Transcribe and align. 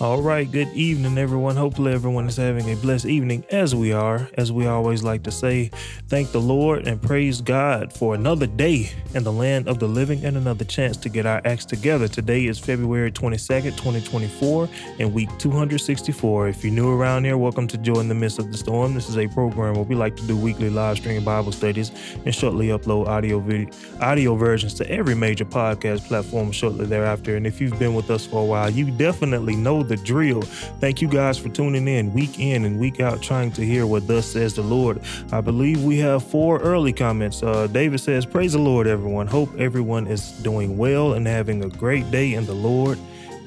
All 0.00 0.22
right, 0.22 0.48
good 0.48 0.68
evening, 0.74 1.18
everyone. 1.18 1.56
Hopefully, 1.56 1.92
everyone 1.92 2.28
is 2.28 2.36
having 2.36 2.70
a 2.70 2.76
blessed 2.76 3.06
evening, 3.06 3.44
as 3.50 3.74
we 3.74 3.92
are. 3.92 4.30
As 4.34 4.52
we 4.52 4.68
always 4.68 5.02
like 5.02 5.24
to 5.24 5.32
say, 5.32 5.72
thank 6.06 6.30
the 6.30 6.40
Lord 6.40 6.86
and 6.86 7.02
praise 7.02 7.40
God 7.40 7.92
for 7.92 8.14
another 8.14 8.46
day 8.46 8.92
in 9.14 9.24
the 9.24 9.32
land 9.32 9.66
of 9.66 9.80
the 9.80 9.88
living 9.88 10.24
and 10.24 10.36
another 10.36 10.64
chance 10.64 10.96
to 10.98 11.08
get 11.08 11.26
our 11.26 11.42
acts 11.44 11.64
together. 11.64 12.06
Today 12.06 12.46
is 12.46 12.60
February 12.60 13.10
22nd, 13.10 13.76
2024, 13.76 14.68
and 15.00 15.12
week 15.12 15.36
264. 15.38 16.46
If 16.46 16.62
you're 16.62 16.72
new 16.72 16.92
around 16.92 17.24
here, 17.24 17.36
welcome 17.36 17.66
to 17.66 17.76
Joy 17.76 17.98
in 17.98 18.06
the 18.06 18.14
Midst 18.14 18.38
of 18.38 18.52
the 18.52 18.58
Storm. 18.58 18.94
This 18.94 19.08
is 19.08 19.18
a 19.18 19.26
program 19.26 19.74
where 19.74 19.82
we 19.82 19.96
like 19.96 20.14
to 20.14 20.26
do 20.28 20.36
weekly 20.36 20.70
live 20.70 20.98
stream 20.98 21.24
Bible 21.24 21.50
studies 21.50 21.90
and 22.24 22.32
shortly 22.32 22.68
upload 22.68 23.08
audio 23.08 23.40
video, 23.40 23.68
audio 24.00 24.36
versions 24.36 24.74
to 24.74 24.88
every 24.88 25.16
major 25.16 25.44
podcast 25.44 26.06
platform 26.06 26.52
shortly 26.52 26.86
thereafter. 26.86 27.34
And 27.34 27.48
if 27.48 27.60
you've 27.60 27.80
been 27.80 27.96
with 27.96 28.12
us 28.12 28.24
for 28.24 28.42
a 28.42 28.46
while, 28.46 28.70
you 28.70 28.92
definitely 28.92 29.56
know 29.56 29.87
the 29.88 29.96
drill. 29.96 30.42
Thank 30.80 31.02
you 31.02 31.08
guys 31.08 31.38
for 31.38 31.48
tuning 31.48 31.88
in 31.88 32.12
week 32.12 32.38
in 32.38 32.64
and 32.64 32.78
week 32.78 33.00
out, 33.00 33.22
trying 33.22 33.52
to 33.52 33.64
hear 33.64 33.86
what 33.86 34.06
thus 34.06 34.26
says 34.26 34.54
the 34.54 34.62
Lord. 34.62 35.00
I 35.32 35.40
believe 35.40 35.82
we 35.84 35.98
have 35.98 36.22
four 36.22 36.60
early 36.60 36.92
comments. 36.92 37.42
Uh, 37.42 37.66
David 37.66 37.98
says, 38.00 38.26
Praise 38.26 38.52
the 38.52 38.58
Lord, 38.58 38.86
everyone. 38.86 39.26
Hope 39.26 39.50
everyone 39.58 40.06
is 40.06 40.32
doing 40.42 40.76
well 40.76 41.14
and 41.14 41.26
having 41.26 41.64
a 41.64 41.68
great 41.68 42.10
day 42.10 42.34
in 42.34 42.46
the 42.46 42.54
Lord. 42.54 42.98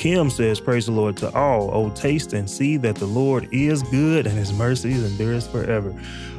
Kim 0.02 0.32
says, 0.32 0.60
Praise 0.60 0.88
the 0.88 0.92
Lord 0.92 1.16
to 1.18 1.32
all. 1.36 1.70
Oh, 1.72 1.92
taste 1.92 2.34
and 2.34 2.50
see 2.50 2.76
that 2.78 2.96
the 2.96 3.06
Lord 3.06 3.48
is 3.52 3.84
good 3.84 4.26
and 4.26 4.36
his 4.36 4.52
mercies 4.52 5.04
endures 5.04 5.46
forever. 5.46 5.94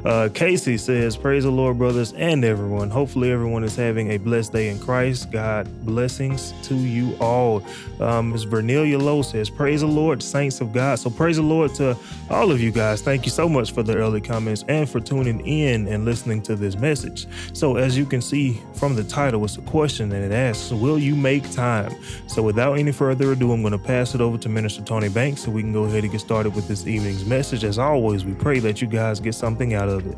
Uh, 0.04 0.28
Casey 0.34 0.76
says, 0.76 1.16
Praise 1.16 1.44
the 1.44 1.50
Lord, 1.50 1.78
brothers 1.78 2.12
and 2.14 2.44
everyone. 2.44 2.90
Hopefully, 2.90 3.30
everyone 3.30 3.62
is 3.62 3.76
having 3.76 4.10
a 4.10 4.16
blessed 4.16 4.52
day 4.52 4.68
in 4.68 4.80
Christ. 4.80 5.30
God 5.30 5.68
blessings 5.86 6.52
to 6.64 6.74
you 6.74 7.16
all. 7.20 7.62
Um, 8.00 8.32
Ms. 8.32 8.46
Vernelia 8.46 9.00
Lowe 9.00 9.22
says, 9.22 9.48
Praise 9.48 9.82
the 9.82 9.86
Lord, 9.86 10.20
saints 10.20 10.60
of 10.60 10.72
God. 10.72 10.98
So, 10.98 11.08
praise 11.08 11.36
the 11.36 11.42
Lord 11.42 11.72
to 11.74 11.96
all 12.30 12.50
of 12.50 12.60
you 12.60 12.72
guys. 12.72 13.00
Thank 13.00 13.24
you 13.26 13.30
so 13.30 13.48
much 13.48 13.70
for 13.70 13.84
the 13.84 13.96
early 13.96 14.20
comments 14.20 14.64
and 14.66 14.90
for 14.90 14.98
tuning 14.98 15.46
in 15.46 15.86
and 15.86 16.04
listening 16.04 16.42
to 16.42 16.56
this 16.56 16.76
message. 16.76 17.28
So, 17.52 17.76
as 17.76 17.96
you 17.96 18.04
can 18.04 18.20
see 18.20 18.60
from 18.74 18.96
the 18.96 19.04
title, 19.04 19.44
it's 19.44 19.56
a 19.56 19.62
question 19.62 20.10
and 20.10 20.24
it 20.24 20.34
asks, 20.34 20.72
Will 20.72 20.98
you 20.98 21.14
make 21.14 21.48
time? 21.52 21.94
So, 22.26 22.42
without 22.42 22.76
any 22.76 22.90
further 22.90 23.32
ado, 23.32 23.51
I'm 23.52 23.62
going 23.62 23.72
to 23.72 23.78
pass 23.78 24.14
it 24.14 24.20
over 24.20 24.38
to 24.38 24.48
Minister 24.48 24.82
Tony 24.82 25.08
Banks 25.08 25.42
so 25.42 25.50
we 25.50 25.62
can 25.62 25.72
go 25.72 25.84
ahead 25.84 26.02
and 26.02 26.12
get 26.12 26.20
started 26.20 26.54
with 26.54 26.68
this 26.68 26.86
evening's 26.86 27.24
message. 27.24 27.64
As 27.64 27.78
always, 27.78 28.24
we 28.24 28.34
pray 28.34 28.58
that 28.60 28.80
you 28.80 28.88
guys 28.88 29.20
get 29.20 29.34
something 29.34 29.74
out 29.74 29.88
of 29.88 30.06
it. 30.06 30.16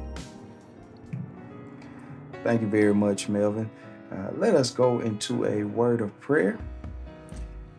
Thank 2.42 2.60
you 2.60 2.68
very 2.68 2.94
much, 2.94 3.28
Melvin. 3.28 3.70
Uh, 4.12 4.30
let 4.36 4.54
us 4.54 4.70
go 4.70 5.00
into 5.00 5.44
a 5.46 5.64
word 5.64 6.00
of 6.00 6.18
prayer. 6.20 6.58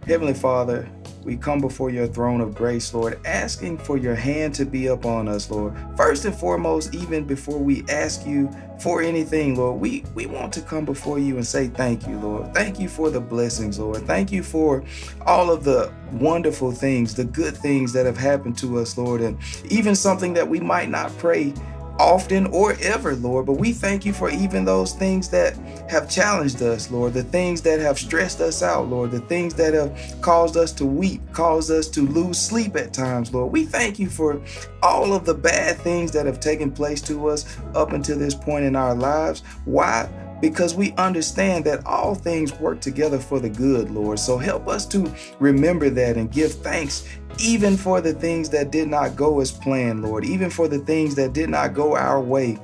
Heavenly 0.06 0.34
Father, 0.34 0.88
we 1.24 1.36
come 1.36 1.60
before 1.60 1.90
your 1.90 2.06
throne 2.06 2.42
of 2.42 2.54
grace, 2.54 2.94
Lord, 2.94 3.20
asking 3.26 3.80
for 3.80 3.98
your 3.98 4.14
hand 4.14 4.54
to 4.56 4.66
be 4.66 4.88
upon 4.88 5.28
us, 5.28 5.50
Lord. 5.50 5.74
First 5.98 6.26
and 6.26 6.36
foremost, 6.36 6.94
even 6.94 7.26
before 7.26 7.58
we 7.58 7.84
ask 7.90 8.26
you 8.28 8.50
for 8.80 9.02
anything, 9.02 9.56
Lord, 9.56 9.80
we, 9.80 10.04
we 10.14 10.26
want 10.26 10.54
to 10.54 10.62
come 10.62 10.86
before 10.86 11.20
you 11.20 11.36
and 11.36 11.46
say 11.46 11.68
thank 11.68 12.08
you, 12.08 12.20
Lord. 12.20 12.54
Thank 12.54 12.80
you 12.80 12.90
for 12.90 13.10
the 13.10 13.22
blessings, 13.22 13.80
Lord. 13.80 14.06
Thank 14.06 14.32
you 14.32 14.44
for 14.44 14.84
all 15.26 15.52
of 15.52 15.64
the 15.64 15.92
wonderful 16.12 16.72
things, 16.72 17.16
the 17.16 17.26
good 17.26 17.56
things 17.56 17.94
that 17.94 18.06
have 18.06 18.18
happened 18.18 18.58
to 18.60 18.80
us, 18.80 18.98
Lord, 18.98 19.22
and 19.22 19.38
even 19.70 19.96
something 19.96 20.34
that 20.34 20.48
we 20.48 20.60
might 20.60 20.90
not 20.90 21.16
pray 21.18 21.54
often 22.00 22.48
or 22.48 22.76
ever, 22.82 23.16
Lord. 23.16 23.46
But 23.46 23.54
we 23.54 23.72
thank 23.72 24.06
you 24.06 24.14
for 24.14 24.30
even 24.30 24.66
those 24.66 24.94
things 24.94 25.30
that 25.30 25.56
have 25.90 26.10
challenged 26.10 26.62
us, 26.62 26.92
Lord, 26.92 27.14
the 27.14 27.24
things 27.24 27.62
that 27.64 27.80
have 27.80 27.98
stressed 27.98 28.42
us 28.42 28.62
out, 28.62 28.88
Lord, 28.88 29.12
the 29.12 29.22
things 29.22 29.54
that 29.56 29.74
have 29.74 30.22
caused 30.22 30.58
us 30.58 30.72
to 30.74 30.86
weep, 30.86 31.22
caused 31.32 31.72
us 31.72 31.88
to 31.90 32.02
lose 32.02 32.40
sleep 32.40 32.76
at 32.76 32.94
times, 32.94 33.34
Lord. 33.34 33.52
We 33.52 33.66
thank 33.66 34.00
you 34.00 34.10
for 34.10 34.42
all 34.82 35.14
of 35.14 35.26
the 35.26 35.34
bad 35.34 35.78
things 35.78 36.12
that 36.12 36.26
have 36.26 36.40
taken 36.40 36.72
place 36.72 37.02
to 37.04 37.30
us 37.30 37.58
up 37.74 37.94
until 37.94 38.18
this 38.18 38.36
point 38.36 38.66
in 38.66 38.76
our 38.76 38.96
lives. 38.96 39.44
Why? 39.66 40.10
Because 40.50 40.76
we 40.76 40.94
understand 40.94 41.66
that 41.66 41.86
all 41.86 42.14
things 42.14 42.54
work 42.60 42.80
together 42.80 43.18
for 43.18 43.40
the 43.40 43.50
good, 43.50 43.90
Lord. 43.90 44.20
So 44.20 44.38
help 44.38 44.68
us 44.68 44.86
to 44.88 45.12
remember 45.40 45.90
that 45.90 46.18
and 46.18 46.32
give 46.32 46.54
thanks 46.54 47.08
even 47.40 47.76
for 47.76 48.00
the 48.00 48.14
things 48.14 48.50
that 48.52 48.72
did 48.72 48.88
not 48.88 49.16
go 49.16 49.40
as 49.40 49.52
planned, 49.52 50.04
Lord, 50.04 50.24
even 50.24 50.50
for 50.50 50.68
the 50.68 50.80
things 50.80 51.16
that 51.16 51.34
did 51.34 51.50
not 51.50 51.74
go 51.74 51.96
our 51.96 52.22
way. 52.22 52.60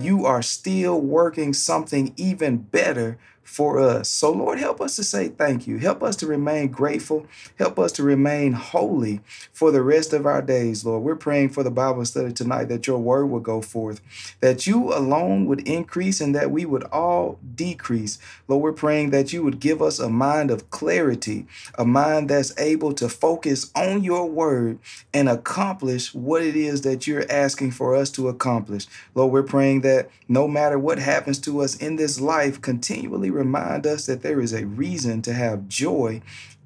You 0.00 0.26
are 0.26 0.42
still 0.42 1.00
working 1.00 1.52
something 1.52 2.12
even 2.16 2.56
better 2.56 3.18
for 3.42 3.78
us. 3.80 4.08
So, 4.08 4.32
Lord, 4.32 4.58
help 4.58 4.80
us 4.80 4.96
to 4.96 5.04
say 5.04 5.28
thank 5.28 5.66
you. 5.66 5.78
Help 5.78 6.02
us 6.02 6.16
to 6.16 6.26
remain 6.26 6.68
grateful. 6.68 7.26
Help 7.58 7.78
us 7.78 7.92
to 7.92 8.02
remain 8.02 8.52
holy 8.52 9.20
for 9.52 9.70
the 9.70 9.82
rest 9.82 10.12
of 10.12 10.26
our 10.26 10.40
days, 10.40 10.84
Lord. 10.84 11.02
We're 11.02 11.16
praying 11.16 11.50
for 11.50 11.62
the 11.62 11.70
Bible 11.70 12.04
study 12.04 12.32
tonight 12.32 12.66
that 12.66 12.86
your 12.86 12.98
word 12.98 13.26
will 13.26 13.40
go 13.40 13.60
forth, 13.60 14.00
that 14.40 14.66
you 14.66 14.94
alone 14.94 15.46
would 15.46 15.66
increase 15.66 16.20
and 16.20 16.34
that 16.34 16.50
we 16.50 16.64
would 16.64 16.84
all 16.84 17.38
decrease. 17.54 18.18
Lord, 18.48 18.62
we're 18.62 18.72
praying 18.72 19.10
that 19.10 19.32
you 19.32 19.42
would 19.42 19.60
give 19.60 19.82
us 19.82 19.98
a 19.98 20.08
mind 20.08 20.50
of 20.50 20.70
clarity, 20.70 21.46
a 21.76 21.84
mind 21.84 22.30
that's 22.30 22.56
able 22.58 22.92
to 22.94 23.08
focus 23.08 23.70
on 23.74 24.04
your 24.04 24.28
word 24.28 24.78
and 25.12 25.28
accomplish 25.28 26.14
what 26.14 26.42
it 26.42 26.56
is 26.56 26.82
that 26.82 27.06
you're 27.06 27.30
asking 27.30 27.72
for 27.72 27.94
us 27.94 28.10
to 28.10 28.28
accomplish. 28.28 28.86
Lord, 29.14 29.32
we're 29.32 29.42
praying 29.42 29.80
that 29.82 30.10
no 30.28 30.46
matter 30.46 30.78
what 30.78 30.98
happens 30.98 31.38
to 31.40 31.60
us 31.60 31.76
in 31.76 31.96
this 31.96 32.20
life, 32.20 32.60
continually 32.60 33.30
remind 33.32 33.86
us 33.86 34.06
that 34.06 34.22
there 34.22 34.40
is 34.40 34.52
a 34.52 34.66
reason 34.66 35.22
to 35.22 35.32
have 35.32 35.68
joy 35.68 36.22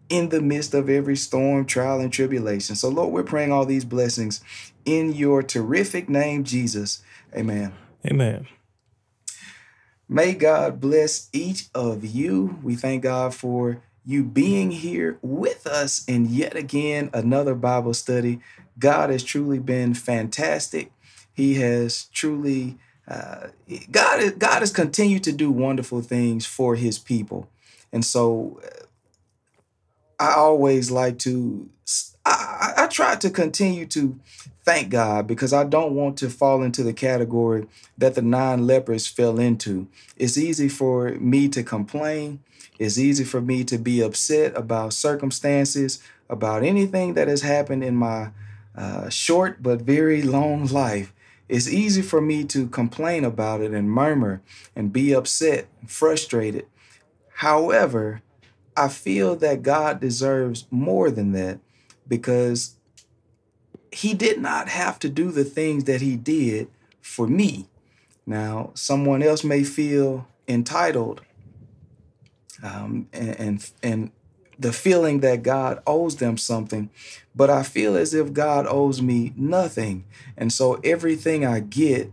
in 0.08 0.28
the 0.28 0.40
midst 0.40 0.74
of 0.74 0.88
every 0.88 1.16
storm, 1.16 1.64
trial, 1.66 2.00
and 2.00 2.12
tribulation. 2.12 2.76
So, 2.76 2.88
Lord, 2.88 3.12
we're 3.12 3.22
praying 3.22 3.52
all 3.52 3.66
these 3.66 3.84
blessings 3.84 4.40
in 4.84 5.12
your 5.12 5.42
terrific 5.42 6.08
name, 6.08 6.44
Jesus. 6.44 7.02
Amen. 7.34 7.72
Amen. 8.06 8.46
May 10.08 10.34
God 10.34 10.80
bless 10.80 11.28
each 11.32 11.68
of 11.74 12.04
you. 12.04 12.58
We 12.62 12.76
thank 12.76 13.02
God 13.02 13.34
for 13.34 13.82
you 14.04 14.22
being 14.22 14.70
here 14.70 15.18
with 15.20 15.66
us 15.66 16.04
in 16.06 16.26
yet 16.26 16.54
again 16.54 17.10
another 17.12 17.56
Bible 17.56 17.92
study. 17.92 18.40
God 18.78 19.10
has 19.10 19.24
truly 19.24 19.58
been 19.58 19.94
fantastic. 19.94 20.92
He 21.32 21.54
has 21.54 22.04
truly 22.12 22.78
God, 23.08 24.38
God 24.38 24.60
has 24.60 24.72
continued 24.72 25.24
to 25.24 25.32
do 25.32 25.50
wonderful 25.50 26.02
things 26.02 26.44
for 26.44 26.74
his 26.74 26.98
people. 26.98 27.48
And 27.92 28.04
so 28.04 28.60
I 30.18 30.34
always 30.34 30.90
like 30.90 31.18
to, 31.20 31.68
I, 32.24 32.72
I 32.78 32.86
try 32.88 33.16
to 33.16 33.30
continue 33.30 33.86
to 33.86 34.18
thank 34.64 34.90
God 34.90 35.26
because 35.26 35.52
I 35.52 35.64
don't 35.64 35.94
want 35.94 36.16
to 36.18 36.30
fall 36.30 36.62
into 36.62 36.82
the 36.82 36.92
category 36.92 37.66
that 37.96 38.14
the 38.14 38.22
nine 38.22 38.66
lepers 38.66 39.06
fell 39.06 39.38
into. 39.38 39.86
It's 40.16 40.36
easy 40.36 40.68
for 40.68 41.10
me 41.12 41.48
to 41.50 41.62
complain. 41.62 42.40
It's 42.78 42.98
easy 42.98 43.24
for 43.24 43.40
me 43.40 43.64
to 43.64 43.78
be 43.78 44.00
upset 44.00 44.56
about 44.56 44.92
circumstances, 44.92 46.02
about 46.28 46.64
anything 46.64 47.14
that 47.14 47.28
has 47.28 47.42
happened 47.42 47.84
in 47.84 47.94
my 47.94 48.30
uh, 48.76 49.08
short 49.08 49.62
but 49.62 49.82
very 49.82 50.22
long 50.22 50.66
life. 50.66 51.12
It's 51.48 51.68
easy 51.68 52.02
for 52.02 52.20
me 52.20 52.44
to 52.44 52.66
complain 52.68 53.24
about 53.24 53.60
it 53.60 53.72
and 53.72 53.90
murmur 53.90 54.42
and 54.74 54.92
be 54.92 55.14
upset 55.14 55.68
and 55.80 55.90
frustrated. 55.90 56.66
However, 57.34 58.22
I 58.76 58.88
feel 58.88 59.36
that 59.36 59.62
God 59.62 60.00
deserves 60.00 60.66
more 60.70 61.10
than 61.10 61.32
that 61.32 61.60
because 62.08 62.76
he 63.92 64.12
did 64.12 64.40
not 64.40 64.68
have 64.68 64.98
to 65.00 65.08
do 65.08 65.30
the 65.30 65.44
things 65.44 65.84
that 65.84 66.00
he 66.00 66.16
did 66.16 66.68
for 67.00 67.26
me. 67.26 67.68
Now, 68.26 68.72
someone 68.74 69.22
else 69.22 69.44
may 69.44 69.62
feel 69.62 70.26
entitled 70.48 71.22
um, 72.62 73.08
and, 73.12 73.40
and, 73.40 73.70
and 73.82 74.10
the 74.58 74.72
feeling 74.72 75.20
that 75.20 75.42
God 75.42 75.82
owes 75.86 76.16
them 76.16 76.36
something, 76.36 76.90
but 77.34 77.50
I 77.50 77.62
feel 77.62 77.96
as 77.96 78.14
if 78.14 78.32
God 78.32 78.66
owes 78.68 79.02
me 79.02 79.32
nothing. 79.36 80.04
And 80.36 80.52
so 80.52 80.74
everything 80.84 81.44
I 81.44 81.60
get, 81.60 82.10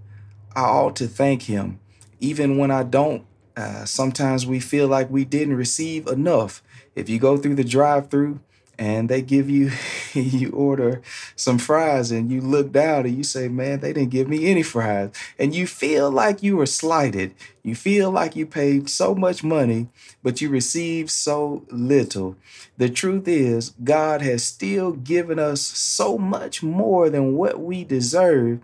I 0.56 0.64
ought 0.64 0.96
to 0.98 1.08
thank 1.08 1.44
Him. 1.44 1.80
Even 2.20 2.58
when 2.58 2.72
I 2.72 2.84
don't, 2.84 3.26
uh, 3.56 3.86
sometimes 3.86 4.46
we 4.46 4.60
feel 4.60 4.88
like 4.88 5.10
we 5.10 5.26
didn't 5.26 5.56
receive 5.56 6.08
enough. 6.08 6.64
If 6.96 7.10
you 7.10 7.20
go 7.20 7.38
through 7.38 7.56
the 7.56 7.64
drive 7.64 8.10
through 8.10 8.40
and 8.78 9.08
they 9.10 9.22
give 9.22 9.50
you 9.50 9.72
you 10.14 10.50
order 10.52 11.02
some 11.36 11.58
fries 11.58 12.12
and 12.12 12.32
you 12.32 12.42
look 12.42 12.72
down 12.72 13.06
and 13.06 13.16
you 13.16 13.24
say 13.24 13.48
man 13.48 13.80
they 13.80 13.94
didn't 13.94 14.10
give 14.10 14.28
me 14.28 14.50
any 14.50 14.64
fries. 14.64 15.12
And 15.38 15.54
you 15.54 15.68
feel 15.68 16.10
like 16.12 16.44
you 16.44 16.58
were 16.58 16.66
slighted. 16.66 17.34
You 17.64 17.76
feel 17.76 18.12
like 18.12 18.36
you 18.36 18.46
paid 18.46 18.90
so 18.90 19.16
much 19.16 19.44
money 19.44 19.88
but 20.22 20.42
you 20.42 20.50
received 20.50 21.10
so 21.10 21.66
little. 21.70 22.36
The 22.78 22.90
truth 22.90 23.28
is 23.28 23.74
god 23.84 24.22
has 24.22 24.44
still 24.44 24.94
given 24.94 25.40
us 25.40 25.62
so 25.62 26.18
much 26.18 26.64
more 26.64 27.10
than 27.10 27.36
what 27.36 27.60
we 27.60 27.84
deserve 27.84 28.60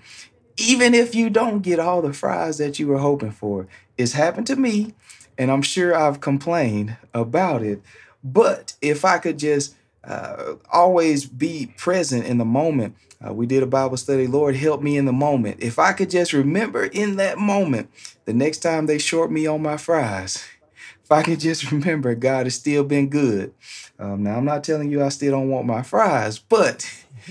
even 0.58 0.94
if 0.94 1.16
you 1.16 1.30
don't 1.30 1.62
get 1.62 1.80
all 1.80 2.02
the 2.02 2.12
fries 2.12 2.58
that 2.58 2.80
you 2.80 2.88
were 2.88 2.98
hoping 2.98 3.32
for. 3.32 3.68
It's 3.98 4.12
happened 4.14 4.48
to 4.48 4.56
me 4.56 4.94
and 5.38 5.50
i'm 5.50 5.62
sure 5.62 5.96
i've 5.96 6.20
complained 6.20 6.98
about 7.14 7.64
it. 7.64 7.82
But 8.24 8.74
if 8.82 9.06
i 9.06 9.18
could 9.18 9.40
just 9.40 9.76
uh, 10.04 10.56
always 10.72 11.26
be 11.26 11.74
present 11.78 12.26
in 12.26 12.38
the 12.38 12.46
moment. 12.46 12.96
Uh, 13.26 13.34
we 13.34 13.46
did 13.46 13.64
a 13.64 13.68
Bible 13.68 13.98
study. 13.98 14.28
Lord, 14.28 14.56
help 14.56 14.82
me 14.82 14.98
in 14.98 15.06
the 15.06 15.14
moment. 15.14 15.58
If 15.60 15.78
I 15.78 15.94
could 15.94 16.10
just 16.10 16.32
remember 16.32 16.86
in 16.86 17.18
that 17.18 17.38
moment, 17.38 17.90
the 18.26 18.34
next 18.34 18.60
time 18.60 18.86
they 18.86 18.98
short 18.98 19.32
me 19.32 19.46
on 19.46 19.62
my 19.62 19.78
fries, 19.78 20.44
if 21.04 21.12
I 21.12 21.24
could 21.24 21.40
just 21.40 21.72
remember, 21.72 22.16
God 22.16 22.46
has 22.46 22.56
still 22.56 22.84
been 22.84 23.10
good. 23.10 23.54
Um, 23.98 24.24
now, 24.24 24.38
I'm 24.38 24.46
not 24.46 24.64
telling 24.64 24.90
you 24.90 25.04
I 25.04 25.10
still 25.10 25.32
don't 25.32 25.50
want 25.50 25.68
my 25.68 25.82
fries, 25.82 26.40
but 26.40 26.90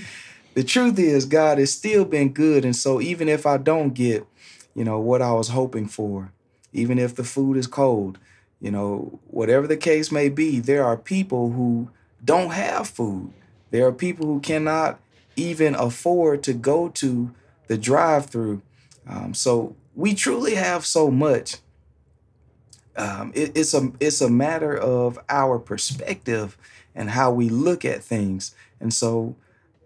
the 0.53 0.63
truth 0.63 0.99
is, 0.99 1.25
God 1.25 1.57
has 1.57 1.73
still 1.73 2.05
been 2.05 2.31
good. 2.31 2.63
And 2.63 2.75
so, 2.75 3.01
even 3.01 3.27
if 3.27 3.47
I 3.47 3.57
don't 3.57 3.95
get, 3.95 4.27
you 4.75 4.83
know, 4.83 4.99
what 4.99 5.23
I 5.23 5.31
was 5.31 5.49
hoping 5.49 5.87
for, 5.87 6.31
even 6.71 6.99
if 6.99 7.15
the 7.15 7.23
food 7.23 7.57
is 7.57 7.65
cold, 7.65 8.19
you 8.61 8.69
know, 8.69 9.19
whatever 9.25 9.65
the 9.65 9.77
case 9.77 10.11
may 10.11 10.29
be, 10.29 10.59
there 10.59 10.85
are 10.85 10.97
people 10.97 11.51
who 11.51 11.89
don't 12.23 12.51
have 12.51 12.87
food. 12.87 13.33
There 13.71 13.85
are 13.87 13.91
people 13.91 14.25
who 14.25 14.39
cannot 14.39 14.99
even 15.35 15.75
afford 15.75 16.43
to 16.43 16.53
go 16.53 16.89
to 16.89 17.33
the 17.67 17.77
drive 17.77 18.25
through. 18.25 18.61
Um, 19.07 19.33
so 19.33 19.75
we 19.95 20.13
truly 20.13 20.55
have 20.55 20.85
so 20.85 21.09
much. 21.09 21.57
Um, 22.95 23.31
it, 23.33 23.51
it's 23.55 23.73
a 23.73 23.91
it's 23.99 24.21
a 24.21 24.29
matter 24.29 24.75
of 24.75 25.19
our 25.29 25.59
perspective 25.59 26.57
and 26.93 27.11
how 27.11 27.31
we 27.31 27.47
look 27.47 27.85
at 27.85 28.03
things. 28.03 28.53
And 28.81 28.93
so 28.93 29.35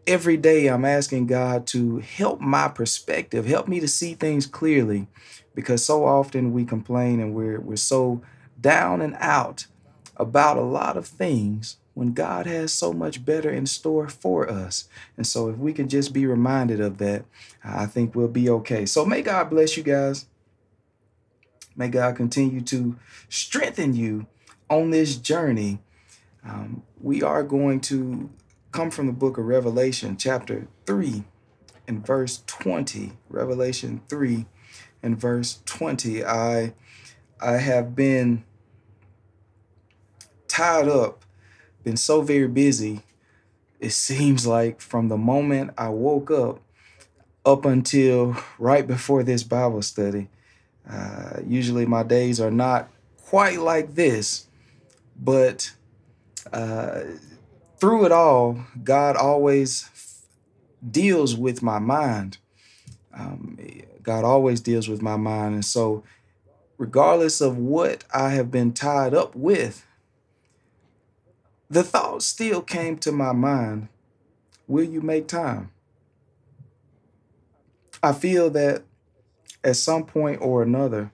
every 0.07 0.37
day 0.37 0.67
I'm 0.67 0.85
asking 0.85 1.27
God 1.27 1.67
to 1.67 1.99
help 1.99 2.41
my 2.41 2.67
perspective, 2.67 3.45
help 3.45 3.67
me 3.67 3.79
to 3.79 3.87
see 3.87 4.13
things 4.15 4.47
clearly, 4.47 5.07
because 5.53 5.85
so 5.85 6.05
often 6.05 6.53
we 6.53 6.65
complain 6.65 7.19
and 7.19 7.35
we're 7.35 7.59
we're 7.59 7.75
so 7.75 8.21
down 8.59 9.01
and 9.01 9.15
out 9.19 9.67
about 10.17 10.57
a 10.57 10.61
lot 10.61 10.97
of 10.97 11.05
things 11.05 11.77
when 11.93 12.13
God 12.13 12.45
has 12.45 12.73
so 12.73 12.91
much 12.91 13.23
better 13.23 13.49
in 13.49 13.65
store 13.65 14.09
for 14.09 14.49
us. 14.49 14.87
And 15.15 15.27
so, 15.27 15.49
if 15.49 15.57
we 15.57 15.73
can 15.73 15.87
just 15.89 16.13
be 16.13 16.25
reminded 16.25 16.79
of 16.79 16.97
that, 16.97 17.25
I 17.63 17.85
think 17.85 18.15
we'll 18.15 18.27
be 18.27 18.49
okay. 18.49 18.85
So, 18.85 19.05
may 19.05 19.21
God 19.21 19.49
bless 19.49 19.77
you 19.77 19.83
guys. 19.83 20.25
May 21.75 21.89
God 21.89 22.15
continue 22.15 22.61
to 22.61 22.97
strengthen 23.29 23.95
you 23.95 24.27
on 24.69 24.91
this 24.91 25.15
journey. 25.15 25.79
Um, 26.47 26.83
we 27.01 27.23
are 27.23 27.43
going 27.43 27.79
to 27.81 28.29
come 28.71 28.91
from 28.91 29.07
the 29.07 29.13
book 29.13 29.37
of 29.37 29.45
Revelation, 29.45 30.17
chapter 30.17 30.67
3, 30.85 31.23
and 31.87 32.05
verse 32.05 32.43
20. 32.47 33.13
Revelation 33.29 34.01
3 34.09 34.45
and 35.01 35.19
verse 35.19 35.61
20. 35.65 36.25
I 36.25 36.73
I 37.39 37.57
have 37.57 37.95
been 37.95 38.45
tied 40.47 40.87
up 40.87 41.22
been 41.83 41.97
so 41.97 42.21
very 42.21 42.47
busy. 42.47 43.01
It 43.79 43.91
seems 43.91 44.47
like 44.47 44.81
from 44.81 45.09
the 45.09 45.17
moment 45.17 45.71
I 45.77 45.89
woke 45.89 46.31
up 46.31 46.61
up 47.45 47.65
until 47.65 48.37
right 48.57 48.87
before 48.87 49.23
this 49.23 49.43
Bible 49.43 49.81
study, 49.81 50.29
uh, 50.89 51.41
usually 51.45 51.85
my 51.85 52.03
days 52.03 52.39
are 52.39 52.51
not 52.51 52.89
quite 53.25 53.59
like 53.59 53.95
this, 53.95 54.47
but 55.19 55.73
uh, 56.51 57.01
through 57.77 58.05
it 58.05 58.11
all, 58.11 58.59
God 58.83 59.15
always 59.17 59.89
deals 60.89 61.35
with 61.35 61.61
my 61.61 61.79
mind. 61.79 62.37
Um, 63.13 63.57
God 64.01 64.23
always 64.23 64.61
deals 64.61 64.87
with 64.87 65.01
my 65.01 65.15
mind. 65.15 65.55
And 65.55 65.65
so, 65.65 66.03
regardless 66.77 67.41
of 67.41 67.57
what 67.57 68.03
I 68.13 68.29
have 68.31 68.51
been 68.51 68.73
tied 68.73 69.13
up 69.13 69.35
with, 69.35 69.85
the 71.73 71.83
thought 71.83 72.21
still 72.21 72.61
came 72.61 72.97
to 72.97 73.11
my 73.11 73.31
mind 73.31 73.87
will 74.67 74.83
you 74.83 75.01
make 75.01 75.27
time? 75.27 75.71
I 78.01 78.13
feel 78.13 78.49
that 78.51 78.83
at 79.63 79.75
some 79.75 80.05
point 80.05 80.39
or 80.41 80.61
another, 80.61 81.11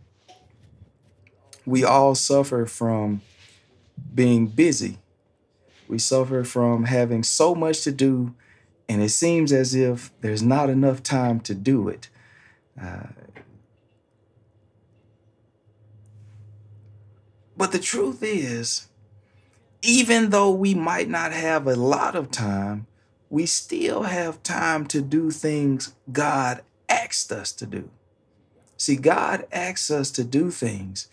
we 1.66 1.84
all 1.84 2.16
suffer 2.16 2.66
from 2.66 3.22
being 4.14 4.48
busy. 4.48 4.98
We 5.88 5.98
suffer 5.98 6.44
from 6.44 6.86
having 6.86 7.24
so 7.24 7.56
much 7.56 7.82
to 7.84 7.92
do, 7.92 8.34
and 8.88 9.02
it 9.02 9.10
seems 9.10 9.52
as 9.52 9.76
if 9.76 10.12
there's 10.22 10.44
not 10.44 10.70
enough 10.70 11.04
time 11.04 11.40
to 11.42 11.56
do 11.56 11.90
it. 11.90 12.10
Uh, 12.80 13.08
but 17.56 17.72
the 17.72 17.80
truth 17.80 18.24
is, 18.24 18.88
even 19.82 20.30
though 20.30 20.52
we 20.52 20.74
might 20.74 21.10
not 21.10 21.32
have 21.32 21.68
a 21.68 21.76
lot 21.76 22.16
of 22.16 22.32
time, 22.32 22.88
we 23.30 23.46
still 23.46 24.04
have 24.04 24.44
time 24.44 24.86
to 24.88 25.02
do 25.02 25.32
things 25.32 25.94
God 26.12 26.62
asked 26.90 27.32
us 27.32 27.52
to 27.54 27.66
do. 27.66 27.90
See, 28.78 28.96
God 28.96 29.46
asks 29.52 29.92
us 29.92 30.10
to 30.12 30.24
do 30.24 30.52
things, 30.52 31.10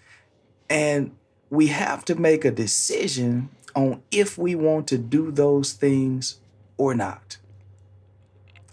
and 0.71 1.15
we 1.51 1.69
have 1.69 2.05
to 2.07 2.15
make 2.15 2.45
a 2.45 2.51
decision 2.51 3.51
on 3.75 4.03
if 4.11 4.39
we 4.39 4.55
want 4.55 4.89
to 4.89 4.99
do 4.99 5.31
those 5.31 5.73
things 5.73 6.39
or 6.77 6.95
not. 6.95 7.37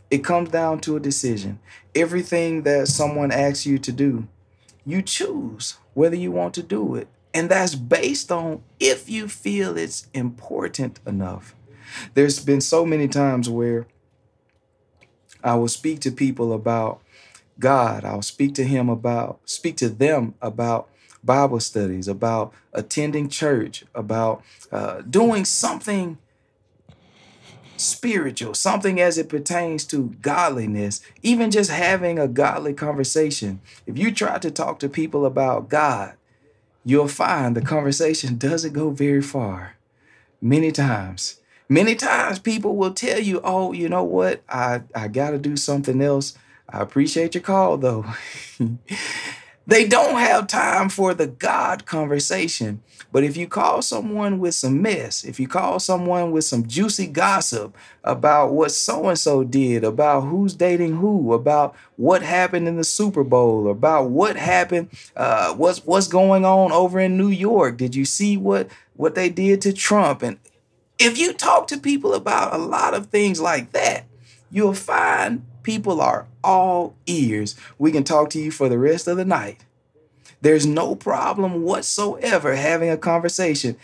It 0.10 0.24
comes 0.24 0.50
down 0.50 0.80
to 0.82 0.96
a 0.96 1.00
decision. 1.00 1.60
Everything 1.96 2.64
that 2.64 2.88
someone 2.88 3.32
asks 3.32 3.66
you 3.66 3.80
to 3.80 3.92
do, 3.92 4.28
you 4.86 5.02
choose 5.02 5.78
whether 5.94 6.16
you 6.16 6.32
want 6.32 6.54
to 6.56 6.64
do 6.64 6.96
it 6.96 7.08
and 7.34 7.50
that's 7.50 7.76
based 7.76 8.32
on 8.32 8.62
if 8.80 9.10
you 9.10 9.28
feel 9.28 9.78
it's 9.78 10.08
important 10.14 11.00
enough. 11.06 11.56
There's 12.14 12.40
been 12.44 12.62
so 12.62 12.86
many 12.86 13.08
times 13.08 13.50
where 13.50 13.88
I 15.44 15.56
will 15.56 15.68
speak 15.68 16.00
to 16.02 16.12
people 16.12 16.54
about 16.54 17.02
God. 17.60 18.06
I'll 18.06 18.22
speak 18.22 18.56
to 18.56 18.64
him 18.64 18.90
about, 18.90 19.40
speak 19.46 19.78
to 19.78 19.90
them 19.90 20.36
about 20.42 20.90
Bible 21.24 21.60
studies, 21.60 22.08
about 22.08 22.54
attending 22.74 23.30
church, 23.30 23.84
about 23.96 24.44
uh, 24.72 25.02
doing 25.02 25.46
something 25.46 26.18
spiritual, 27.78 28.54
something 28.54 29.00
as 29.00 29.18
it 29.18 29.30
pertains 29.30 29.86
to 29.86 30.16
godliness, 30.22 31.02
even 31.22 31.52
just 31.52 31.72
having 31.72 32.20
a 32.20 32.28
godly 32.28 32.74
conversation. 32.74 33.62
If 33.86 33.98
you 33.98 34.12
try 34.12 34.38
to 34.40 34.52
talk 34.52 34.80
to 34.80 34.90
people 34.90 35.26
about 35.26 35.70
God, 35.70 36.14
you'll 36.86 37.08
find 37.08 37.56
the 37.56 37.62
conversation 37.62 38.38
doesn't 38.38 38.74
go 38.74 38.90
very 38.90 39.22
far. 39.22 39.76
Many 40.42 40.72
times. 40.72 41.40
Many 41.70 41.96
times 41.96 42.40
people 42.40 42.76
will 42.76 42.94
tell 42.94 43.20
you, 43.20 43.40
oh, 43.44 43.72
you 43.72 43.88
know 43.88 44.04
what? 44.04 44.44
I, 44.50 44.82
I 44.94 45.08
got 45.08 45.32
to 45.32 45.38
do 45.38 45.56
something 45.56 46.02
else. 46.02 46.38
I 46.70 46.82
appreciate 46.82 47.36
your 47.36 47.44
call 47.44 47.78
though. 47.78 48.06
They 49.66 49.88
don't 49.88 50.20
have 50.20 50.48
time 50.48 50.90
for 50.90 51.14
the 51.14 51.28
God 51.28 51.86
conversation. 51.86 52.84
But 53.14 53.24
if 53.24 53.38
you 53.38 53.48
call 53.48 53.82
someone 53.82 54.40
with 54.40 54.56
some 54.56 54.82
mess, 54.82 55.24
if 55.24 55.40
you 55.40 55.48
call 55.48 55.80
someone 55.80 56.32
with 56.32 56.44
some 56.44 56.68
juicy 56.68 57.08
gossip 57.08 57.76
about 58.04 58.52
what 58.52 58.72
so 58.72 59.08
and 59.08 59.18
so 59.18 59.44
did, 59.44 59.84
about 59.84 60.22
who's 60.22 60.54
dating 60.54 60.98
who, 60.98 61.32
about 61.32 61.76
what 61.96 62.24
happened 62.24 62.68
in 62.68 62.76
the 62.76 62.84
Super 62.84 63.24
Bowl, 63.24 63.70
about 63.70 64.10
what 64.10 64.36
happened, 64.36 64.90
uh, 65.16 65.54
what's 65.54 65.86
what's 65.86 66.08
going 66.08 66.44
on 66.44 66.72
over 66.72 67.00
in 67.00 67.18
New 67.18 67.30
York? 67.30 67.78
Did 67.78 67.96
you 67.96 68.04
see 68.04 68.36
what 68.36 68.68
what 68.96 69.16
they 69.16 69.30
did 69.30 69.62
to 69.62 69.72
Trump? 69.72 70.24
And 70.24 70.40
if 71.00 71.18
you 71.18 71.34
talk 71.34 71.68
to 71.68 71.78
people 71.78 72.14
about 72.14 72.54
a 72.54 72.58
lot 72.58 72.94
of 72.94 73.08
things 73.08 73.40
like 73.40 73.72
that, 73.72 74.06
you'll 74.52 74.74
find 74.74 75.46
people 75.62 76.02
are 76.02 76.28
all 76.44 76.96
ears. 77.06 77.56
We 77.78 77.92
can 77.92 78.04
talk 78.04 78.30
to 78.32 78.40
you 78.40 78.52
for 78.52 78.70
the 78.70 78.78
rest 78.78 79.08
of 79.08 79.18
the 79.18 79.26
night. 79.26 79.66
There's 80.42 80.66
no 80.66 80.96
problem 80.96 81.64
whatsoever 81.64 82.56
having 82.56 82.90
a 82.90 82.98
conversation, 82.98 83.78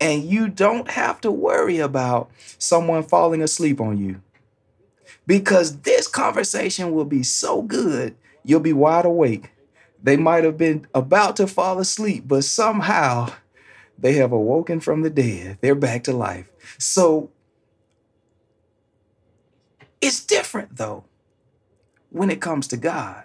and 0.00 0.24
you 0.24 0.48
don't 0.48 0.90
have 0.90 1.20
to 1.20 1.30
worry 1.30 1.78
about 1.78 2.30
someone 2.58 3.02
falling 3.02 3.42
asleep 3.42 3.80
on 3.80 3.98
you. 3.98 4.22
Because 5.26 5.80
this 5.80 6.08
conversation 6.08 6.92
will 6.92 7.04
be 7.04 7.22
so 7.22 7.60
good, 7.62 8.16
you'll 8.44 8.60
be 8.60 8.72
wide 8.72 9.04
awake. 9.04 9.50
They 10.02 10.16
might 10.16 10.44
have 10.44 10.56
been 10.56 10.86
about 10.94 11.36
to 11.36 11.46
fall 11.46 11.78
asleep, 11.78 12.24
but 12.26 12.44
somehow 12.44 13.32
they 13.98 14.14
have 14.14 14.32
awoken 14.32 14.80
from 14.80 15.02
the 15.02 15.10
dead. 15.10 15.58
They're 15.60 15.74
back 15.74 16.04
to 16.04 16.12
life. 16.12 16.48
So 16.78 17.30
it's 20.00 20.24
different 20.24 20.76
though 20.76 21.04
when 22.16 22.30
it 22.30 22.40
comes 22.40 22.66
to 22.68 22.78
God. 22.78 23.24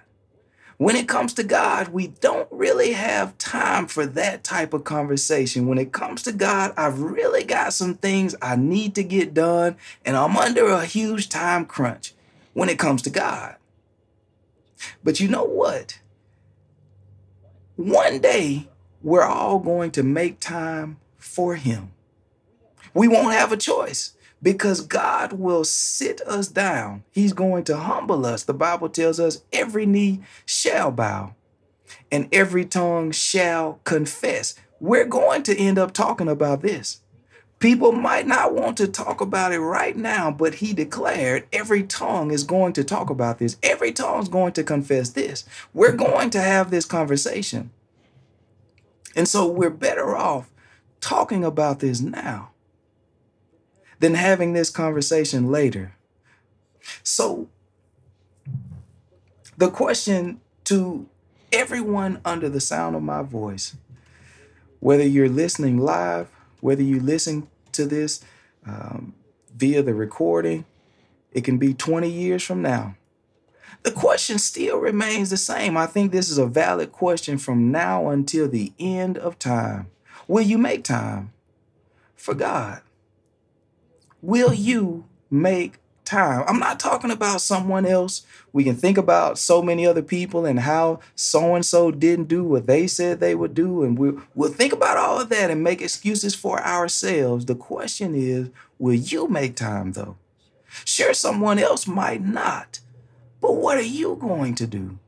When 0.77 0.98
it 0.98 1.07
comes 1.07 1.33
to 1.36 1.43
God, 1.43 1.89
we 1.89 2.07
don't 2.07 2.48
really 2.51 2.91
have 2.91 3.38
time 3.38 3.88
for 3.88 4.05
that 4.05 4.43
type 4.43 4.74
of 4.74 4.83
conversation. 4.83 5.67
When 5.67 5.77
it 5.77 5.93
comes 5.93 6.24
to 6.24 6.33
God, 6.33 6.74
I've 6.75 7.00
really 7.00 7.43
got 7.45 7.71
some 7.71 7.93
things 7.93 8.36
I 8.41 8.57
need 8.57 8.95
to 8.95 9.03
get 9.03 9.33
done, 9.33 9.77
and 10.03 10.17
I'm 10.17 10.36
under 10.36 10.67
a 10.67 10.86
huge 10.86 11.29
time 11.29 11.65
crunch 11.65 12.13
when 12.53 12.67
it 12.67 12.79
comes 12.79 13.01
to 13.03 13.10
God. 13.10 13.55
But 15.03 15.21
you 15.21 15.29
know 15.29 15.45
what? 15.45 16.00
One 17.77 18.19
day, 18.19 18.67
we're 19.01 19.24
all 19.24 19.60
going 19.60 19.91
to 19.91 20.03
make 20.03 20.39
time 20.39 20.98
for 21.17 21.55
Him. 21.55 21.91
We 22.93 23.07
won't 23.07 23.33
have 23.36 23.53
a 23.53 23.57
choice. 23.57 24.15
Because 24.41 24.81
God 24.81 25.33
will 25.33 25.63
sit 25.63 26.21
us 26.21 26.48
down. 26.48 27.03
He's 27.12 27.33
going 27.33 27.63
to 27.65 27.77
humble 27.77 28.25
us. 28.25 28.43
The 28.43 28.53
Bible 28.53 28.89
tells 28.89 29.19
us 29.19 29.43
every 29.53 29.86
knee 29.86 30.21
shall 30.45 30.91
bow 30.91 31.36
and 32.12 32.27
every 32.31 32.65
tongue 32.65 33.12
shall 33.12 33.79
confess. 33.83 34.55
We're 34.79 35.05
going 35.05 35.43
to 35.43 35.55
end 35.55 35.77
up 35.77 35.93
talking 35.93 36.27
about 36.27 36.62
this. 36.62 37.01
People 37.60 37.91
might 37.91 38.25
not 38.25 38.55
want 38.55 38.77
to 38.77 38.88
talk 38.88 39.21
about 39.21 39.51
it 39.51 39.60
right 39.60 39.95
now, 39.95 40.31
but 40.31 40.55
he 40.55 40.74
declared 40.74 41.45
every 41.53 41.83
tongue 41.83 42.31
is 42.31 42.43
going 42.43 42.74
to 42.74 42.83
talk 42.83 43.12
about 43.12 43.38
this. 43.38 43.57
Every 43.62 43.91
tongue 43.91 44.24
is 44.24 44.29
going 44.29 44.53
to 44.53 44.63
confess 44.63 45.12
this. 45.12 45.45
We're 45.71 45.91
going 45.91 46.31
to 46.31 46.41
have 46.41 46.71
this 46.71 46.86
conversation. 46.86 47.69
And 49.15 49.27
so 49.27 49.45
we're 49.45 49.69
better 49.69 50.17
off 50.17 50.50
talking 51.01 51.43
about 51.43 51.81
this 51.81 52.01
now 52.01 52.50
than 54.01 54.15
having 54.15 54.53
this 54.53 54.72
conversation 54.72 55.51
later. 55.51 55.93
So, 57.03 57.48
the 59.58 59.70
question 59.70 60.41
to 60.63 61.08
everyone 61.51 62.20
under 62.25 62.50
the 62.50 62.60
sound 62.60 62.96
of 62.96 63.03
my 63.03 63.22
voice, 63.22 63.75
whether 64.79 65.05
you're 65.05 65.29
listening 65.29 65.77
live, 65.77 66.29
whether 66.62 66.81
you 66.81 67.00
listen 67.00 67.48
to 67.74 67.86
this 67.86 68.24
um, 68.65 69.13
via 69.55 69.84
the 69.84 69.93
recording, 69.93 70.65
it 71.31 71.43
can 71.43 71.60
be 71.60 71.75
20 71.75 72.10
years 72.10 72.43
from 72.43 72.63
now. 72.63 72.96
The 73.84 73.91
question 73.91 74.39
still 74.39 74.79
remains 74.79 75.29
the 75.29 75.38
same. 75.38 75.77
I 75.77 75.86
think 75.86 76.12
this 76.12 76.31
is 76.31 76.39
a 76.39 76.48
valid 76.48 76.91
question 76.91 77.38
from 77.38 77.72
now 77.72 78.10
until 78.10 78.50
the 78.50 78.74
end 78.79 79.20
of 79.20 79.38
time. 79.38 79.91
Will 80.27 80.41
you 80.41 80.58
make 80.58 80.84
time 80.84 81.34
for 82.15 82.34
God? 82.34 82.81
Will 84.21 84.53
you 84.53 85.05
make 85.29 85.79
time? 86.05 86.43
I'm 86.47 86.59
not 86.59 86.79
talking 86.79 87.11
about 87.11 87.41
someone 87.41 87.85
else. 87.85 88.25
We 88.53 88.63
can 88.63 88.75
think 88.75 88.97
about 88.97 89.39
so 89.39 89.61
many 89.61 89.85
other 89.87 90.01
people 90.01 90.45
and 90.45 90.59
how 90.59 90.99
so 91.15 91.55
and 91.55 91.65
so 91.65 91.89
didn't 91.89 92.27
do 92.27 92.43
what 92.43 92.67
they 92.67 92.85
said 92.87 93.19
they 93.19 93.35
would 93.35 93.53
do. 93.53 93.83
And 93.83 93.97
we'll, 93.97 94.21
we'll 94.35 94.51
think 94.51 94.73
about 94.73 94.97
all 94.97 95.19
of 95.19 95.29
that 95.29 95.49
and 95.49 95.63
make 95.63 95.81
excuses 95.81 96.35
for 96.35 96.61
ourselves. 96.61 97.45
The 97.45 97.55
question 97.55 98.13
is 98.15 98.49
will 98.77 98.93
you 98.93 99.27
make 99.27 99.55
time 99.55 99.93
though? 99.93 100.17
Sure, 100.85 101.13
someone 101.13 101.59
else 101.59 101.87
might 101.87 102.21
not. 102.21 102.79
But 103.41 103.55
what 103.55 103.77
are 103.77 103.81
you 103.81 104.17
going 104.19 104.55
to 104.55 104.67
do? 104.67 104.99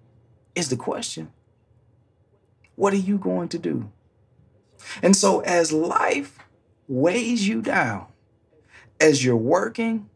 Is 0.56 0.70
the 0.70 0.76
question. 0.76 1.32
What 2.76 2.94
are 2.94 2.98
you 2.98 3.18
going 3.18 3.50
to 3.50 3.60
do? 3.60 3.92
And 5.02 5.16
so, 5.16 5.40
as 5.42 5.72
life 5.72 6.38
weighs 6.88 7.48
you 7.48 7.62
down, 7.62 8.08
as 9.04 9.24
you're 9.24 9.36
working, 9.36 10.10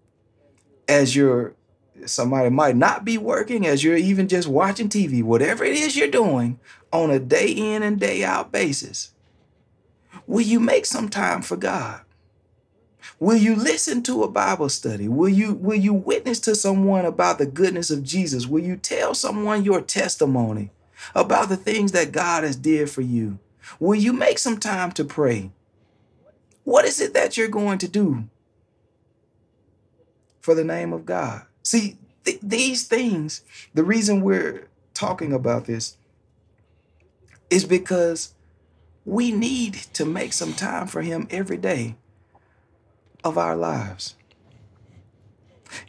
as 0.87 1.13
you're 1.13 1.53
somebody 2.05 2.49
might 2.49 2.77
not 2.77 3.03
be 3.03 3.17
working, 3.17 3.67
as 3.67 3.83
you're 3.83 3.97
even 3.97 4.29
just 4.29 4.47
watching 4.47 4.87
TV, 4.87 5.21
whatever 5.21 5.65
it 5.65 5.75
is 5.75 5.97
you're 5.97 6.07
doing 6.07 6.57
on 6.93 7.11
a 7.11 7.19
day 7.19 7.47
in 7.47 7.83
and 7.83 7.99
day 7.99 8.23
out 8.23 8.51
basis, 8.51 9.11
will 10.25 10.41
you 10.41 10.59
make 10.59 10.85
some 10.85 11.09
time 11.09 11.41
for 11.41 11.57
God? 11.57 12.01
Will 13.19 13.35
you 13.35 13.55
listen 13.55 14.03
to 14.03 14.23
a 14.23 14.31
Bible 14.31 14.69
study? 14.69 15.09
Will 15.09 15.29
you 15.29 15.53
will 15.53 15.77
you 15.77 15.93
witness 15.93 16.39
to 16.41 16.55
someone 16.55 17.03
about 17.03 17.39
the 17.39 17.45
goodness 17.45 17.91
of 17.91 18.03
Jesus? 18.03 18.47
Will 18.47 18.63
you 18.63 18.77
tell 18.77 19.13
someone 19.13 19.65
your 19.65 19.81
testimony 19.81 20.71
about 21.13 21.49
the 21.49 21.57
things 21.57 21.91
that 21.91 22.13
God 22.13 22.45
has 22.45 22.55
did 22.55 22.89
for 22.89 23.01
you? 23.01 23.39
Will 23.81 23.95
you 23.95 24.13
make 24.13 24.39
some 24.39 24.57
time 24.57 24.93
to 24.93 25.03
pray? 25.03 25.51
What 26.63 26.85
is 26.85 27.01
it 27.01 27.13
that 27.13 27.35
you're 27.35 27.49
going 27.49 27.79
to 27.79 27.87
do 27.89 28.29
for 30.47 30.55
the 30.55 30.63
name 30.63 30.93
of 30.93 31.05
God. 31.05 31.41
See, 31.61 31.97
th- 32.23 32.39
these 32.41 32.87
things, 32.87 33.41
the 33.73 33.83
reason 33.83 34.21
we're 34.21 34.69
talking 34.93 35.33
about 35.33 35.65
this 35.65 35.97
is 37.49 37.65
because 37.65 38.33
we 39.03 39.33
need 39.33 39.73
to 39.91 40.05
make 40.05 40.31
some 40.31 40.53
time 40.53 40.87
for 40.87 41.01
Him 41.01 41.27
every 41.29 41.57
day 41.57 41.97
of 43.25 43.37
our 43.37 43.57
lives. 43.57 44.15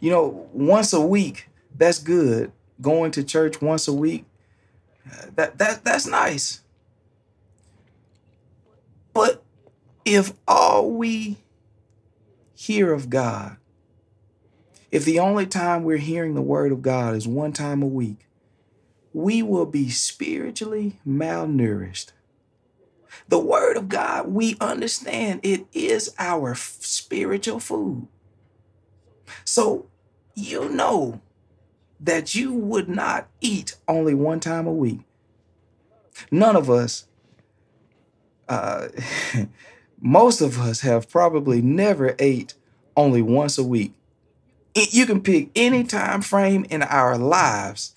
You 0.01 0.11
know, 0.11 0.49
once 0.51 0.91
a 0.91 0.99
week, 0.99 1.47
that's 1.73 1.99
good. 1.99 2.51
Going 2.81 3.11
to 3.11 3.23
church 3.23 3.61
once 3.61 3.87
a 3.87 3.93
week, 3.93 4.25
that, 5.35 5.57
that 5.57 5.85
that's 5.85 6.05
nice. 6.05 6.59
But 9.13 9.41
if 10.03 10.33
all 10.45 10.91
we 10.91 11.37
hear 12.53 12.91
of 12.91 13.09
God 13.09 13.55
if 14.91 15.05
the 15.05 15.19
only 15.19 15.45
time 15.45 15.83
we're 15.83 15.97
hearing 15.97 16.33
the 16.33 16.41
word 16.41 16.71
of 16.71 16.81
God 16.81 17.15
is 17.15 17.27
one 17.27 17.53
time 17.53 17.81
a 17.83 17.87
week, 17.87 18.27
we 19.13 19.41
will 19.41 19.65
be 19.65 19.89
spiritually 19.89 20.99
malnourished. 21.07 22.11
The 23.27 23.39
word 23.39 23.77
of 23.77 23.89
God, 23.89 24.27
we 24.27 24.55
understand 24.59 25.41
it 25.43 25.65
is 25.73 26.13
our 26.17 26.55
spiritual 26.55 27.59
food. 27.59 28.07
So 29.45 29.87
you 30.35 30.69
know 30.69 31.21
that 31.99 32.33
you 32.33 32.53
would 32.53 32.87
not 32.89 33.27
eat 33.41 33.75
only 33.87 34.13
one 34.13 34.39
time 34.39 34.65
a 34.65 34.73
week. 34.73 35.01
None 36.31 36.55
of 36.55 36.69
us, 36.69 37.05
uh, 38.47 38.87
most 40.01 40.41
of 40.41 40.59
us 40.59 40.81
have 40.81 41.09
probably 41.09 41.61
never 41.61 42.15
ate 42.19 42.53
only 42.95 43.21
once 43.21 43.57
a 43.57 43.63
week 43.63 43.93
you 44.91 45.05
can 45.05 45.21
pick 45.21 45.49
any 45.55 45.83
time 45.83 46.21
frame 46.21 46.65
in 46.69 46.83
our 46.83 47.17
lives 47.17 47.95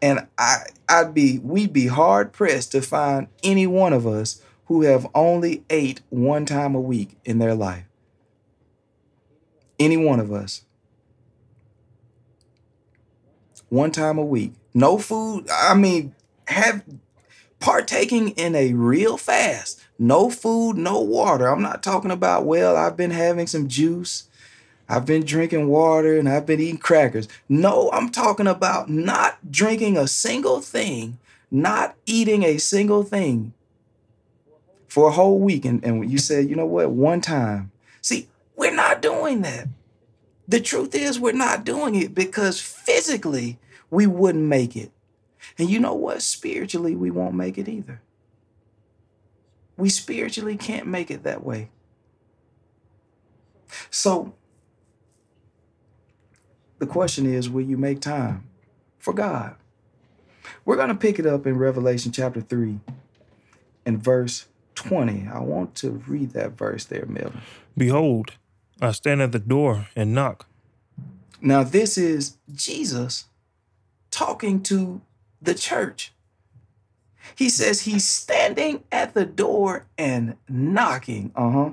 and 0.00 0.26
I 0.36 0.64
I'd 0.88 1.14
be 1.14 1.38
we'd 1.38 1.72
be 1.72 1.86
hard 1.86 2.32
pressed 2.32 2.72
to 2.72 2.82
find 2.82 3.28
any 3.42 3.66
one 3.66 3.92
of 3.92 4.06
us 4.06 4.42
who 4.66 4.82
have 4.82 5.06
only 5.14 5.64
ate 5.70 6.02
one 6.10 6.46
time 6.46 6.74
a 6.74 6.80
week 6.80 7.16
in 7.24 7.38
their 7.38 7.54
life. 7.54 7.84
Any 9.78 9.96
one 9.96 10.20
of 10.20 10.32
us. 10.32 10.62
One 13.68 13.90
time 13.90 14.18
a 14.18 14.24
week. 14.24 14.52
No 14.72 14.98
food. 14.98 15.48
I 15.50 15.74
mean, 15.74 16.14
have 16.48 16.84
partaking 17.60 18.30
in 18.30 18.54
a 18.54 18.72
real 18.74 19.16
fast. 19.16 19.80
No 19.98 20.30
food, 20.30 20.76
no 20.76 21.00
water. 21.00 21.48
I'm 21.48 21.62
not 21.62 21.82
talking 21.82 22.10
about, 22.10 22.44
well, 22.44 22.76
I've 22.76 22.96
been 22.96 23.10
having 23.10 23.46
some 23.46 23.68
juice 23.68 24.28
I've 24.88 25.06
been 25.06 25.24
drinking 25.24 25.68
water 25.68 26.18
and 26.18 26.28
I've 26.28 26.46
been 26.46 26.60
eating 26.60 26.78
crackers. 26.78 27.28
No, 27.48 27.90
I'm 27.92 28.10
talking 28.10 28.46
about 28.46 28.90
not 28.90 29.50
drinking 29.50 29.96
a 29.96 30.06
single 30.06 30.60
thing, 30.60 31.18
not 31.50 31.94
eating 32.06 32.42
a 32.42 32.58
single 32.58 33.02
thing 33.02 33.54
for 34.88 35.08
a 35.08 35.12
whole 35.12 35.38
week. 35.38 35.64
And, 35.64 35.82
and 35.84 36.10
you 36.10 36.18
said, 36.18 36.48
you 36.48 36.56
know 36.56 36.66
what, 36.66 36.90
one 36.90 37.20
time. 37.20 37.72
See, 38.02 38.28
we're 38.56 38.74
not 38.74 39.00
doing 39.00 39.42
that. 39.42 39.68
The 40.46 40.60
truth 40.60 40.94
is, 40.94 41.18
we're 41.18 41.32
not 41.32 41.64
doing 41.64 41.94
it 41.94 42.14
because 42.14 42.60
physically 42.60 43.58
we 43.90 44.06
wouldn't 44.06 44.44
make 44.44 44.76
it. 44.76 44.90
And 45.58 45.70
you 45.70 45.78
know 45.78 45.94
what? 45.94 46.20
Spiritually, 46.20 46.94
we 46.94 47.10
won't 47.10 47.34
make 47.34 47.56
it 47.56 47.68
either. 47.68 48.02
We 49.76 49.88
spiritually 49.88 50.56
can't 50.56 50.86
make 50.86 51.10
it 51.10 51.22
that 51.22 51.44
way. 51.44 51.70
So, 53.90 54.34
the 56.78 56.86
question 56.86 57.26
is, 57.26 57.48
will 57.48 57.64
you 57.64 57.76
make 57.76 58.00
time 58.00 58.48
for 58.98 59.14
God? 59.14 59.56
We're 60.64 60.76
going 60.76 60.88
to 60.88 60.94
pick 60.94 61.18
it 61.18 61.26
up 61.26 61.46
in 61.46 61.56
Revelation 61.56 62.12
chapter 62.12 62.40
3 62.40 62.80
and 63.86 64.02
verse 64.02 64.46
20. 64.74 65.28
I 65.32 65.40
want 65.40 65.74
to 65.76 66.02
read 66.06 66.30
that 66.30 66.52
verse 66.52 66.84
there, 66.84 67.06
Melvin. 67.06 67.40
Behold, 67.76 68.32
I 68.80 68.92
stand 68.92 69.22
at 69.22 69.32
the 69.32 69.38
door 69.38 69.88
and 69.94 70.14
knock. 70.14 70.46
Now, 71.40 71.62
this 71.62 71.98
is 71.98 72.38
Jesus 72.54 73.26
talking 74.10 74.62
to 74.64 75.02
the 75.40 75.54
church. 75.54 76.12
He 77.36 77.48
says 77.48 77.82
he's 77.82 78.04
standing 78.04 78.84
at 78.90 79.14
the 79.14 79.26
door 79.26 79.86
and 79.98 80.36
knocking. 80.48 81.32
Uh 81.34 81.50
huh. 81.50 81.70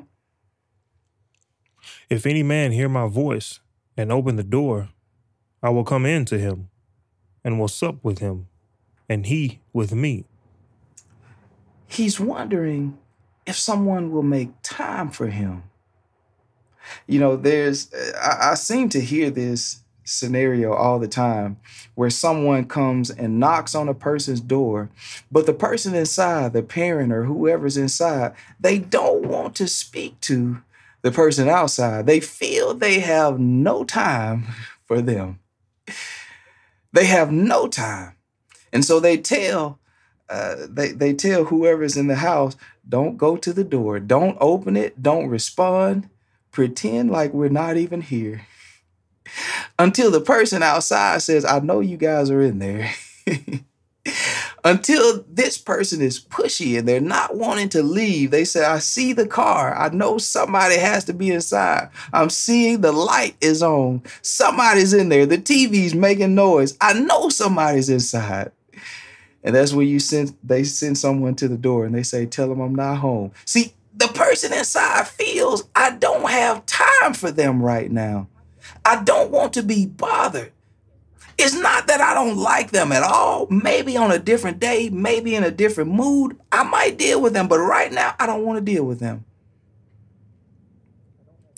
If 2.09 2.25
any 2.25 2.43
man 2.43 2.71
hear 2.73 2.89
my 2.89 3.07
voice 3.07 3.60
and 3.97 4.11
open 4.11 4.35
the 4.35 4.43
door, 4.43 4.89
I 5.61 5.69
will 5.69 5.83
come 5.83 6.05
in 6.05 6.25
to 6.25 6.37
him 6.37 6.69
and 7.43 7.59
will 7.59 7.67
sup 7.67 8.03
with 8.03 8.19
him, 8.19 8.47
and 9.09 9.25
he 9.25 9.59
with 9.73 9.93
me. 9.93 10.25
He's 11.87 12.19
wondering 12.19 12.97
if 13.45 13.57
someone 13.57 14.11
will 14.11 14.23
make 14.23 14.49
time 14.63 15.09
for 15.09 15.27
him. 15.27 15.63
You 17.07 17.19
know, 17.19 17.35
there's, 17.35 17.91
I, 18.21 18.51
I 18.51 18.53
seem 18.55 18.89
to 18.89 19.01
hear 19.01 19.29
this 19.29 19.81
scenario 20.03 20.73
all 20.73 20.99
the 20.99 21.07
time 21.07 21.57
where 21.95 22.09
someone 22.09 22.65
comes 22.65 23.09
and 23.09 23.39
knocks 23.39 23.75
on 23.75 23.87
a 23.87 23.93
person's 23.93 24.41
door, 24.41 24.89
but 25.31 25.45
the 25.45 25.53
person 25.53 25.93
inside, 25.95 26.53
the 26.53 26.63
parent 26.63 27.13
or 27.13 27.25
whoever's 27.25 27.77
inside, 27.77 28.33
they 28.59 28.79
don't 28.79 29.25
want 29.25 29.55
to 29.55 29.67
speak 29.67 30.19
to 30.21 30.61
the 31.01 31.11
person 31.11 31.49
outside, 31.49 32.05
they 32.05 32.19
feel 32.19 32.73
they 32.73 32.99
have 32.99 33.39
no 33.39 33.83
time 33.83 34.45
for 34.85 35.01
them. 35.01 35.39
They 36.93 37.05
have 37.05 37.31
no 37.31 37.67
time. 37.67 38.15
And 38.73 38.85
so 38.85 38.99
they 38.99 39.17
tell 39.17 39.79
uh, 40.31 40.55
they, 40.69 40.93
they 40.93 41.13
tell 41.13 41.43
whoever's 41.45 41.97
in 41.97 42.07
the 42.07 42.15
house, 42.15 42.55
don't 42.87 43.17
go 43.17 43.35
to 43.35 43.51
the 43.51 43.65
door, 43.65 43.99
don't 43.99 44.37
open 44.39 44.77
it, 44.77 45.03
don't 45.03 45.27
respond, 45.27 46.09
pretend 46.51 47.11
like 47.11 47.33
we're 47.33 47.49
not 47.49 47.75
even 47.75 47.99
here. 47.99 48.47
Until 49.77 50.09
the 50.09 50.21
person 50.21 50.63
outside 50.63 51.21
says, 51.21 51.43
I 51.43 51.59
know 51.59 51.81
you 51.81 51.97
guys 51.97 52.29
are 52.31 52.41
in 52.41 52.59
there. 52.59 52.91
Until 54.63 55.25
this 55.27 55.57
person 55.57 56.01
is 56.01 56.19
pushy 56.19 56.77
and 56.77 56.87
they're 56.87 57.01
not 57.01 57.35
wanting 57.35 57.69
to 57.69 57.81
leave. 57.81 58.29
They 58.29 58.45
say, 58.45 58.63
I 58.63 58.77
see 58.79 59.11
the 59.11 59.27
car. 59.27 59.75
I 59.75 59.89
know 59.89 60.19
somebody 60.19 60.77
has 60.77 61.03
to 61.05 61.13
be 61.13 61.31
inside. 61.31 61.89
I'm 62.13 62.29
seeing 62.29 62.81
the 62.81 62.91
light 62.91 63.35
is 63.41 63.63
on. 63.63 64.03
Somebody's 64.21 64.93
in 64.93 65.09
there. 65.09 65.25
The 65.25 65.39
TV's 65.39 65.95
making 65.95 66.35
noise. 66.35 66.77
I 66.79 66.93
know 66.93 67.29
somebody's 67.29 67.89
inside. 67.89 68.51
And 69.43 69.55
that's 69.55 69.73
when 69.73 69.87
you 69.87 69.99
send 69.99 70.37
they 70.43 70.63
send 70.63 70.97
someone 70.97 71.35
to 71.35 71.47
the 71.47 71.57
door 71.57 71.85
and 71.85 71.95
they 71.95 72.03
say, 72.03 72.25
Tell 72.25 72.47
them 72.47 72.61
I'm 72.61 72.75
not 72.75 72.97
home. 72.97 73.31
See, 73.45 73.73
the 73.95 74.07
person 74.07 74.53
inside 74.53 75.07
feels 75.07 75.63
I 75.75 75.91
don't 75.91 76.29
have 76.29 76.65
time 76.65 77.13
for 77.13 77.31
them 77.31 77.61
right 77.61 77.91
now. 77.91 78.27
I 78.85 79.03
don't 79.03 79.31
want 79.31 79.53
to 79.53 79.63
be 79.63 79.85
bothered. 79.85 80.51
It's 81.37 81.55
not 81.55 81.87
that 81.87 82.01
I 82.01 82.13
don't 82.13 82.37
like 82.37 82.71
them 82.71 82.91
at 82.91 83.03
all. 83.03 83.47
Maybe 83.49 83.97
on 83.97 84.11
a 84.11 84.19
different 84.19 84.59
day, 84.59 84.89
maybe 84.89 85.35
in 85.35 85.43
a 85.43 85.51
different 85.51 85.91
mood, 85.91 86.39
I 86.51 86.63
might 86.63 86.97
deal 86.97 87.21
with 87.21 87.33
them, 87.33 87.47
but 87.47 87.59
right 87.59 87.91
now 87.91 88.15
I 88.19 88.27
don't 88.27 88.45
want 88.45 88.57
to 88.57 88.71
deal 88.71 88.83
with 88.83 88.99
them. 88.99 89.25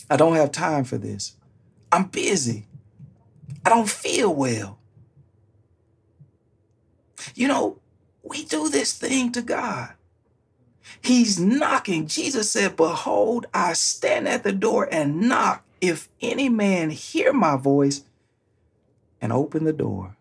I 0.10 0.16
don't 0.16 0.36
have 0.36 0.52
time 0.52 0.84
for 0.84 0.98
this. 0.98 1.36
I'm 1.92 2.06
busy. 2.06 2.68
I 3.66 3.70
don't 3.70 3.90
feel 3.90 4.34
well. 4.34 4.80
You 7.36 7.48
know, 7.48 7.80
we 8.22 8.46
do 8.46 8.70
this 8.70 8.94
thing 8.94 9.32
to 9.34 9.42
God. 9.42 9.94
He's 11.02 11.40
knocking. 11.40 12.08
Jesus 12.08 12.52
said, 12.52 12.76
Behold, 12.76 13.46
I 13.54 13.74
stand 13.74 14.28
at 14.28 14.44
the 14.44 14.52
door 14.52 14.88
and 14.92 15.22
knock. 15.22 15.64
If 15.82 16.10
any 16.22 16.48
man 16.48 16.92
hear 16.92 17.34
my 17.34 17.58
voice 17.58 18.04
and 19.24 19.32
open 19.32 19.64
the 19.64 19.72
door. 19.72 20.18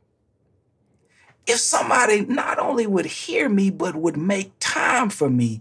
If 1.44 1.58
somebody 1.58 2.20
not 2.20 2.60
only 2.60 2.86
would 2.86 3.04
hear 3.04 3.48
me, 3.48 3.68
but 3.68 3.96
would 3.96 4.16
make 4.16 4.52
time 4.60 5.10
for 5.10 5.28
me 5.28 5.60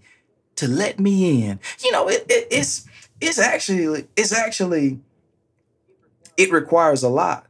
to 0.58 0.68
let 0.68 1.00
me 1.00 1.44
in. 1.44 1.60
You 1.84 1.92
know, 1.92 2.08
it, 2.08 2.24
it, 2.30 2.48
it's 2.52 2.86
it's 3.20 3.40
actually 3.40 4.08
it's 4.16 4.32
actually 4.32 5.00
it 6.38 6.52
requires 6.52 7.02
a 7.02 7.10
lot 7.10 7.48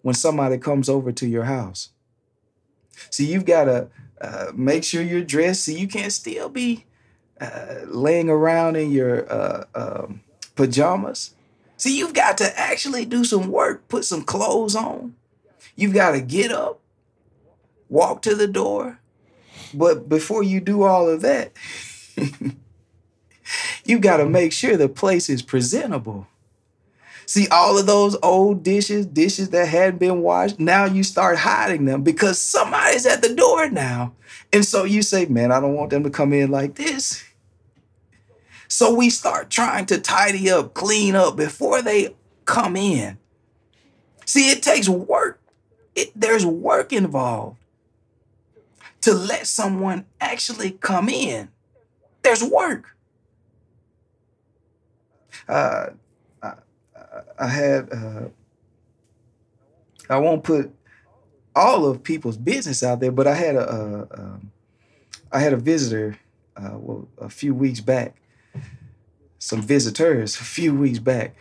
when 0.00 0.14
somebody 0.14 0.56
comes 0.56 0.88
over 0.88 1.12
to 1.12 1.26
your 1.26 1.44
house. 1.44 1.90
See, 3.10 3.26
you've 3.26 3.44
got 3.44 3.64
to 3.64 3.88
uh, 4.22 4.46
make 4.54 4.82
sure 4.82 5.02
you're 5.02 5.22
dressed 5.22 5.66
so 5.66 5.72
you 5.72 5.88
can't 5.88 6.12
still 6.12 6.48
be 6.48 6.86
uh, 7.38 7.80
laying 7.84 8.30
around 8.30 8.76
in 8.76 8.90
your 8.90 9.30
uh, 9.30 9.64
um, 9.74 10.22
pajamas. 10.56 11.34
See, 11.76 11.98
you've 11.98 12.14
got 12.14 12.38
to 12.38 12.58
actually 12.58 13.04
do 13.04 13.24
some 13.24 13.50
work, 13.50 13.86
put 13.88 14.06
some 14.06 14.22
clothes 14.22 14.74
on. 14.74 15.16
You've 15.76 15.94
got 15.94 16.12
to 16.12 16.20
get 16.20 16.52
up, 16.52 16.80
walk 17.88 18.22
to 18.22 18.34
the 18.34 18.46
door. 18.46 19.00
But 19.72 20.08
before 20.08 20.42
you 20.42 20.60
do 20.60 20.84
all 20.84 21.08
of 21.08 21.20
that, 21.22 21.52
you've 23.84 24.00
got 24.00 24.18
to 24.18 24.26
make 24.26 24.52
sure 24.52 24.76
the 24.76 24.88
place 24.88 25.28
is 25.28 25.42
presentable. 25.42 26.28
See, 27.26 27.48
all 27.48 27.78
of 27.78 27.86
those 27.86 28.16
old 28.22 28.62
dishes, 28.62 29.06
dishes 29.06 29.50
that 29.50 29.68
hadn't 29.68 29.98
been 29.98 30.20
washed, 30.20 30.60
now 30.60 30.84
you 30.84 31.02
start 31.02 31.38
hiding 31.38 31.86
them 31.86 32.02
because 32.02 32.38
somebody's 32.40 33.06
at 33.06 33.22
the 33.22 33.34
door 33.34 33.70
now. 33.70 34.14
And 34.52 34.64
so 34.64 34.84
you 34.84 35.02
say, 35.02 35.26
man, 35.26 35.50
I 35.50 35.60
don't 35.60 35.74
want 35.74 35.90
them 35.90 36.04
to 36.04 36.10
come 36.10 36.32
in 36.32 36.50
like 36.50 36.74
this. 36.74 37.24
So 38.68 38.94
we 38.94 39.08
start 39.08 39.50
trying 39.50 39.86
to 39.86 40.00
tidy 40.00 40.50
up, 40.50 40.74
clean 40.74 41.14
up 41.14 41.36
before 41.36 41.80
they 41.80 42.14
come 42.44 42.76
in. 42.76 43.18
See, 44.26 44.50
it 44.50 44.62
takes 44.62 44.88
work. 44.88 45.33
It, 45.94 46.12
there's 46.14 46.44
work 46.44 46.92
involved 46.92 47.58
to 49.02 49.12
let 49.12 49.46
someone 49.46 50.06
actually 50.20 50.72
come 50.72 51.08
in. 51.08 51.48
There's 52.22 52.42
work. 52.42 52.96
Uh, 55.46 55.90
I 57.38 57.48
had 57.48 57.92
uh, 57.92 58.28
I 60.08 60.18
won't 60.18 60.44
put 60.44 60.72
all 61.54 61.86
of 61.86 62.02
people's 62.02 62.36
business 62.36 62.82
out 62.82 63.00
there, 63.00 63.12
but 63.12 63.26
I 63.26 63.34
had 63.34 63.56
a, 63.56 63.70
a, 63.70 64.02
a 64.02 64.40
I 65.32 65.40
had 65.40 65.52
a 65.52 65.56
visitor 65.56 66.18
uh, 66.56 66.70
well, 66.74 67.08
a 67.18 67.28
few 67.28 67.54
weeks 67.54 67.80
back, 67.80 68.14
some 69.38 69.62
visitors 69.62 70.36
a 70.36 70.44
few 70.44 70.74
weeks 70.74 70.98
back, 70.98 71.34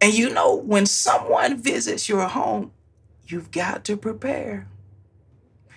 and 0.00 0.14
you 0.14 0.30
know 0.30 0.54
when 0.54 0.86
someone 0.86 1.56
visits 1.56 2.08
your 2.08 2.26
home, 2.26 2.72
you've 3.30 3.50
got 3.50 3.84
to 3.84 3.96
prepare. 3.96 4.68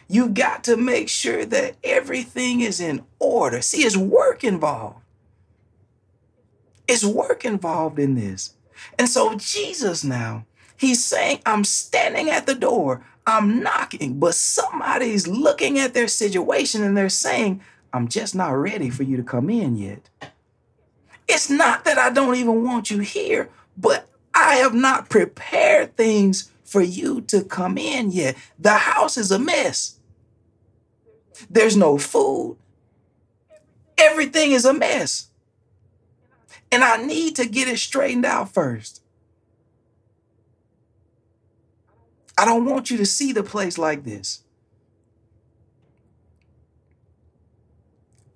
You've 0.08 0.34
got 0.34 0.64
to 0.66 0.78
make 0.78 1.10
sure 1.10 1.46
that 1.46 1.76
everything 1.84 2.62
is 2.62 2.80
in 2.80 3.04
order. 3.20 3.62
See, 3.62 3.84
it's 3.84 3.98
work 3.98 4.44
involved. 4.44 5.00
It's 6.88 7.04
work 7.04 7.46
involved 7.46 8.00
in 8.00 8.16
this. 8.16 8.54
And 9.00 9.08
so 9.08 9.36
Jesus 9.36 10.04
now, 10.04 10.46
he's 10.78 11.04
saying, 11.04 11.40
I'm 11.46 11.64
standing 11.64 12.30
at 12.30 12.46
the 12.46 12.56
door, 12.56 13.06
I'm 13.26 13.64
knocking, 13.64 14.20
but 14.20 14.36
somebody's 14.36 15.28
looking 15.28 15.80
at 15.80 15.94
their 15.94 16.10
situation 16.10 16.84
and 16.84 16.98
they're 16.98 17.10
saying, 17.10 17.62
I'm 17.94 18.08
just 18.08 18.36
not 18.36 18.50
ready 18.50 18.90
for 18.90 19.04
you 19.04 19.16
to 19.18 19.24
come 19.24 19.50
in 19.50 19.78
yet. 19.78 20.10
It's 21.28 21.50
not 21.50 21.86
that 21.86 21.98
I 21.98 22.10
don't 22.10 22.36
even 22.36 22.66
want 22.66 22.92
you 22.92 23.00
here, 23.00 23.50
but 23.78 24.10
I 24.36 24.56
have 24.56 24.74
not 24.74 25.10
prepared 25.10 25.96
things 25.96 26.52
for 26.74 26.82
you 26.82 27.22
to 27.22 27.44
come 27.44 27.78
in 27.78 28.10
yet. 28.10 28.36
The 28.58 28.74
house 28.74 29.16
is 29.16 29.30
a 29.30 29.38
mess. 29.38 30.00
There's 31.48 31.78
no 31.78 32.00
food. 32.00 32.58
Everything 33.96 34.54
is 34.54 34.66
a 34.66 34.74
mess. 34.74 35.28
And 36.72 36.84
I 36.84 36.98
need 36.98 37.36
to 37.36 37.46
get 37.46 37.68
it 37.68 37.78
straightened 37.78 38.26
out 38.26 38.52
first. 38.52 39.04
I 42.36 42.44
don't 42.44 42.66
want 42.66 42.90
you 42.90 42.98
to 42.98 43.06
see 43.06 43.32
the 43.32 43.44
place 43.44 43.78
like 43.78 44.04
this. 44.04 44.42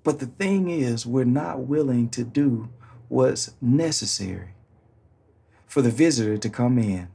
But 0.04 0.20
the 0.20 0.28
thing 0.28 0.70
is, 0.70 1.08
we're 1.08 1.26
not 1.26 1.62
willing 1.62 2.08
to 2.10 2.24
do 2.24 2.70
what's 3.08 3.50
necessary 3.60 4.54
for 5.66 5.82
the 5.82 5.90
visitor 5.90 6.38
to 6.38 6.50
come 6.52 6.78
in. 6.78 7.08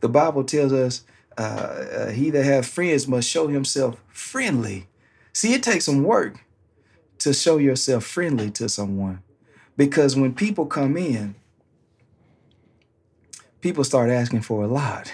The 0.00 0.08
Bible 0.08 0.44
tells 0.44 0.72
us 0.72 1.04
uh, 1.36 1.40
uh, 1.40 2.10
he 2.10 2.30
that 2.30 2.44
have 2.44 2.66
friends 2.66 3.08
must 3.08 3.28
show 3.28 3.48
himself 3.48 4.00
friendly. 4.08 4.86
See, 5.32 5.54
it 5.54 5.62
takes 5.62 5.84
some 5.84 6.04
work 6.04 6.44
to 7.18 7.32
show 7.32 7.58
yourself 7.58 8.04
friendly 8.04 8.50
to 8.52 8.68
someone. 8.68 9.22
Because 9.76 10.14
when 10.14 10.34
people 10.34 10.66
come 10.66 10.96
in, 10.96 11.34
people 13.60 13.82
start 13.82 14.10
asking 14.10 14.42
for 14.42 14.62
a 14.62 14.68
lot. 14.68 15.12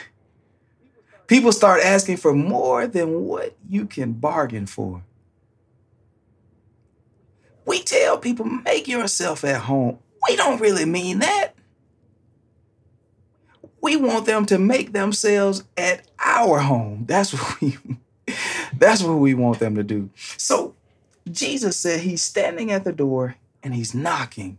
People 1.26 1.52
start 1.52 1.80
asking 1.82 2.16
for 2.16 2.34
more 2.34 2.86
than 2.86 3.22
what 3.22 3.56
you 3.68 3.86
can 3.86 4.12
bargain 4.12 4.66
for. 4.66 5.04
We 7.64 7.82
tell 7.82 8.18
people, 8.18 8.44
make 8.44 8.88
yourself 8.88 9.44
at 9.44 9.62
home. 9.62 10.00
We 10.28 10.34
don't 10.34 10.60
really 10.60 10.84
mean 10.84 11.20
that. 11.20 11.54
We 13.80 13.96
want 13.96 14.26
them 14.26 14.46
to 14.46 14.58
make 14.58 14.92
themselves 14.92 15.64
at 15.76 16.06
our 16.18 16.60
home. 16.60 17.04
That's 17.06 17.32
what 17.32 17.60
we 17.60 17.78
that's 18.78 19.02
what 19.02 19.14
we 19.14 19.34
want 19.34 19.58
them 19.58 19.74
to 19.74 19.82
do. 19.82 20.10
So 20.36 20.74
Jesus 21.30 21.76
said 21.76 22.00
he's 22.00 22.22
standing 22.22 22.70
at 22.70 22.84
the 22.84 22.92
door 22.92 23.36
and 23.62 23.74
he's 23.74 23.94
knocking. 23.94 24.58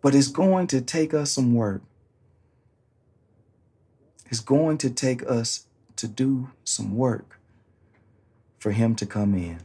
But 0.00 0.14
it's 0.14 0.28
going 0.28 0.66
to 0.68 0.80
take 0.80 1.12
us 1.14 1.32
some 1.32 1.54
work. 1.54 1.82
It's 4.30 4.40
going 4.40 4.78
to 4.78 4.90
take 4.90 5.28
us 5.28 5.66
to 5.96 6.06
do 6.08 6.50
some 6.64 6.96
work 6.96 7.38
for 8.58 8.72
him 8.72 8.94
to 8.96 9.06
come 9.06 9.34
in. 9.34 9.60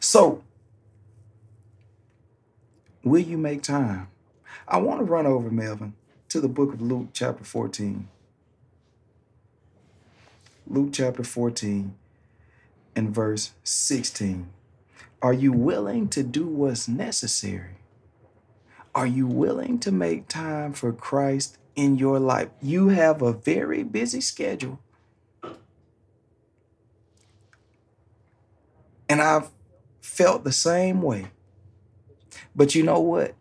So, 0.00 0.42
will 3.04 3.20
you 3.20 3.38
make 3.38 3.62
time? 3.62 4.08
I 4.68 4.78
want 4.78 5.00
to 5.00 5.04
run 5.04 5.26
over, 5.26 5.50
Melvin, 5.50 5.94
to 6.28 6.40
the 6.40 6.48
book 6.48 6.74
of 6.74 6.82
Luke, 6.82 7.08
chapter 7.12 7.44
14. 7.44 8.08
Luke 10.68 10.90
chapter 10.92 11.22
14 11.24 11.94
and 12.96 13.14
verse 13.14 13.52
16. 13.64 14.48
Are 15.22 15.32
you 15.32 15.52
willing 15.52 16.08
to 16.10 16.22
do 16.22 16.46
what's 16.46 16.88
necessary 16.88 17.76
Are 18.94 19.06
you 19.06 19.26
willing 19.26 19.78
to 19.80 19.92
make 19.92 20.28
time 20.28 20.72
for 20.74 20.92
Christ 20.92 21.58
in 21.76 21.96
your 21.98 22.18
life? 22.18 22.48
You 22.62 22.88
have 22.88 23.22
a 23.22 23.32
very 23.32 23.82
busy 23.84 24.20
schedule. 24.20 24.80
And 29.08 29.22
I've 29.22 29.50
felt 30.00 30.44
the 30.44 30.52
same 30.52 31.02
way. 31.02 31.28
But 32.56 32.74
you 32.74 32.82
know 32.82 33.00
what? 33.00 33.34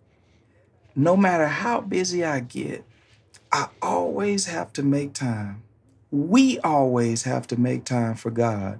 No 0.95 1.17
matter 1.17 1.47
how 1.47 1.81
busy 1.81 2.23
I 2.23 2.39
get, 2.39 2.85
I 3.51 3.67
always 3.81 4.45
have 4.45 4.71
to 4.73 4.83
make 4.83 5.13
time. 5.13 5.63
We 6.09 6.59
always 6.59 7.23
have 7.23 7.47
to 7.47 7.59
make 7.59 7.83
time 7.83 8.15
for 8.15 8.31
God 8.31 8.79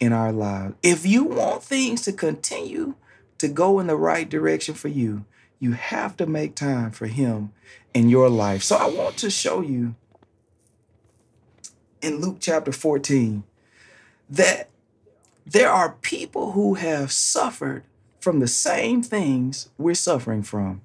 in 0.00 0.12
our 0.12 0.32
lives. 0.32 0.74
If 0.82 1.06
you 1.06 1.24
want 1.24 1.62
things 1.62 2.02
to 2.02 2.12
continue 2.12 2.94
to 3.38 3.48
go 3.48 3.80
in 3.80 3.86
the 3.86 3.96
right 3.96 4.28
direction 4.28 4.74
for 4.74 4.88
you, 4.88 5.24
you 5.58 5.72
have 5.72 6.16
to 6.18 6.26
make 6.26 6.54
time 6.54 6.90
for 6.90 7.06
Him 7.06 7.52
in 7.94 8.10
your 8.10 8.28
life. 8.28 8.62
So 8.62 8.76
I 8.76 8.88
want 8.88 9.16
to 9.18 9.30
show 9.30 9.62
you 9.62 9.94
in 12.02 12.20
Luke 12.20 12.36
chapter 12.40 12.72
14 12.72 13.44
that 14.28 14.68
there 15.46 15.70
are 15.70 15.92
people 16.02 16.52
who 16.52 16.74
have 16.74 17.12
suffered 17.12 17.84
from 18.20 18.40
the 18.40 18.48
same 18.48 19.02
things 19.02 19.70
we're 19.78 19.94
suffering 19.94 20.42
from 20.42 20.82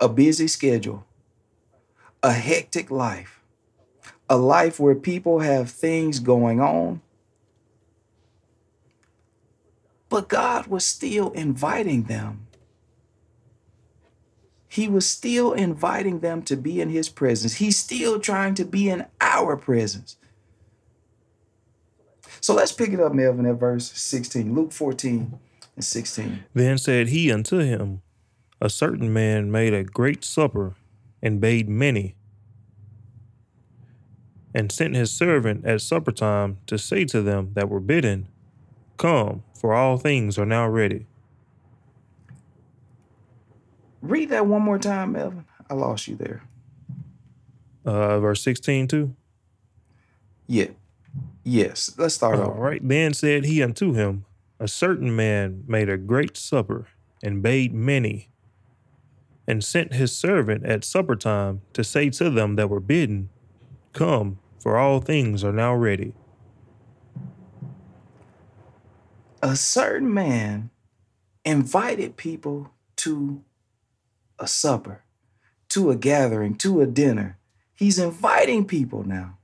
a 0.00 0.08
busy 0.08 0.48
schedule, 0.48 1.04
a 2.22 2.32
hectic 2.32 2.90
life, 2.90 3.40
a 4.28 4.36
life 4.36 4.80
where 4.80 4.94
people 4.94 5.40
have 5.40 5.70
things 5.70 6.18
going 6.18 6.60
on. 6.60 7.00
But 10.08 10.28
God 10.28 10.66
was 10.66 10.84
still 10.84 11.30
inviting 11.32 12.04
them. 12.04 12.46
He 14.68 14.88
was 14.88 15.08
still 15.08 15.52
inviting 15.52 16.20
them 16.20 16.42
to 16.42 16.56
be 16.56 16.80
in 16.80 16.90
His 16.90 17.08
presence. 17.08 17.54
He's 17.54 17.76
still 17.76 18.18
trying 18.18 18.54
to 18.56 18.64
be 18.64 18.88
in 18.88 19.06
our 19.20 19.56
presence. 19.56 20.16
So 22.40 22.54
let's 22.54 22.72
pick 22.72 22.90
it 22.90 23.00
up, 23.00 23.14
Melvin, 23.14 23.46
at 23.46 23.54
verse 23.54 23.92
16, 23.92 24.54
Luke 24.54 24.72
14 24.72 25.38
and 25.76 25.84
16. 25.84 26.44
Then 26.52 26.76
said 26.76 27.08
he 27.08 27.32
unto 27.32 27.58
him, 27.58 28.02
A 28.60 28.70
certain 28.70 29.12
man 29.12 29.50
made 29.50 29.74
a 29.74 29.84
great 29.84 30.24
supper 30.24 30.74
and 31.22 31.40
bade 31.40 31.68
many, 31.68 32.14
and 34.54 34.70
sent 34.70 34.94
his 34.94 35.10
servant 35.10 35.64
at 35.66 35.80
supper 35.80 36.12
time 36.12 36.58
to 36.66 36.78
say 36.78 37.04
to 37.06 37.20
them 37.22 37.50
that 37.54 37.68
were 37.68 37.80
bidden, 37.80 38.28
Come, 38.96 39.42
for 39.58 39.74
all 39.74 39.98
things 39.98 40.38
are 40.38 40.46
now 40.46 40.68
ready. 40.68 41.06
Read 44.02 44.28
that 44.30 44.46
one 44.46 44.62
more 44.62 44.78
time, 44.78 45.12
Melvin. 45.12 45.44
I 45.68 45.74
lost 45.74 46.06
you 46.08 46.16
there. 46.16 46.42
Uh, 47.84 48.20
verse 48.20 48.42
16 48.42 48.86
too. 48.88 49.16
Yeah. 50.46 50.68
Yes. 51.42 51.94
Let's 51.98 52.14
start 52.14 52.38
All 52.38 52.50
over. 52.50 52.60
right. 52.60 52.86
Then 52.86 53.14
said 53.14 53.44
he 53.44 53.62
unto 53.62 53.92
him, 53.94 54.24
A 54.60 54.68
certain 54.68 55.14
man 55.16 55.64
made 55.66 55.88
a 55.88 55.96
great 55.96 56.36
supper 56.36 56.86
and 57.22 57.42
bade 57.42 57.72
many, 57.74 58.28
and 59.46 59.62
sent 59.62 59.94
his 59.94 60.16
servant 60.16 60.64
at 60.64 60.84
supper 60.84 61.16
time 61.16 61.60
to 61.72 61.84
say 61.84 62.10
to 62.10 62.30
them 62.30 62.56
that 62.56 62.70
were 62.70 62.80
bidden, 62.80 63.28
Come, 63.92 64.38
for 64.58 64.76
all 64.76 65.00
things 65.00 65.44
are 65.44 65.52
now 65.52 65.74
ready. 65.74 66.14
A 69.42 69.56
certain 69.56 70.12
man 70.12 70.70
invited 71.44 72.16
people 72.16 72.72
to 72.96 73.42
a 74.38 74.48
supper, 74.48 75.04
to 75.68 75.90
a 75.90 75.96
gathering, 75.96 76.54
to 76.56 76.80
a 76.80 76.86
dinner. 76.86 77.38
He's 77.74 77.98
inviting 77.98 78.64
people 78.64 79.04
now. 79.06 79.38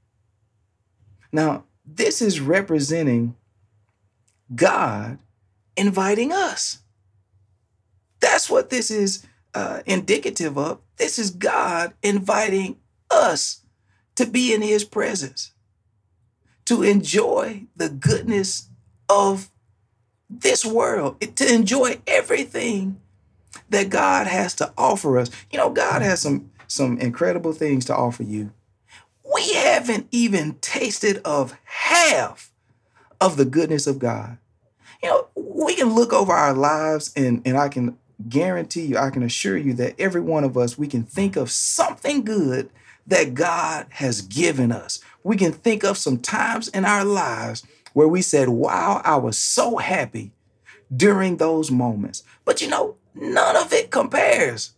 Now, 1.32 1.64
this 1.84 2.22
is 2.22 2.40
representing 2.40 3.36
God 4.54 5.18
inviting 5.76 6.32
us. 6.32 6.78
That's 8.20 8.50
what 8.50 8.70
this 8.70 8.90
is 8.90 9.26
uh, 9.54 9.80
indicative 9.86 10.56
of. 10.58 10.80
This 10.96 11.18
is 11.18 11.30
God 11.30 11.94
inviting 12.02 12.76
us 13.10 13.62
to 14.16 14.26
be 14.26 14.52
in 14.52 14.62
his 14.62 14.84
presence, 14.84 15.52
to 16.66 16.82
enjoy 16.82 17.66
the 17.76 17.88
goodness 17.88 18.68
of 19.08 19.50
this 20.28 20.64
world, 20.64 21.20
to 21.36 21.52
enjoy 21.52 22.00
everything 22.06 23.00
that 23.70 23.90
God 23.90 24.26
has 24.26 24.54
to 24.54 24.72
offer 24.76 25.18
us. 25.18 25.30
You 25.50 25.58
know, 25.58 25.70
God 25.70 26.02
has 26.02 26.20
some 26.20 26.50
some 26.66 26.98
incredible 26.98 27.52
things 27.52 27.84
to 27.86 27.94
offer 27.96 28.22
you. 28.22 28.52
We 29.34 29.54
haven't 29.54 30.06
even 30.12 30.54
tasted 30.60 31.20
of 31.24 31.56
half 31.64 32.52
of 33.20 33.36
the 33.36 33.44
goodness 33.44 33.86
of 33.86 33.98
God. 33.98 34.38
You 35.02 35.08
know, 35.08 35.28
we 35.34 35.74
can 35.74 35.94
look 35.94 36.12
over 36.12 36.32
our 36.32 36.54
lives 36.54 37.12
and 37.16 37.42
and 37.44 37.56
I 37.56 37.68
can 37.68 37.96
guarantee 38.28 38.86
you, 38.86 38.98
I 38.98 39.10
can 39.10 39.22
assure 39.22 39.56
you 39.56 39.72
that 39.74 39.98
every 39.98 40.20
one 40.20 40.44
of 40.44 40.56
us 40.56 40.78
we 40.78 40.86
can 40.86 41.04
think 41.04 41.36
of 41.36 41.50
something 41.50 42.24
good 42.24 42.70
that 43.06 43.34
God 43.34 43.86
has 43.90 44.20
given 44.20 44.70
us. 44.70 45.00
We 45.22 45.36
can 45.36 45.52
think 45.52 45.84
of 45.84 45.98
some 45.98 46.18
times 46.18 46.68
in 46.68 46.84
our 46.84 47.04
lives 47.04 47.66
where 47.92 48.08
we 48.08 48.22
said, 48.22 48.48
"Wow, 48.48 49.02
I 49.04 49.16
was 49.16 49.38
so 49.38 49.78
happy." 49.78 50.32
during 50.94 51.36
those 51.36 51.70
moments. 51.70 52.22
But 52.44 52.60
you 52.60 52.68
know, 52.68 52.96
none 53.14 53.56
of 53.56 53.72
it 53.72 53.90
compares. 53.90 54.72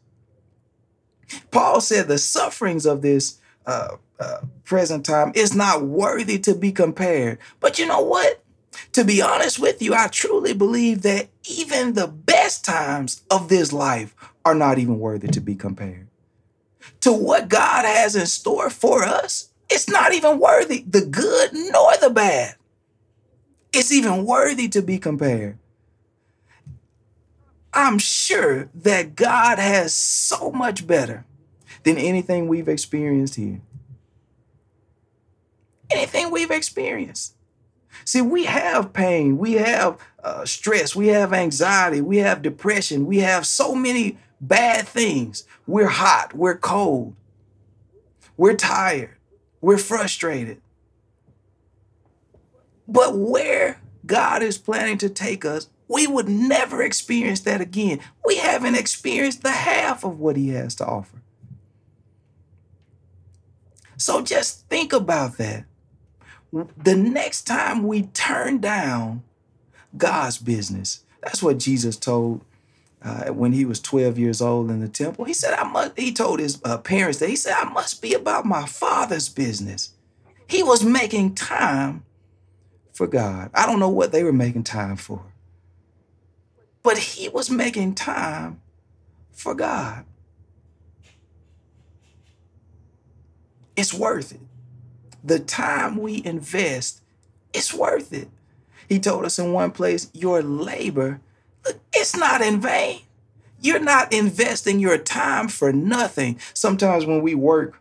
Paul 1.51 1.81
said 1.81 2.09
the 2.09 2.19
sufferings 2.19 2.85
of 2.85 3.03
this 3.03 3.39
uh, 3.67 3.97
uh, 4.19 4.39
present 4.65 5.07
time 5.07 5.33
is 5.35 5.55
not 5.55 5.83
worthy 5.83 6.39
to 6.41 6.55
be 6.55 6.73
compared. 6.73 7.39
But 7.61 7.79
you 7.79 7.87
know 7.87 8.03
what? 8.03 8.43
To 8.93 9.05
be 9.05 9.23
honest 9.23 9.59
with 9.59 9.81
you, 9.81 9.95
I 9.95 10.09
truly 10.09 10.53
believe 10.53 11.03
that 11.03 11.29
even 11.45 11.95
the 11.95 12.07
best 12.07 12.65
times 12.65 13.23
of 13.31 13.49
this 13.49 13.73
life 13.73 14.15
are 14.45 14.55
not 14.55 14.79
even 14.79 14.99
worthy 14.99 15.29
to 15.29 15.41
be 15.41 15.55
compared. 15.55 16.09
To 17.03 17.13
what 17.13 17.49
God 17.49 17.85
has 17.85 18.17
in 18.17 18.27
store 18.27 18.71
for 18.71 19.03
us, 19.03 19.51
it's 19.71 19.89
not 19.89 20.13
even 20.13 20.39
worthy, 20.39 20.85
the 20.87 21.05
good 21.05 21.51
nor 21.53 21.97
the 22.01 22.11
bad. 22.11 22.57
It's 23.73 23.93
even 23.93 24.27
worthy 24.27 24.69
to 24.69 24.83
be 24.83 24.99
compared. 24.99 25.59
I'm 27.73 27.99
sure 27.99 28.69
that 28.75 29.17
God 29.17 29.59
has 29.59 29.95
so 29.95 30.51
much 30.51 30.87
better 30.87 31.25
than 31.85 31.97
anything 31.97 32.47
we've 32.47 32.69
experienced 32.69 33.37
here. 33.37 33.61
Anything 35.91 36.31
we've 36.31 36.51
experienced. 36.51 37.35
See, 38.05 38.23
we 38.23 38.45
have 38.45 38.93
pain, 38.93 39.39
we 39.39 39.55
have 39.55 39.99
uh, 40.23 40.45
stress, 40.45 40.97
we 40.97 41.09
have 41.09 41.33
anxiety, 41.33 42.01
we 42.01 42.19
have 42.19 42.43
depression, 42.43 43.07
we 43.07 43.19
have 43.19 43.47
so 43.47 43.75
many 43.75 44.19
bad 44.41 44.87
things. 44.87 45.45
We're 45.67 45.89
hot, 45.89 46.35
we're 46.35 46.59
cold, 46.59 47.15
we're 48.37 48.57
tired, 48.57 49.17
we're 49.61 49.79
frustrated. 49.79 50.61
But 52.89 53.17
where 53.17 53.81
God 54.05 54.43
is 54.43 54.59
planning 54.59 54.99
to 54.99 55.09
take 55.09 55.45
us, 55.45 55.69
we 55.89 56.07
would 56.07 56.29
never 56.29 56.83
experience 56.83 57.41
that 57.41 57.61
again. 57.61 58.01
We 58.25 58.37
haven't 58.37 58.75
experienced 58.75 59.43
the 59.43 59.51
half 59.51 60.05
of 60.05 60.19
what 60.19 60.37
He 60.37 60.49
has 60.51 60.75
to 60.77 60.87
offer. 60.87 61.23
So 63.97 64.23
just 64.23 64.69
think 64.69 64.93
about 64.93 65.37
that. 65.39 65.65
The 66.53 66.95
next 66.95 67.43
time 67.43 67.87
we 67.87 68.03
turn 68.03 68.59
down 68.59 69.23
God's 69.97 70.39
business, 70.39 71.05
that's 71.23 71.43
what 71.43 71.59
Jesus 71.59 71.97
told 71.97 72.43
uh, 73.03 73.27
when 73.27 73.53
he 73.53 73.65
was 73.65 73.81
12 73.81 74.19
years 74.19 74.43
old 74.43 74.71
in 74.71 74.81
the 74.81 74.89
temple. 74.89 75.25
He 75.25 75.33
said, 75.35 75.55
I 75.55 75.65
must, 75.65 75.99
he 75.99 76.13
told 76.13 76.41
his 76.41 76.61
uh, 76.65 76.79
parents 76.79 77.19
that 77.19 77.31
he 77.31 77.37
said, 77.37 77.55
I 77.55 77.65
must 77.71 78.03
be 78.03 78.15
about 78.15 78.45
my 78.45 78.67
father's 78.67 79.29
business. 79.29 79.95
He 80.47 80.63
was 80.63 80.85
making 80.85 81.35
time 81.35 82.05
for 82.93 83.07
God. 83.07 83.51
I 83.55 83.67
don't 83.67 83.81
know 83.81 83.89
what 83.89 84.13
they 84.13 84.23
were 84.23 84.33
making 84.33 84.65
time 84.65 84.97
for, 84.97 85.23
but 86.83 86.99
he 86.99 87.29
was 87.29 87.51
making 87.51 87.95
time 87.95 88.61
for 89.33 89.55
God. 89.55 90.05
It's 93.75 93.95
worth 93.95 94.33
it. 94.33 94.41
The 95.25 95.39
time 95.39 95.97
we 95.97 96.23
invest, 96.25 97.01
it's 97.53 97.73
worth 97.73 98.13
it. 98.13 98.29
He 98.89 98.99
told 98.99 99.25
us 99.25 99.39
in 99.39 99.53
one 99.53 99.71
place, 99.71 100.11
your 100.13 100.43
labor, 100.43 101.21
look, 101.65 101.81
it's 101.93 102.17
not 102.17 102.41
in 102.41 102.61
vain. 102.61 103.03
You're 103.61 103.79
not 103.81 104.13
investing 104.13 104.81
your 104.81 104.99
time 104.99 105.49
for 105.49 105.73
nothing. 105.73 106.41
Sometimes 106.53 107.07
when 107.07 107.23
we 107.23 107.35
work, 107.35 107.81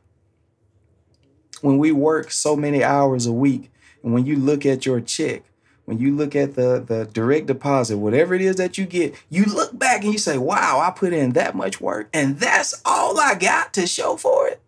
when 1.62 1.80
we 1.80 1.92
work 1.92 2.32
so 2.32 2.56
many 2.56 2.84
hours 2.84 3.26
a 3.26 3.34
week, 3.34 3.72
and 4.04 4.14
when 4.14 4.26
you 4.26 4.36
look 4.36 4.66
at 4.66 4.86
your 4.86 5.02
check, 5.02 5.44
when 5.86 5.98
you 5.98 6.16
look 6.16 6.36
at 6.36 6.56
the 6.56 6.84
the 6.86 7.06
direct 7.06 7.48
deposit, 7.48 7.98
whatever 7.98 8.36
it 8.36 8.42
is 8.42 8.58
that 8.58 8.78
you 8.78 8.86
get, 8.86 9.16
you 9.30 9.46
look 9.46 9.78
back 9.78 10.04
and 10.04 10.14
you 10.14 10.20
say, 10.20 10.38
"Wow, 10.38 10.80
I 10.80 10.92
put 10.92 11.14
in 11.14 11.32
that 11.34 11.56
much 11.56 11.82
work, 11.82 12.08
and 12.14 12.40
that's 12.40 12.80
all 12.86 13.20
I 13.20 13.36
got 13.36 13.74
to 13.74 13.88
show 13.88 14.16
for 14.16 14.48
it." 14.48 14.62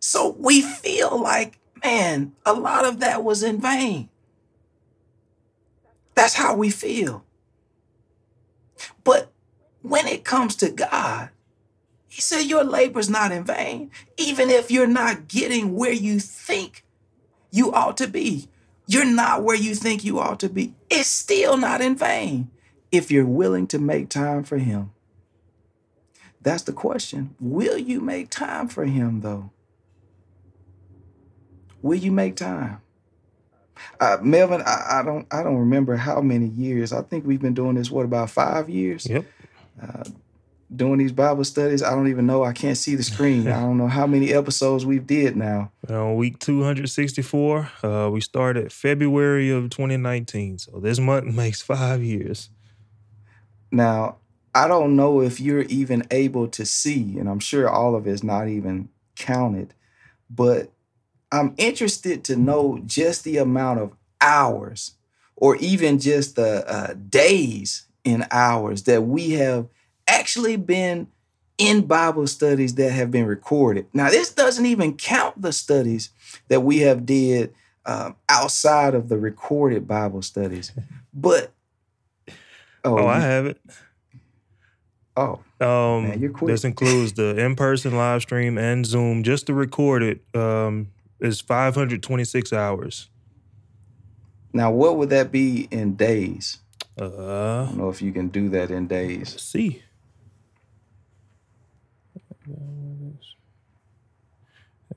So 0.00 0.34
we 0.38 0.62
feel 0.62 1.20
like, 1.20 1.58
man, 1.82 2.32
a 2.44 2.52
lot 2.52 2.84
of 2.84 3.00
that 3.00 3.24
was 3.24 3.42
in 3.42 3.60
vain. 3.60 4.08
That's 6.14 6.34
how 6.34 6.54
we 6.56 6.70
feel. 6.70 7.24
But 9.04 9.30
when 9.82 10.06
it 10.06 10.24
comes 10.24 10.56
to 10.56 10.70
God, 10.70 11.30
He 12.08 12.20
said, 12.20 12.42
Your 12.42 12.64
labor's 12.64 13.10
not 13.10 13.32
in 13.32 13.44
vain, 13.44 13.90
even 14.16 14.50
if 14.50 14.70
you're 14.70 14.86
not 14.86 15.28
getting 15.28 15.74
where 15.74 15.92
you 15.92 16.18
think 16.20 16.84
you 17.50 17.72
ought 17.72 17.96
to 17.98 18.08
be. 18.08 18.48
You're 18.86 19.04
not 19.04 19.42
where 19.42 19.56
you 19.56 19.74
think 19.74 20.02
you 20.02 20.18
ought 20.18 20.40
to 20.40 20.48
be. 20.48 20.74
It's 20.90 21.08
still 21.08 21.56
not 21.58 21.80
in 21.80 21.94
vain 21.96 22.50
if 22.90 23.10
you're 23.10 23.26
willing 23.26 23.66
to 23.68 23.78
make 23.78 24.08
time 24.08 24.44
for 24.44 24.58
Him. 24.58 24.92
That's 26.40 26.62
the 26.62 26.72
question. 26.72 27.34
Will 27.38 27.76
you 27.76 28.00
make 28.00 28.30
time 28.30 28.68
for 28.68 28.86
Him, 28.86 29.20
though? 29.20 29.50
Will 31.82 31.98
you 31.98 32.10
make 32.10 32.36
time? 32.36 32.80
Uh, 34.00 34.18
Melvin, 34.20 34.62
I, 34.62 35.00
I 35.00 35.02
don't, 35.04 35.26
I 35.30 35.42
don't 35.42 35.58
remember 35.58 35.96
how 35.96 36.20
many 36.20 36.46
years. 36.46 36.92
I 36.92 37.02
think 37.02 37.26
we've 37.26 37.40
been 37.40 37.54
doing 37.54 37.76
this. 37.76 37.90
What 37.90 38.04
about 38.04 38.30
five 38.30 38.68
years? 38.68 39.06
Yep. 39.08 39.24
Uh, 39.80 40.04
doing 40.74 40.98
these 40.98 41.12
Bible 41.12 41.44
studies. 41.44 41.82
I 41.82 41.90
don't 41.90 42.08
even 42.08 42.26
know. 42.26 42.44
I 42.44 42.52
can't 42.52 42.76
see 42.76 42.94
the 42.94 43.02
screen. 43.02 43.48
I 43.48 43.60
don't 43.60 43.78
know 43.78 43.88
how 43.88 44.06
many 44.06 44.32
episodes 44.32 44.84
we've 44.84 45.06
did 45.06 45.36
now. 45.36 45.72
On 45.88 46.16
week 46.16 46.38
264, 46.40 47.70
uh, 47.82 48.10
we 48.12 48.20
started 48.20 48.72
February 48.72 49.50
of 49.50 49.70
2019. 49.70 50.58
So 50.58 50.80
this 50.80 50.98
month 50.98 51.26
makes 51.34 51.62
five 51.62 52.02
years. 52.02 52.50
Now, 53.70 54.16
I 54.54 54.66
don't 54.66 54.96
know 54.96 55.20
if 55.20 55.40
you're 55.40 55.62
even 55.62 56.04
able 56.10 56.48
to 56.48 56.64
see, 56.64 57.18
and 57.18 57.28
I'm 57.28 57.40
sure 57.40 57.68
all 57.68 57.94
of 57.94 58.06
it's 58.06 58.22
not 58.22 58.48
even 58.48 58.88
counted, 59.14 59.74
but 60.30 60.70
I'm 61.30 61.54
interested 61.56 62.24
to 62.24 62.36
know 62.36 62.80
just 62.86 63.24
the 63.24 63.36
amount 63.38 63.80
of 63.80 63.92
hours 64.20 64.94
or 65.36 65.56
even 65.56 65.98
just 65.98 66.36
the 66.36 66.68
uh, 66.68 66.94
days 67.08 67.86
in 68.04 68.26
hours 68.30 68.84
that 68.84 69.02
we 69.02 69.32
have 69.32 69.66
actually 70.06 70.56
been 70.56 71.08
in 71.58 71.86
Bible 71.86 72.26
studies 72.26 72.74
that 72.76 72.92
have 72.92 73.10
been 73.10 73.26
recorded. 73.26 73.86
Now, 73.92 74.10
this 74.10 74.32
doesn't 74.32 74.64
even 74.64 74.96
count 74.96 75.42
the 75.42 75.52
studies 75.52 76.10
that 76.48 76.60
we 76.60 76.78
have 76.78 77.04
did 77.04 77.52
um, 77.84 78.16
outside 78.28 78.94
of 78.94 79.08
the 79.08 79.18
recorded 79.18 79.86
Bible 79.86 80.22
studies. 80.22 80.72
But 81.20 81.50
oh, 82.84 82.98
oh 82.98 83.06
I 83.08 83.18
have 83.18 83.46
it. 83.46 83.60
Oh, 85.16 85.40
um, 85.60 86.04
man. 86.04 86.34
This 86.42 86.62
includes 86.62 87.14
the 87.14 87.34
in-person 87.36 87.96
live 87.96 88.22
stream 88.22 88.56
and 88.56 88.86
Zoom. 88.86 89.24
Just 89.24 89.46
to 89.46 89.54
record 89.54 90.04
it 90.04 90.20
um, 90.32 90.88
is 91.20 91.40
526 91.40 92.52
hours. 92.52 93.08
Now, 94.52 94.70
what 94.70 94.96
would 94.96 95.10
that 95.10 95.30
be 95.30 95.68
in 95.70 95.94
days? 95.94 96.58
Uh, 97.00 97.04
I 97.04 97.66
don't 97.66 97.78
know 97.78 97.90
if 97.90 98.02
you 98.02 98.12
can 98.12 98.28
do 98.28 98.48
that 98.50 98.70
in 98.70 98.86
days. 98.86 99.32
Let's 99.32 99.44
see. 99.44 99.82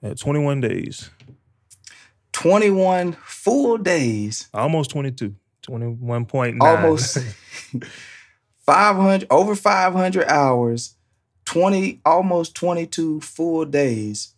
At 0.03 0.17
21 0.17 0.61
days. 0.61 1.11
21 2.31 3.13
full 3.23 3.77
days. 3.77 4.49
Almost 4.53 4.89
22. 4.91 5.35
21.9. 5.63 6.59
Almost 6.59 7.19
500 8.65 9.27
over 9.29 9.55
500 9.55 10.27
hours, 10.27 10.95
20 11.45 12.01
almost 12.03 12.55
22 12.55 13.21
full 13.21 13.65
days 13.65 14.33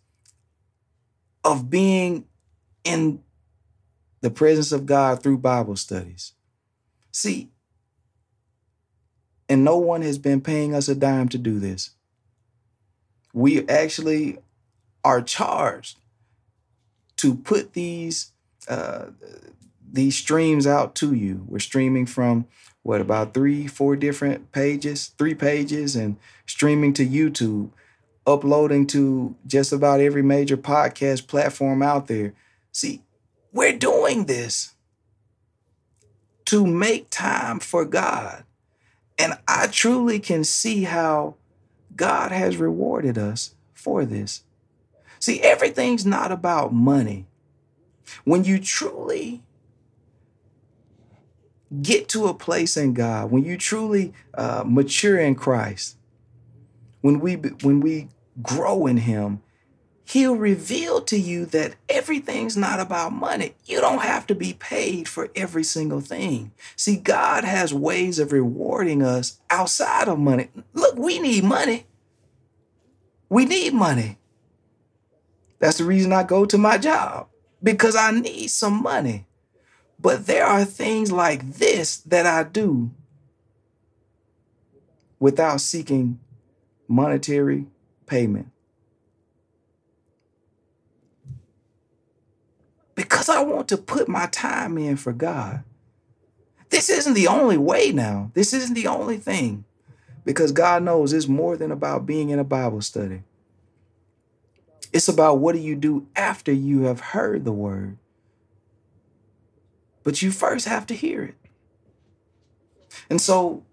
of 1.44 1.70
being 1.70 2.24
in 2.82 3.22
the 4.20 4.30
presence 4.30 4.72
of 4.72 4.86
God 4.86 5.22
through 5.22 5.38
Bible 5.38 5.76
studies. 5.76 6.32
See, 7.12 7.50
and 9.48 9.62
no 9.64 9.76
one 9.76 10.02
has 10.02 10.18
been 10.18 10.40
paying 10.40 10.74
us 10.74 10.88
a 10.88 10.94
dime 10.94 11.28
to 11.28 11.38
do 11.38 11.58
this. 11.58 11.90
We 13.32 13.68
actually 13.68 14.38
are 15.04 15.20
charged 15.20 15.98
to 17.16 17.34
put 17.34 17.74
these 17.74 18.32
uh, 18.68 19.06
these 19.92 20.16
streams 20.16 20.66
out 20.66 20.94
to 20.96 21.12
you. 21.12 21.44
We're 21.46 21.58
streaming 21.58 22.06
from 22.06 22.46
what 22.82 23.00
about 23.00 23.34
three, 23.34 23.66
four 23.66 23.96
different 23.96 24.52
pages, 24.52 25.12
three 25.18 25.34
pages, 25.34 25.94
and 25.94 26.16
streaming 26.46 26.92
to 26.94 27.06
YouTube, 27.06 27.70
uploading 28.26 28.86
to 28.88 29.34
just 29.46 29.72
about 29.72 30.00
every 30.00 30.22
major 30.22 30.56
podcast 30.56 31.26
platform 31.26 31.82
out 31.82 32.06
there. 32.06 32.34
See, 32.72 33.02
we're 33.52 33.76
doing 33.76 34.24
this 34.26 34.74
to 36.46 36.66
make 36.66 37.10
time 37.10 37.60
for 37.60 37.84
God. 37.84 38.44
And 39.18 39.34
I 39.46 39.68
truly 39.68 40.18
can 40.18 40.44
see 40.44 40.84
how 40.84 41.36
God 41.96 42.32
has 42.32 42.56
rewarded 42.56 43.16
us 43.16 43.54
for 43.72 44.04
this. 44.04 44.42
See, 45.20 45.40
everything's 45.40 46.04
not 46.04 46.32
about 46.32 46.72
money. 46.72 47.26
When 48.24 48.44
you 48.44 48.58
truly 48.58 49.42
get 51.82 52.08
to 52.10 52.26
a 52.26 52.34
place 52.34 52.76
in 52.76 52.92
God, 52.92 53.30
when 53.30 53.44
you 53.44 53.56
truly 53.56 54.12
uh, 54.34 54.64
mature 54.66 55.18
in 55.18 55.34
Christ, 55.34 55.96
when 57.00 57.20
we 57.20 57.34
when 57.34 57.80
we 57.80 58.08
grow 58.42 58.86
in 58.86 58.98
Him, 58.98 59.42
He'll 60.06 60.36
reveal 60.36 61.00
to 61.02 61.18
you 61.18 61.46
that 61.46 61.76
everything's 61.88 62.58
not 62.58 62.78
about 62.78 63.12
money. 63.12 63.54
You 63.64 63.80
don't 63.80 64.02
have 64.02 64.26
to 64.26 64.34
be 64.34 64.52
paid 64.52 65.08
for 65.08 65.30
every 65.34 65.64
single 65.64 66.02
thing. 66.02 66.52
See, 66.76 66.96
God 66.96 67.44
has 67.44 67.72
ways 67.72 68.18
of 68.18 68.30
rewarding 68.30 69.02
us 69.02 69.40
outside 69.48 70.08
of 70.08 70.18
money. 70.18 70.50
Look, 70.74 70.96
we 70.96 71.18
need 71.20 71.44
money. 71.44 71.86
We 73.30 73.46
need 73.46 73.72
money. 73.72 74.18
That's 75.58 75.78
the 75.78 75.84
reason 75.84 76.12
I 76.12 76.22
go 76.22 76.44
to 76.44 76.58
my 76.58 76.76
job 76.76 77.28
because 77.62 77.96
I 77.96 78.10
need 78.10 78.48
some 78.48 78.82
money. 78.82 79.26
But 79.98 80.26
there 80.26 80.44
are 80.44 80.66
things 80.66 81.10
like 81.10 81.54
this 81.54 81.96
that 81.98 82.26
I 82.26 82.42
do 82.42 82.90
without 85.18 85.62
seeking 85.62 86.20
monetary 86.86 87.68
payment. 88.06 88.50
Because 92.94 93.28
I 93.28 93.42
want 93.42 93.68
to 93.68 93.76
put 93.76 94.08
my 94.08 94.26
time 94.26 94.78
in 94.78 94.96
for 94.96 95.12
God. 95.12 95.64
This 96.70 96.88
isn't 96.88 97.14
the 97.14 97.28
only 97.28 97.56
way 97.56 97.92
now. 97.92 98.30
This 98.34 98.52
isn't 98.52 98.74
the 98.74 98.86
only 98.86 99.16
thing. 99.16 99.64
Because 100.24 100.52
God 100.52 100.82
knows 100.82 101.12
it's 101.12 101.28
more 101.28 101.56
than 101.56 101.70
about 101.70 102.06
being 102.06 102.30
in 102.30 102.38
a 102.38 102.44
Bible 102.44 102.80
study. 102.80 103.22
It's 104.92 105.08
about 105.08 105.38
what 105.38 105.54
do 105.54 105.60
you 105.60 105.74
do 105.74 106.06
after 106.14 106.52
you 106.52 106.82
have 106.82 107.00
heard 107.00 107.44
the 107.44 107.52
word. 107.52 107.98
But 110.04 110.22
you 110.22 110.30
first 110.30 110.66
have 110.66 110.86
to 110.86 110.94
hear 110.94 111.24
it. 111.24 111.34
And 113.10 113.20
so 113.20 113.64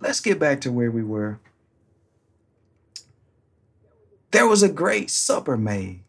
let's 0.00 0.20
get 0.20 0.38
back 0.38 0.60
to 0.62 0.72
where 0.72 0.90
we 0.90 1.02
were. 1.02 1.40
There 4.30 4.46
was 4.46 4.62
a 4.62 4.68
great 4.68 5.10
supper 5.10 5.56
made, 5.56 6.02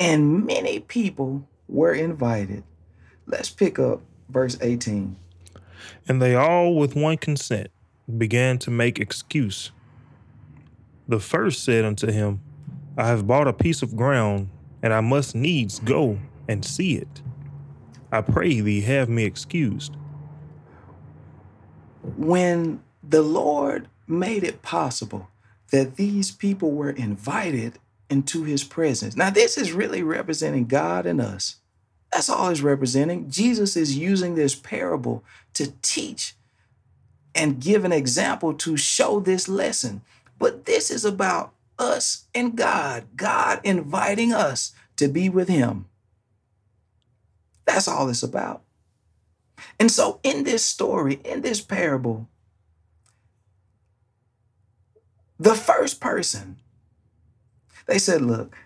and 0.00 0.44
many 0.44 0.80
people 0.80 1.46
were 1.68 1.92
invited. 1.92 2.64
Let's 3.26 3.50
pick 3.50 3.78
up 3.78 4.00
verse 4.28 4.58
18. 4.60 5.16
And 6.08 6.20
they 6.20 6.34
all, 6.34 6.74
with 6.74 6.96
one 6.96 7.16
consent, 7.18 7.68
began 8.16 8.58
to 8.58 8.70
make 8.70 8.98
excuse. 8.98 9.70
The 11.06 11.20
first 11.20 11.62
said 11.62 11.84
unto 11.84 12.10
him, 12.10 12.40
I 12.96 13.06
have 13.06 13.26
bought 13.26 13.46
a 13.46 13.52
piece 13.52 13.82
of 13.82 13.96
ground, 13.96 14.48
and 14.82 14.92
I 14.92 15.00
must 15.00 15.34
needs 15.34 15.78
go 15.78 16.18
and 16.48 16.64
see 16.64 16.96
it. 16.96 17.22
I 18.10 18.22
pray 18.22 18.60
thee, 18.60 18.80
have 18.80 19.08
me 19.08 19.24
excused. 19.24 19.96
When 22.16 22.82
the 23.02 23.22
Lord 23.22 23.88
made 24.06 24.42
it 24.42 24.62
possible 24.62 25.28
that 25.70 25.96
these 25.96 26.30
people 26.30 26.72
were 26.72 26.90
invited 26.90 27.78
into 28.08 28.44
his 28.44 28.64
presence. 28.64 29.16
Now, 29.16 29.30
this 29.30 29.58
is 29.58 29.72
really 29.72 30.02
representing 30.02 30.66
God 30.66 31.04
and 31.06 31.20
us. 31.20 31.56
That's 32.12 32.30
all 32.30 32.48
it's 32.48 32.62
representing. 32.62 33.30
Jesus 33.30 33.76
is 33.76 33.98
using 33.98 34.34
this 34.34 34.54
parable 34.54 35.22
to 35.54 35.72
teach 35.82 36.34
and 37.34 37.60
give 37.60 37.84
an 37.84 37.92
example 37.92 38.54
to 38.54 38.76
show 38.78 39.20
this 39.20 39.46
lesson. 39.46 40.00
But 40.38 40.64
this 40.64 40.90
is 40.90 41.04
about 41.04 41.52
us 41.78 42.26
and 42.34 42.56
God, 42.56 43.04
God 43.14 43.60
inviting 43.62 44.32
us 44.32 44.72
to 44.96 45.08
be 45.08 45.28
with 45.28 45.48
Him. 45.48 45.86
That's 47.66 47.86
all 47.86 48.08
it's 48.08 48.22
about. 48.22 48.62
And 49.78 49.90
so, 49.90 50.20
in 50.22 50.44
this 50.44 50.64
story, 50.64 51.20
in 51.24 51.42
this 51.42 51.60
parable, 51.60 52.28
the 55.38 55.54
first 55.54 56.00
person, 56.00 56.56
they 57.86 57.98
said, 57.98 58.22
Look, 58.22 58.56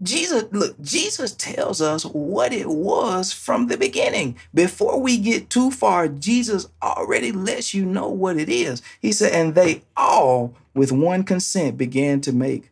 Jesus, 0.00 0.44
look, 0.52 0.80
Jesus 0.80 1.32
tells 1.32 1.82
us 1.82 2.04
what 2.04 2.52
it 2.52 2.68
was 2.68 3.32
from 3.32 3.66
the 3.66 3.76
beginning. 3.76 4.36
Before 4.54 5.00
we 5.00 5.18
get 5.18 5.50
too 5.50 5.72
far, 5.72 6.06
Jesus 6.06 6.68
already 6.80 7.32
lets 7.32 7.74
you 7.74 7.84
know 7.84 8.08
what 8.08 8.36
it 8.36 8.48
is. 8.48 8.80
He 9.00 9.10
said, 9.10 9.32
and 9.32 9.54
they 9.56 9.82
all, 9.96 10.54
with 10.72 10.92
one 10.92 11.24
consent, 11.24 11.76
began 11.76 12.20
to 12.20 12.32
make 12.32 12.70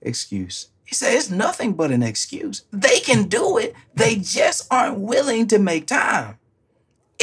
excuse. 0.00 0.68
He 0.84 0.94
said, 0.94 1.14
it's 1.14 1.30
nothing 1.30 1.74
but 1.74 1.90
an 1.90 2.02
excuse. 2.02 2.64
They 2.72 3.00
can 3.00 3.24
do 3.24 3.58
it, 3.58 3.74
they 3.94 4.16
just 4.16 4.66
aren't 4.72 4.98
willing 4.98 5.46
to 5.48 5.58
make 5.58 5.86
time. 5.86 6.38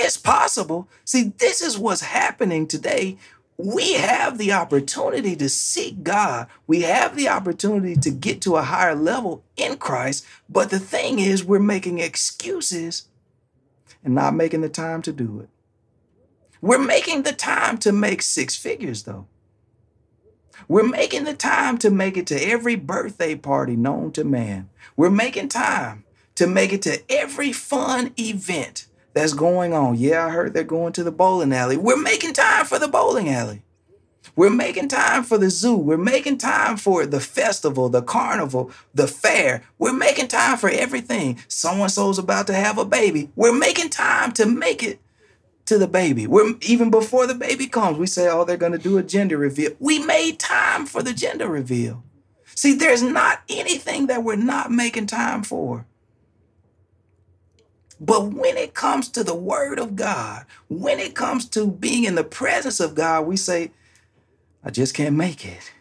It's 0.02 0.18
possible. 0.18 0.88
See, 1.06 1.34
this 1.38 1.62
is 1.62 1.78
what's 1.78 2.02
happening 2.02 2.68
today 2.68 3.18
we 3.60 3.96
have 3.96 4.38
the 4.38 4.54
opportunity 4.54 5.36
to 5.36 5.50
seek 5.50 6.02
God. 6.02 6.48
We 6.66 6.84
have 6.84 7.18
the 7.18 7.28
opportunity 7.28 7.98
to 7.98 8.10
get 8.10 8.40
to 8.44 8.56
a 8.56 8.62
higher 8.62 8.96
level 8.96 9.44
in 9.58 9.76
Christ. 9.76 10.26
But 10.48 10.70
the 10.70 10.80
thing 10.80 11.20
is, 11.20 11.44
we're 11.44 11.60
making 11.60 12.00
excuses 12.00 13.10
and 14.02 14.16
not 14.16 14.34
making 14.34 14.62
the 14.62 14.70
time 14.70 15.02
to 15.02 15.12
do 15.12 15.42
it. 15.42 15.50
We're 16.62 16.80
making 16.80 17.24
the 17.24 17.34
time 17.34 17.78
to 17.80 17.92
make 17.92 18.22
six 18.22 18.56
figures, 18.56 19.04
though. 19.04 19.28
We're 20.70 20.88
making 20.88 21.26
the 21.26 21.34
time 21.34 21.78
to 21.80 21.90
make 21.90 22.16
it 22.16 22.28
to 22.28 22.42
every 22.42 22.78
birthday 22.78 23.36
party 23.36 23.76
known 23.76 24.14
to 24.14 24.24
man. 24.24 24.70
We're 24.96 25.10
making 25.10 25.50
time 25.50 26.06
to 26.36 26.48
make 26.48 26.72
it 26.72 26.82
to 26.84 27.02
every 27.10 27.52
fun 27.52 28.14
event 28.18 28.86
that's 29.14 29.34
going 29.34 29.74
on. 29.74 29.96
Yeah, 29.96 30.26
I 30.26 30.30
heard 30.30 30.54
they're 30.54 30.64
going 30.64 30.94
to 30.94 31.04
the 31.04 31.12
bowling 31.12 31.54
alley. 31.54 31.78
We're 31.78 32.02
making 32.02 32.34
time 32.34 32.66
for 32.66 32.80
the 32.80 32.88
bowling 32.88 33.30
alley. 33.30 33.64
We're 34.36 34.50
making 34.50 34.90
time 34.90 35.24
for 35.24 35.38
the 35.38 35.50
zoo. 35.50 35.76
We're 35.76 35.98
making 35.98 36.38
time 36.38 36.78
for 36.78 37.06
the 37.06 37.20
festival, 37.20 37.90
the 37.90 38.02
carnival, 38.02 38.72
the 38.94 39.08
fair. 39.08 39.64
We're 39.78 39.94
making 39.94 40.28
time 40.28 40.58
for 40.58 40.70
everything. 40.70 41.40
So 41.48 41.72
and 41.72 41.92
so's 41.92 42.20
about 42.20 42.48
to 42.48 42.54
have 42.54 42.78
a 42.78 42.86
baby. 42.86 43.32
We're 43.36 43.58
making 43.58 43.90
time 43.90 44.32
to 44.34 44.46
make 44.46 44.84
it 44.84 45.00
to 45.66 45.78
the 45.78 45.88
baby. 45.88 46.26
We're 46.26 46.54
even 46.62 46.90
before 46.90 47.28
the 47.28 47.36
baby 47.36 47.68
comes, 47.68 47.98
we 47.98 48.08
say, 48.08 48.30
oh, 48.30 48.44
they're 48.44 48.58
going 48.58 48.72
to 48.72 48.78
do 48.78 48.98
a 48.98 49.04
gender 49.04 49.38
reveal. 49.38 49.72
We 49.80 50.00
made 50.00 50.40
time 50.40 50.86
for 50.86 51.04
the 51.04 51.14
gender 51.14 51.48
reveal. 51.48 52.04
See, 52.56 52.74
there's 52.74 53.04
not 53.04 53.42
anything 53.48 54.08
that 54.08 54.24
we're 54.24 54.36
not 54.36 54.72
making 54.72 55.08
time 55.08 55.44
for. 55.44 55.86
But 58.00 58.34
when 58.34 58.56
it 58.58 58.74
comes 58.74 59.10
to 59.10 59.24
the 59.24 59.36
word 59.36 59.78
of 59.80 59.96
God, 59.96 60.46
when 60.70 61.00
it 61.00 61.16
comes 61.16 61.46
to 61.50 61.68
being 61.68 62.06
in 62.06 62.16
the 62.16 62.24
presence 62.24 62.80
of 62.80 62.96
God, 62.96 63.26
we 63.26 63.36
say, 63.36 63.72
I 64.64 64.70
just 64.70 64.94
can't 64.94 65.16
make 65.16 65.46
it. 65.46 65.72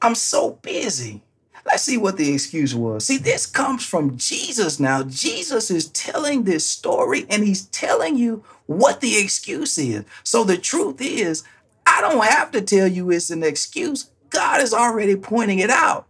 I'm 0.00 0.14
so 0.14 0.52
busy. 0.62 1.22
Let's 1.66 1.82
see 1.82 1.96
what 1.96 2.18
the 2.18 2.32
excuse 2.32 2.74
was. 2.74 3.06
See, 3.06 3.16
this 3.16 3.46
comes 3.46 3.84
from 3.84 4.16
Jesus 4.16 4.78
now. 4.78 5.02
Jesus 5.02 5.70
is 5.70 5.88
telling 5.88 6.44
this 6.44 6.66
story 6.66 7.26
and 7.30 7.42
he's 7.42 7.66
telling 7.66 8.16
you 8.16 8.44
what 8.66 9.00
the 9.00 9.16
excuse 9.18 9.78
is. 9.78 10.04
So 10.22 10.44
the 10.44 10.58
truth 10.58 11.00
is, 11.00 11.42
I 11.86 12.00
don't 12.00 12.24
have 12.24 12.50
to 12.52 12.60
tell 12.60 12.86
you 12.86 13.10
it's 13.10 13.30
an 13.30 13.42
excuse. 13.42 14.10
God 14.30 14.60
is 14.60 14.74
already 14.74 15.16
pointing 15.16 15.58
it 15.58 15.70
out. 15.70 16.06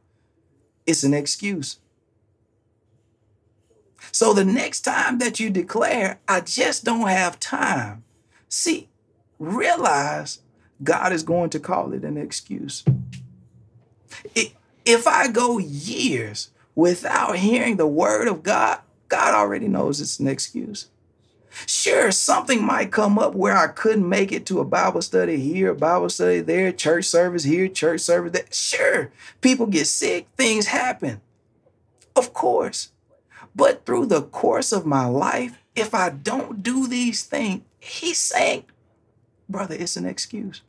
It's 0.87 1.05
an 1.05 1.15
excuse. 1.15 1.79
So 4.15 4.33
the 4.33 4.45
next 4.45 4.83
time 4.83 5.19
that 5.19 5.41
you 5.41 5.51
declare, 5.51 6.21
I 6.29 6.41
just 6.41 6.85
don't 6.85 7.09
have 7.09 7.41
time, 7.41 8.05
see, 8.49 8.89
realize 9.41 10.39
God 10.85 11.13
is 11.13 11.25
going 11.25 11.51
to 11.51 11.59
call 11.59 11.93
it 11.93 12.05
an 12.05 12.17
excuse. 12.17 12.85
If 14.87 15.09
I 15.09 15.27
go 15.27 15.59
years 15.59 16.53
without 16.77 17.39
hearing 17.39 17.77
the 17.77 17.89
word 17.89 18.29
of 18.29 18.45
God, 18.45 18.79
God 19.09 19.35
already 19.35 19.67
knows 19.67 20.01
it's 20.01 20.21
an 20.21 20.29
excuse. 20.29 20.91
Sure, 21.67 22.13
something 22.13 22.65
might 22.65 22.93
come 22.93 23.19
up 23.19 23.35
where 23.35 23.57
I 23.57 23.67
couldn't 23.67 24.09
make 24.09 24.31
it 24.31 24.47
to 24.47 24.61
a 24.61 24.65
Bible 24.65 25.03
study 25.03 25.39
here, 25.39 25.75
Bible 25.75 26.09
study 26.09 26.39
there, 26.39 26.71
church 26.71 27.07
service 27.07 27.43
here, 27.43 27.67
church 27.67 28.03
service 28.03 28.31
there. 28.31 28.47
Sure, 28.53 29.11
people 29.41 29.67
get 29.67 29.89
sick, 29.89 30.29
things 30.37 30.69
happen. 30.69 31.21
Of 32.15 32.33
course. 32.33 32.93
But 33.55 33.87
through 33.87 34.07
the 34.07 34.23
course 34.23 34.73
of 34.73 34.87
my 34.87 35.07
life, 35.07 35.63
if 35.77 35.95
I 35.95 36.11
don't 36.11 36.63
do 36.63 36.87
these 36.87 37.25
things, 37.25 37.63
he's 37.79 38.19
saying, 38.19 38.65
brother, 39.49 39.77
it's 39.79 39.97
an 39.97 40.07
excuse. 40.07 40.63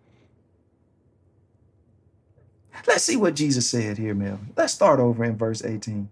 Let's 2.88 3.04
see 3.04 3.15
what 3.15 3.36
Jesus 3.36 3.69
said 3.69 3.98
here, 3.98 4.13
Mel. 4.13 4.39
Let's 4.56 4.74
start 4.74 5.00
over 5.00 5.24
in 5.24 5.38
verse 5.38 5.63
18. 5.63 6.10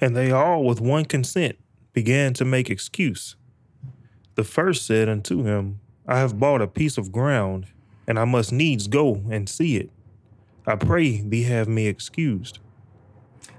And 0.00 0.16
they 0.16 0.30
all, 0.30 0.64
with 0.64 0.80
one 0.80 1.04
consent, 1.04 1.56
began 1.92 2.32
to 2.34 2.44
make 2.44 2.70
excuse. 2.70 3.36
The 4.34 4.44
first 4.44 4.86
said 4.86 5.08
unto 5.08 5.42
him, 5.42 5.80
I 6.06 6.18
have 6.18 6.40
bought 6.40 6.62
a 6.62 6.66
piece 6.66 6.98
of 6.98 7.12
ground, 7.12 7.66
and 8.06 8.18
I 8.18 8.24
must 8.24 8.52
needs 8.52 8.88
go 8.88 9.22
and 9.30 9.48
see 9.48 9.76
it. 9.76 9.90
I 10.66 10.76
pray 10.76 11.20
thee 11.20 11.42
have 11.44 11.68
me 11.68 11.86
excused. 11.86 12.58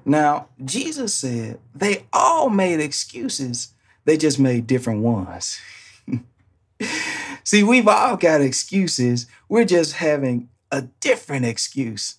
Now, 0.05 0.49
Jesus 0.63 1.13
said 1.13 1.59
they 1.73 2.05
all 2.11 2.49
made 2.49 2.79
excuses, 2.79 3.69
they 4.05 4.17
just 4.17 4.39
made 4.39 4.67
different 4.67 5.01
ones. 5.01 5.59
See, 7.43 7.63
we've 7.63 7.87
all 7.87 8.17
got 8.17 8.41
excuses. 8.41 9.27
We're 9.47 9.65
just 9.65 9.93
having 9.93 10.49
a 10.71 10.83
different 10.99 11.45
excuse 11.45 12.15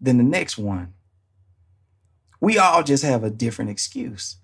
than 0.00 0.18
the 0.18 0.24
next 0.24 0.58
one. 0.58 0.92
We 2.40 2.58
all 2.58 2.82
just 2.82 3.04
have 3.04 3.24
a 3.24 3.30
different 3.30 3.70
excuse. 3.70 4.36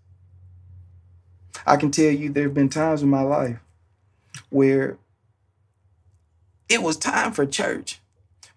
I 1.67 1.77
can 1.77 1.91
tell 1.91 2.11
you 2.11 2.31
there 2.31 2.45
have 2.45 2.55
been 2.55 2.69
times 2.69 3.03
in 3.03 3.11
my 3.11 3.23
life 3.23 3.59
where 4.49 4.99
it 6.69 6.83
was 6.83 6.97
time 6.97 7.33
for 7.33 7.45
church, 7.45 8.01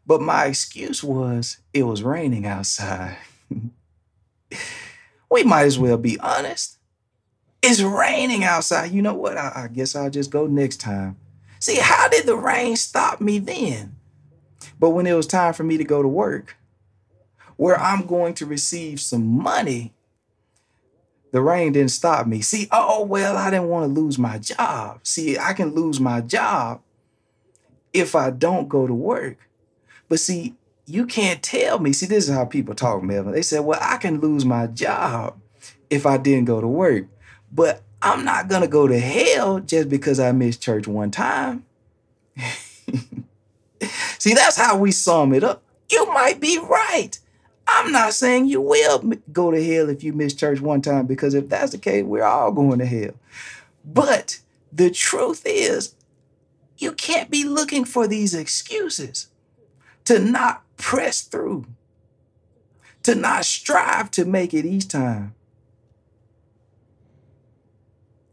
but 0.06 0.22
my 0.22 0.46
excuse 0.46 1.04
was 1.04 1.58
it 1.74 1.84
was 1.84 2.04
raining 2.04 2.46
outside. 2.46 3.18
we 5.30 5.44
might 5.44 5.66
as 5.66 5.80
well 5.80 5.98
be 5.98 6.20
honest. 6.20 6.78
It's 7.62 7.82
raining 7.82 8.44
outside. 8.44 8.92
You 8.92 9.02
know 9.02 9.14
what? 9.14 9.38
I, 9.38 9.52
I, 9.56 9.68
guess 9.68 9.96
I'll 9.96 10.10
just 10.10 10.30
go 10.32 10.48
next 10.48 10.78
time. 10.78 11.18
See, 11.60 11.78
how 11.80 12.10
did 12.10 12.26
the 12.26 12.36
rain 12.36 12.76
stop 12.76 13.22
me 13.22 13.40
then? 13.40 13.96
But 14.80 14.90
when 14.90 15.08
it 15.08 15.14
was 15.14 15.28
time 15.28 15.54
for 15.54 15.64
me 15.64 15.78
to 15.78 15.84
go 15.84 16.02
to 16.02 16.08
work, 16.08 16.58
where 17.56 17.80
I'm 17.80 18.06
going 18.06 18.34
to 18.36 18.46
receive 18.46 19.00
some 19.00 19.26
money, 19.26 19.94
the 21.32 21.42
rain 21.42 21.72
didn't 21.72 21.92
stop 21.92 22.28
me. 22.28 22.42
See, 22.42 22.68
oh, 22.72 23.06
well, 23.06 23.38
I 23.38 23.50
didn't 23.50 23.70
want 23.70 23.96
to 23.96 24.02
lose 24.02 24.20
my 24.20 24.38
job. 24.38 25.00
See, 25.04 25.38
I 25.38 25.54
can 25.54 25.74
lose 25.74 26.00
my 26.00 26.22
job 26.22 26.82
if 27.94 28.16
I 28.16 28.30
don't 28.30 28.68
go 28.68 28.86
to 28.86 28.94
work. 28.94 29.38
But 30.10 30.20
see, 30.20 30.56
you 30.86 31.06
can't 31.06 31.42
tell 31.42 31.80
me. 31.80 31.94
See, 31.94 32.06
this 32.06 32.28
is 32.28 32.34
how 32.34 32.46
people 32.46 32.76
talk, 32.76 33.04
Melvin. 33.04 33.34
They 33.34 33.42
said, 33.42 33.62
well, 33.62 33.80
I 33.82 33.98
can 33.98 34.20
lose 34.20 34.46
my 34.46 34.68
job 34.68 35.40
if 35.90 36.06
I 36.06 36.18
didn't 36.18 36.46
go 36.46 36.60
to 36.60 36.68
work, 36.68 37.08
but 37.52 37.82
I'm 38.02 38.26
not 38.26 38.50
going 38.50 38.62
to 38.62 38.68
go 38.68 38.88
to 38.88 39.00
hell 39.00 39.60
just 39.60 39.90
because 39.90 40.20
I 40.20 40.32
missed 40.34 40.62
church 40.62 40.88
one 40.88 41.12
time. 41.12 41.66
See, 44.20 44.34
that's 44.34 44.58
how 44.58 44.78
we 44.78 44.92
sum 44.92 45.34
it 45.34 45.44
up. 45.44 45.64
You 45.90 46.06
might 46.14 46.40
be 46.40 46.58
right. 46.58 47.18
I'm 47.68 47.92
not 47.92 48.14
saying 48.14 48.48
you 48.48 48.60
will 48.60 49.14
go 49.32 49.52
to 49.52 49.64
hell 49.64 49.90
if 49.90 50.04
you 50.04 50.12
miss 50.12 50.34
church 50.34 50.60
one 50.60 50.82
time, 50.82 51.06
because 51.06 51.34
if 51.34 51.48
that's 51.48 51.72
the 51.72 51.78
case, 51.78 52.04
we're 52.04 52.24
all 52.24 52.52
going 52.52 52.80
to 52.80 52.86
hell. 52.86 53.14
But 53.86 54.40
the 54.72 54.90
truth 54.92 55.44
is, 55.46 55.96
you 56.78 56.92
can't 56.92 57.30
be 57.30 57.46
looking 57.46 57.86
for 57.86 58.08
these 58.08 58.34
excuses 58.34 59.28
to 60.06 60.20
not 60.20 60.63
press 60.78 61.22
through, 61.22 61.66
to 63.04 63.16
not 63.16 63.46
strive 63.46 64.12
to 64.12 64.26
make 64.26 64.54
it 64.54 64.66
each 64.66 64.88
time. 64.88 65.36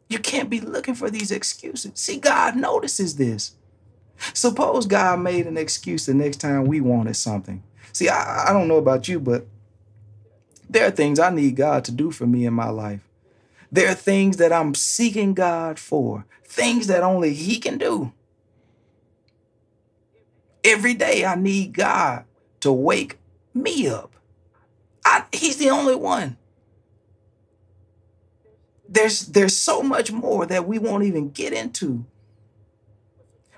You 0.09 0.19
can't 0.19 0.51
be 0.51 0.61
looking 0.61 0.95
for 0.95 1.11
these 1.11 1.31
excuses. 1.31 1.93
See, 1.95 2.19
God 2.19 2.57
notices 2.57 3.17
this. 3.17 3.53
Suppose 4.35 4.87
God 4.87 5.21
made 5.21 5.47
an 5.47 5.57
excuse 5.57 6.07
the 6.07 6.15
next 6.15 6.39
time 6.39 6.67
we 6.67 6.81
wanted 6.81 7.15
something. 7.15 7.63
See, 7.93 8.09
I, 8.09 8.49
I 8.49 8.53
don't 8.53 8.69
know 8.69 8.77
about 8.77 9.09
you, 9.09 9.21
but 9.21 9.47
there 10.69 10.87
are 10.87 10.91
things 10.91 11.19
I 11.19 11.31
need 11.31 11.57
God 11.57 11.85
to 11.85 11.93
do 11.93 12.11
for 12.11 12.27
me 12.27 12.45
in 12.45 12.55
my 12.55 12.69
life. 12.69 13.09
There 13.73 13.89
are 13.89 13.95
things 13.95 14.37
that 14.39 14.53
I'm 14.53 14.75
seeking 14.75 15.33
God 15.35 15.79
for, 15.79 16.27
things 16.45 16.89
that 16.89 17.03
only 17.03 17.35
He 17.35 17.59
can 17.59 17.79
do. 17.79 18.13
Every 20.65 20.95
day 20.95 21.25
I 21.25 21.37
need 21.37 21.73
God 21.73 22.25
to 22.61 22.73
wake 22.73 23.19
me 23.55 23.89
up. 23.89 24.13
I, 25.05 25.25
he's 25.33 25.57
the 25.57 25.71
only 25.71 25.95
one. 25.95 26.37
There's 28.89 29.27
there's 29.27 29.57
so 29.57 29.83
much 29.83 30.11
more 30.11 30.47
that 30.47 30.67
we 30.67 30.79
won't 30.79 31.05
even 31.05 31.31
get 31.31 31.53
into. 31.53 32.05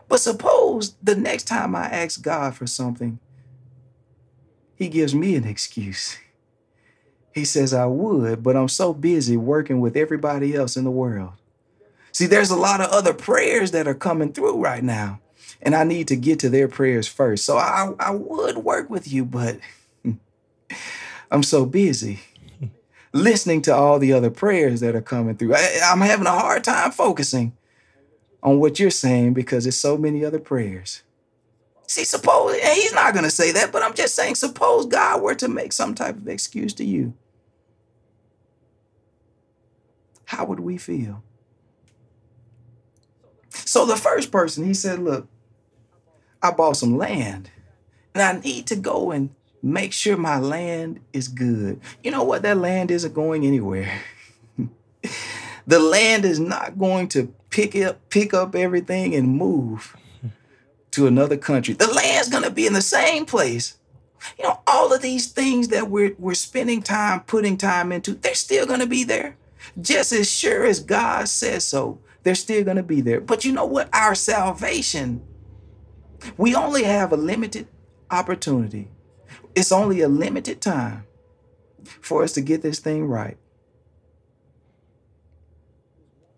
But 0.09 0.21
suppose 0.21 0.95
the 1.03 1.17
next 1.17 1.45
time 1.45 1.75
I 1.75 1.85
ask 1.85 2.21
God 2.21 2.55
for 2.55 2.67
something, 2.67 3.19
he 4.75 4.89
gives 4.89 5.15
me 5.15 5.37
an 5.37 5.45
excuse. 5.45 6.19
He 7.35 7.47
says 7.47 7.73
I 7.73 7.87
would, 7.87 8.43
but 8.43 8.55
I'm 8.55 8.69
so 8.69 8.93
busy 8.93 9.39
working 9.39 9.81
with 9.81 9.97
everybody 9.97 10.55
else 10.55 10.77
in 10.77 10.85
the 10.85 10.91
world. 10.91 11.33
See, 12.13 12.27
there's 12.27 12.51
a 12.51 12.57
lot 12.57 12.83
of 12.83 12.91
other 12.91 13.15
prayers 13.15 13.71
that 13.71 13.89
are 13.89 13.95
coming 13.95 14.35
through 14.35 14.63
right 14.63 14.85
now, 14.85 15.21
and 15.63 15.75
I 15.75 15.85
need 15.85 16.09
to 16.09 16.17
get 16.17 16.41
to 16.41 16.51
their 16.51 16.69
prayers 16.69 17.09
first. 17.09 17.45
So 17.45 17.57
I, 17.57 17.93
I 17.99 18.11
would 18.11 18.59
work 18.59 18.91
with 18.91 19.11
you, 19.11 19.25
but 19.25 19.59
I'm 21.31 21.43
so 21.43 21.65
busy 21.65 22.21
listening 23.13 23.63
to 23.63 23.75
all 23.75 23.99
the 23.99 24.13
other 24.13 24.31
prayers 24.31 24.81
that 24.81 24.97
are 24.97 25.03
coming 25.03 25.37
through. 25.37 25.55
I, 25.55 25.81
I'm 25.85 26.01
having 26.01 26.27
a 26.27 26.31
hard 26.31 26.65
time 26.65 26.91
focusing 26.91 27.57
on 28.43 28.59
what 28.59 28.81
you're 28.81 28.91
saying 28.91 29.35
because 29.35 29.65
there's 29.65 29.79
so 29.79 29.97
many 29.97 30.25
other 30.25 30.39
prayers. 30.39 31.03
See, 31.87 32.05
suppose 32.05 32.57
he's 32.57 32.95
not 32.95 33.13
going 33.13 33.25
to 33.25 33.31
say 33.31 33.53
that, 33.53 33.71
but 33.71 33.83
I'm 33.83 33.95
just 33.95 34.15
saying, 34.15 34.37
suppose 34.37 34.87
God 34.87 35.21
were 35.21 35.35
to 35.35 35.49
make 35.49 35.73
some 35.73 35.95
type 35.95 36.17
of 36.17 36.27
excuse 36.27 36.73
to 36.75 36.85
you. 36.85 37.15
How 40.25 40.47
would 40.47 40.61
we 40.61 40.79
feel? 40.79 41.23
So 43.51 43.85
the 43.85 43.97
first 43.97 44.33
person, 44.33 44.65
he 44.65 44.73
said, 44.73 45.01
Look, 45.01 45.29
I 46.43 46.51
bought 46.51 46.77
some 46.77 46.97
land 46.97 47.51
and 48.15 48.23
I 48.23 48.41
need 48.41 48.67
to 48.69 48.77
go 48.77 49.11
and 49.11 49.31
make 49.63 49.93
sure 49.93 50.17
my 50.17 50.39
land 50.39 51.01
is 51.13 51.29
good. 51.29 51.81
You 52.03 52.11
know 52.11 52.25
what? 52.25 52.43
That 52.43 52.59
land 52.59 52.91
isn't 52.91 53.15
going 53.15 53.47
anywhere. 53.47 54.03
the 55.67 55.79
land 55.79 56.25
is 56.25 56.41
not 56.41 56.79
going 56.79 57.09
to 57.09 57.33
pick 57.51 57.77
up 57.77 58.09
pick 58.11 58.35
up 58.35 58.55
everything 58.55 59.15
and 59.15 59.37
move 59.37 59.97
to 60.93 61.07
another 61.07 61.37
country. 61.37 61.75
The 61.75 61.93
land's 61.93 62.29
going 62.29 62.45
to 62.45 62.51
be 62.51 62.67
in 62.67 62.73
the 62.73 62.83
same 62.83 63.25
place. 63.25 63.79
You 64.39 64.45
know, 64.45 64.61
all 64.67 64.93
of 64.93 65.03
these 65.03 65.27
things 65.31 65.69
that 65.69 65.91
we're 65.91 66.15
we're 66.19 66.35
spending 66.35 66.83
time 66.83 67.21
putting 67.21 67.57
time 67.57 67.93
into, 67.93 68.15
they're 68.15 68.35
still 68.35 68.67
going 68.67 68.81
to 68.81 68.87
be 68.87 69.05
there. 69.05 69.37
Just 69.81 70.13
as 70.13 70.31
sure 70.31 70.65
as 70.65 70.81
God 70.81 71.29
says 71.29 71.65
so, 71.65 72.01
they're 72.23 72.35
still 72.35 72.65
going 72.65 72.77
to 72.77 72.83
be 72.83 73.01
there. 73.01 73.21
But 73.21 73.45
you 73.45 73.53
know 73.53 73.65
what? 73.65 73.89
Our 73.93 74.15
salvation, 74.15 75.23
we 76.37 76.55
only 76.55 76.85
have 76.85 77.13
a 77.13 77.17
limited 77.17 77.67
opportunity. 78.11 78.89
It's 79.55 79.73
only 79.73 80.01
a 80.01 80.09
limited 80.09 80.61
time 80.61 81.05
for 81.85 82.23
us 82.23 82.33
to 82.33 82.41
get 82.41 82.63
this 82.63 82.79
thing 82.79 83.07
right. 83.07 83.37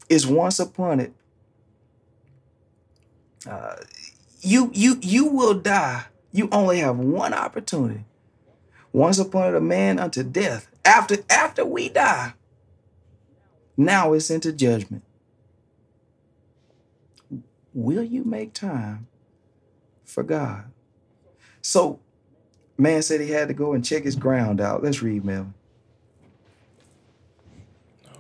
Is 0.08 0.26
once 0.26 0.60
upon 0.60 1.00
it. 1.00 1.12
Uh, 3.48 3.76
you 4.40 4.70
you 4.74 4.98
you 5.02 5.26
will 5.26 5.54
die. 5.54 6.04
You 6.32 6.48
only 6.52 6.80
have 6.80 6.98
one 6.98 7.32
opportunity. 7.32 8.04
Once 8.92 9.18
upon 9.18 9.48
it, 9.48 9.56
a 9.56 9.60
man 9.60 9.98
unto 9.98 10.22
death. 10.22 10.68
After 10.84 11.16
after 11.30 11.64
we 11.64 11.88
die, 11.88 12.34
now 13.76 14.12
it's 14.12 14.30
into 14.30 14.52
judgment. 14.52 15.02
Will 17.72 18.04
you 18.04 18.24
make 18.24 18.52
time 18.52 19.08
for 20.04 20.22
God? 20.22 20.64
So, 21.62 22.00
man 22.76 23.02
said 23.02 23.20
he 23.20 23.30
had 23.30 23.48
to 23.48 23.54
go 23.54 23.72
and 23.72 23.84
check 23.84 24.04
his 24.04 24.16
ground 24.16 24.60
out. 24.60 24.82
Let's 24.82 25.02
read, 25.02 25.24
Melvin. 25.24 25.54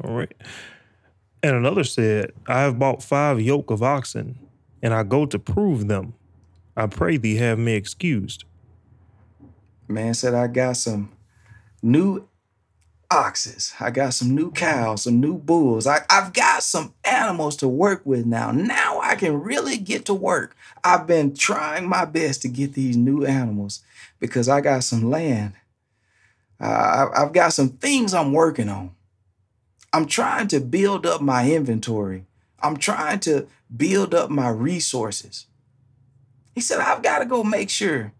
All 0.02 0.14
right. 0.14 0.32
And 1.42 1.56
another 1.56 1.84
said, 1.84 2.32
I 2.48 2.60
have 2.62 2.78
bought 2.78 3.02
five 3.02 3.40
yoke 3.40 3.70
of 3.70 3.82
oxen, 3.82 4.38
and 4.82 4.94
I 4.94 5.02
go 5.02 5.26
to 5.26 5.38
prove 5.38 5.88
them. 5.88 6.14
I 6.76 6.86
pray 6.86 7.16
thee 7.16 7.36
have 7.36 7.58
me 7.58 7.74
excused. 7.74 8.44
Man 9.86 10.14
said, 10.14 10.34
I 10.34 10.46
got 10.46 10.76
some 10.78 11.12
new 11.82 12.26
oxes. 13.10 13.74
I 13.78 13.90
got 13.90 14.14
some 14.14 14.34
new 14.34 14.50
cows, 14.50 15.02
some 15.02 15.20
new 15.20 15.36
bulls. 15.38 15.86
I, 15.86 16.00
I've 16.10 16.32
got 16.32 16.62
some 16.62 16.94
animals 17.04 17.56
to 17.58 17.68
work 17.68 18.02
with 18.04 18.26
now. 18.26 18.50
Now 18.50 18.93
I 19.14 19.16
can 19.16 19.40
really 19.40 19.76
get 19.76 20.06
to 20.06 20.14
work. 20.14 20.56
I've 20.82 21.06
been 21.06 21.36
trying 21.36 21.88
my 21.88 22.04
best 22.04 22.42
to 22.42 22.48
get 22.48 22.72
these 22.72 22.96
new 22.96 23.24
animals 23.24 23.84
because 24.18 24.48
I 24.48 24.60
got 24.60 24.82
some 24.82 25.08
land. 25.08 25.52
Uh, 26.58 27.06
I've 27.14 27.32
got 27.32 27.52
some 27.52 27.68
things 27.68 28.12
I'm 28.12 28.32
working 28.32 28.68
on. 28.68 28.90
I'm 29.92 30.06
trying 30.06 30.48
to 30.48 30.58
build 30.58 31.06
up 31.06 31.20
my 31.20 31.48
inventory. 31.48 32.26
I'm 32.58 32.76
trying 32.76 33.20
to 33.20 33.46
build 33.74 34.16
up 34.16 34.30
my 34.30 34.48
resources. 34.48 35.46
He 36.52 36.60
said, 36.60 36.80
I've 36.80 37.04
got 37.04 37.20
to 37.20 37.24
go 37.24 37.44
make 37.44 37.70
sure 37.70 38.12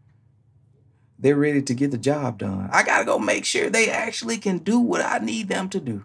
they're 1.19 1.35
ready 1.35 1.63
to 1.63 1.75
get 1.75 1.91
the 1.91 1.99
job 1.99 2.39
done. 2.39 2.71
I 2.73 2.85
got 2.85 3.01
to 3.01 3.05
go 3.05 3.19
make 3.19 3.45
sure 3.45 3.69
they 3.69 3.91
actually 3.91 4.39
can 4.39 4.59
do 4.59 4.79
what 4.79 5.05
I 5.05 5.19
need 5.19 5.49
them 5.49 5.69
to 5.71 5.81
do. 5.81 6.05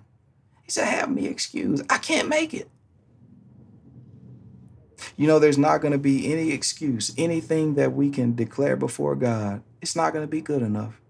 He 0.64 0.72
said, 0.72 0.88
Have 0.88 1.12
me 1.12 1.28
excused. 1.28 1.86
I 1.92 2.00
can't 2.00 2.28
make 2.28 2.56
it. 2.56 2.72
You 5.20 5.28
know, 5.28 5.38
there's 5.38 5.58
not 5.58 5.82
going 5.82 5.92
to 5.92 5.98
be 5.98 6.32
any 6.32 6.54
excuse, 6.54 7.14
anything 7.18 7.76
that 7.76 7.92
we 7.92 8.10
can 8.10 8.36
declare 8.36 8.78
before 8.78 9.18
God. 9.18 9.62
It's 9.82 9.94
not 9.94 10.14
going 10.14 10.24
to 10.24 10.32
be 10.32 10.40
good 10.40 10.62
enough. 10.62 11.02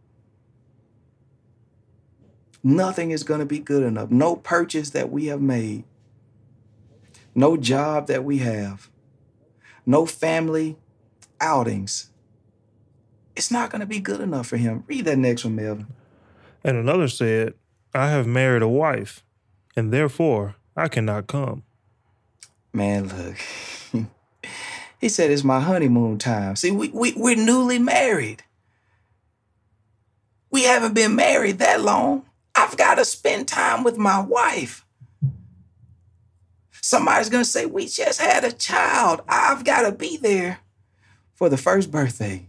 Nothing 2.64 3.12
is 3.12 3.22
going 3.22 3.40
to 3.40 3.46
be 3.46 3.60
good 3.60 3.84
enough. 3.84 4.10
No 4.10 4.36
purchase 4.36 4.90
that 4.90 5.12
we 5.12 5.28
have 5.28 5.42
made, 5.42 5.84
no 7.36 7.56
job 7.56 8.08
that 8.08 8.24
we 8.24 8.40
have, 8.40 8.90
no 9.86 10.08
family 10.08 10.76
outings. 11.40 12.10
It's 13.36 13.52
not 13.52 13.70
going 13.70 13.82
to 13.82 13.86
be 13.86 14.00
good 14.00 14.22
enough 14.22 14.48
for 14.48 14.58
him. 14.58 14.86
Read 14.88 15.06
that 15.06 15.20
next 15.20 15.46
one, 15.46 15.56
Melvin. 15.56 15.86
And 16.64 16.78
another 16.78 17.10
said, 17.10 17.54
I 17.94 18.10
have 18.10 18.26
married 18.26 18.64
a 18.64 18.68
wife, 18.68 19.24
and 19.76 19.94
therefore 19.94 20.56
I 20.76 20.88
cannot 20.88 21.28
come. 21.28 21.62
Man, 22.74 23.08
look. 23.08 23.36
he 25.00 25.10
said 25.10 25.32
it's 25.32 25.44
my 25.44 25.62
honeymoon 25.62 26.18
time. 26.18 26.56
See, 26.56 26.72
we, 26.72 26.90
we, 26.90 27.14
we're 27.16 27.36
newly 27.36 27.80
married. 27.80 28.44
We 30.52 30.64
haven't 30.64 30.94
been 30.94 31.16
married 31.16 31.60
that 31.60 31.82
long. 31.82 32.26
I've 32.54 32.76
got 32.76 32.96
to 32.96 33.06
spend 33.06 33.48
time 33.48 33.84
with 33.84 33.98
my 33.98 34.20
wife. 34.20 34.86
Somebody's 36.82 37.30
going 37.30 37.44
to 37.44 37.50
say, 37.50 37.66
We 37.66 37.88
just 37.88 38.20
had 38.20 38.44
a 38.44 38.52
child. 38.52 39.22
I've 39.28 39.64
got 39.64 39.84
to 39.84 39.92
be 39.92 40.18
there 40.18 40.60
for 41.34 41.50
the 41.50 41.58
first 41.58 41.92
birthday. 41.92 42.48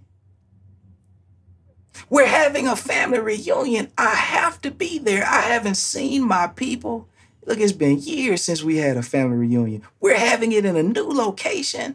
We're 2.09 2.27
having 2.27 2.67
a 2.67 2.75
family 2.75 3.21
reunion. 3.21 3.93
I 3.97 4.15
have 4.15 4.61
to 4.63 4.73
be 4.73 4.99
there. 4.99 5.25
I 5.25 5.43
haven't 5.43 5.77
seen 5.77 6.27
my 6.27 6.49
people. 6.49 7.09
Look, 7.47 7.61
it's 7.61 7.73
been 7.73 8.01
years 8.01 8.43
since 8.43 8.65
we 8.65 8.79
had 8.79 8.97
a 8.97 9.03
family 9.03 9.37
reunion. 9.37 9.83
We're 10.01 10.19
having 10.19 10.51
it 10.51 10.65
in 10.65 10.77
a 10.77 10.83
new 10.83 11.09
location. 11.09 11.95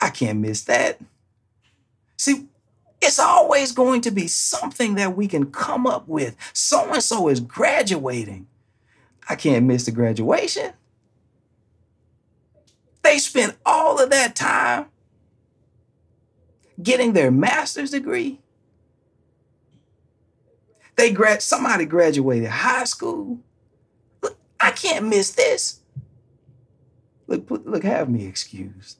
I 0.00 0.10
can't 0.10 0.38
miss 0.38 0.62
that. 0.64 1.00
See, 2.16 2.46
it's 3.00 3.18
always 3.18 3.72
going 3.72 4.02
to 4.02 4.10
be 4.10 4.26
something 4.26 4.94
that 4.96 5.16
we 5.16 5.26
can 5.26 5.50
come 5.50 5.86
up 5.86 6.06
with. 6.06 6.36
So 6.52 6.92
and 6.92 7.02
so 7.02 7.28
is 7.28 7.40
graduating. 7.40 8.46
I 9.28 9.36
can't 9.36 9.66
miss 9.66 9.86
the 9.86 9.92
graduation. 9.92 10.72
They 13.02 13.18
spent 13.18 13.56
all 13.64 13.98
of 14.00 14.10
that 14.10 14.36
time 14.36 14.86
getting 16.82 17.12
their 17.12 17.30
master's 17.30 17.90
degree. 17.90 18.40
They 20.96 21.10
grad 21.10 21.40
somebody 21.40 21.86
graduated 21.86 22.50
high 22.50 22.84
school. 22.84 23.40
Look, 24.22 24.36
I 24.60 24.70
can't 24.70 25.08
miss 25.08 25.30
this. 25.32 25.80
Look, 27.26 27.46
look, 27.48 27.84
have 27.84 28.10
me 28.10 28.26
excused. 28.26 28.99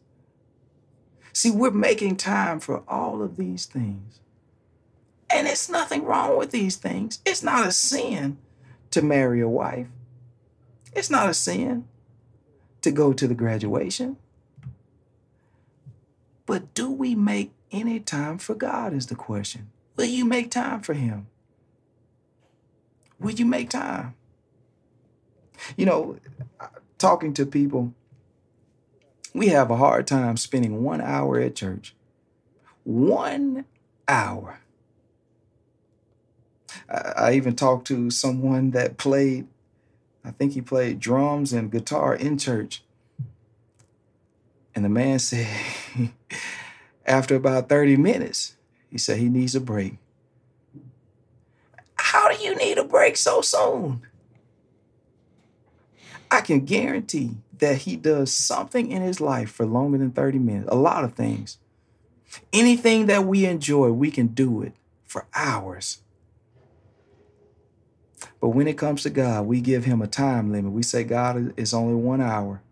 See, 1.40 1.50
we're 1.50 1.70
making 1.70 2.16
time 2.16 2.60
for 2.60 2.82
all 2.86 3.22
of 3.22 3.38
these 3.38 3.64
things. 3.64 4.20
And 5.30 5.48
it's 5.48 5.70
nothing 5.70 6.04
wrong 6.04 6.36
with 6.36 6.50
these 6.50 6.76
things. 6.76 7.20
It's 7.24 7.42
not 7.42 7.66
a 7.66 7.72
sin 7.72 8.36
to 8.90 9.00
marry 9.00 9.40
a 9.40 9.48
wife. 9.48 9.86
It's 10.92 11.08
not 11.08 11.30
a 11.30 11.32
sin 11.32 11.88
to 12.82 12.90
go 12.90 13.14
to 13.14 13.26
the 13.26 13.32
graduation. 13.32 14.18
But 16.44 16.74
do 16.74 16.90
we 16.90 17.14
make 17.14 17.52
any 17.72 18.00
time 18.00 18.36
for 18.36 18.54
God 18.54 18.92
is 18.92 19.06
the 19.06 19.14
question. 19.14 19.70
Will 19.96 20.04
you 20.04 20.26
make 20.26 20.50
time 20.50 20.82
for 20.82 20.92
him? 20.92 21.28
Will 23.18 23.32
you 23.32 23.46
make 23.46 23.70
time? 23.70 24.14
You 25.74 25.86
know, 25.86 26.18
talking 26.98 27.32
to 27.32 27.46
people, 27.46 27.94
we 29.34 29.48
have 29.48 29.70
a 29.70 29.76
hard 29.76 30.06
time 30.06 30.36
spending 30.36 30.82
one 30.82 31.00
hour 31.00 31.38
at 31.38 31.54
church. 31.54 31.94
One 32.84 33.64
hour. 34.08 34.60
I, 36.88 37.12
I 37.16 37.32
even 37.34 37.54
talked 37.54 37.86
to 37.88 38.10
someone 38.10 38.70
that 38.72 38.96
played, 38.96 39.46
I 40.24 40.30
think 40.30 40.52
he 40.52 40.60
played 40.60 41.00
drums 41.00 41.52
and 41.52 41.70
guitar 41.70 42.14
in 42.14 42.38
church. 42.38 42.82
And 44.74 44.84
the 44.84 44.88
man 44.88 45.18
said, 45.20 45.48
after 47.06 47.36
about 47.36 47.68
30 47.68 47.96
minutes, 47.96 48.56
he 48.90 48.98
said 48.98 49.18
he 49.18 49.28
needs 49.28 49.54
a 49.54 49.60
break. 49.60 49.96
How 51.96 52.28
do 52.28 52.42
you 52.42 52.56
need 52.56 52.78
a 52.78 52.84
break 52.84 53.16
so 53.16 53.40
soon? 53.40 54.02
I 56.30 56.40
can 56.40 56.64
guarantee 56.64 57.36
that 57.60 57.78
he 57.78 57.96
does 57.96 58.32
something 58.32 58.90
in 58.90 59.02
his 59.02 59.20
life 59.20 59.50
for 59.50 59.64
longer 59.64 59.98
than 59.98 60.10
30 60.10 60.38
minutes, 60.38 60.68
a 60.70 60.76
lot 60.76 61.04
of 61.04 61.14
things. 61.14 61.58
Anything 62.52 63.06
that 63.06 63.24
we 63.24 63.44
enjoy, 63.46 63.90
we 63.90 64.10
can 64.10 64.28
do 64.28 64.62
it 64.62 64.72
for 65.06 65.26
hours. 65.34 66.02
But 68.40 68.50
when 68.50 68.68
it 68.68 68.78
comes 68.78 69.02
to 69.02 69.10
God, 69.10 69.46
we 69.46 69.60
give 69.60 69.84
him 69.84 70.00
a 70.00 70.06
time 70.06 70.52
limit. 70.52 70.72
We 70.72 70.82
say, 70.82 71.04
God 71.04 71.52
is 71.56 71.74
only 71.74 71.94
one 71.94 72.20
hour. 72.20 72.62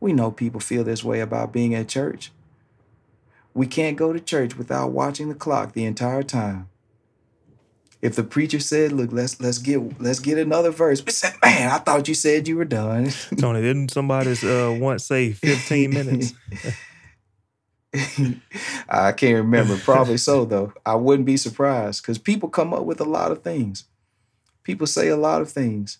We 0.00 0.12
know 0.12 0.30
people 0.30 0.60
feel 0.60 0.84
this 0.84 1.02
way 1.02 1.20
about 1.20 1.52
being 1.52 1.74
at 1.74 1.88
church. 1.88 2.30
We 3.54 3.66
can't 3.66 3.96
go 3.96 4.12
to 4.12 4.20
church 4.20 4.56
without 4.56 4.92
watching 4.92 5.28
the 5.28 5.34
clock 5.34 5.72
the 5.72 5.84
entire 5.84 6.22
time. 6.22 6.68
If 8.00 8.14
the 8.14 8.22
preacher 8.22 8.60
said, 8.60 8.92
"Look, 8.92 9.10
let's 9.12 9.40
let's 9.40 9.58
get 9.58 10.00
let's 10.00 10.20
get 10.20 10.38
another 10.38 10.70
verse," 10.70 11.04
we 11.04 11.10
said, 11.10 11.34
"Man, 11.42 11.70
I 11.70 11.78
thought 11.78 12.06
you 12.06 12.14
said 12.14 12.46
you 12.46 12.56
were 12.56 12.64
done." 12.64 13.10
Tony, 13.38 13.60
didn't 13.60 13.90
somebody 13.90 14.32
uh, 14.46 14.70
once 14.72 15.04
say 15.04 15.32
fifteen 15.32 15.90
minutes? 15.90 16.32
I 18.88 19.12
can't 19.12 19.36
remember. 19.36 19.76
Probably 19.78 20.18
so, 20.18 20.44
though. 20.44 20.72
I 20.84 20.94
wouldn't 20.94 21.26
be 21.26 21.36
surprised 21.36 22.02
because 22.02 22.18
people 22.18 22.48
come 22.48 22.72
up 22.72 22.84
with 22.84 23.00
a 23.00 23.04
lot 23.04 23.32
of 23.32 23.42
things. 23.42 23.84
People 24.62 24.86
say 24.86 25.08
a 25.08 25.16
lot 25.16 25.40
of 25.40 25.50
things. 25.50 25.98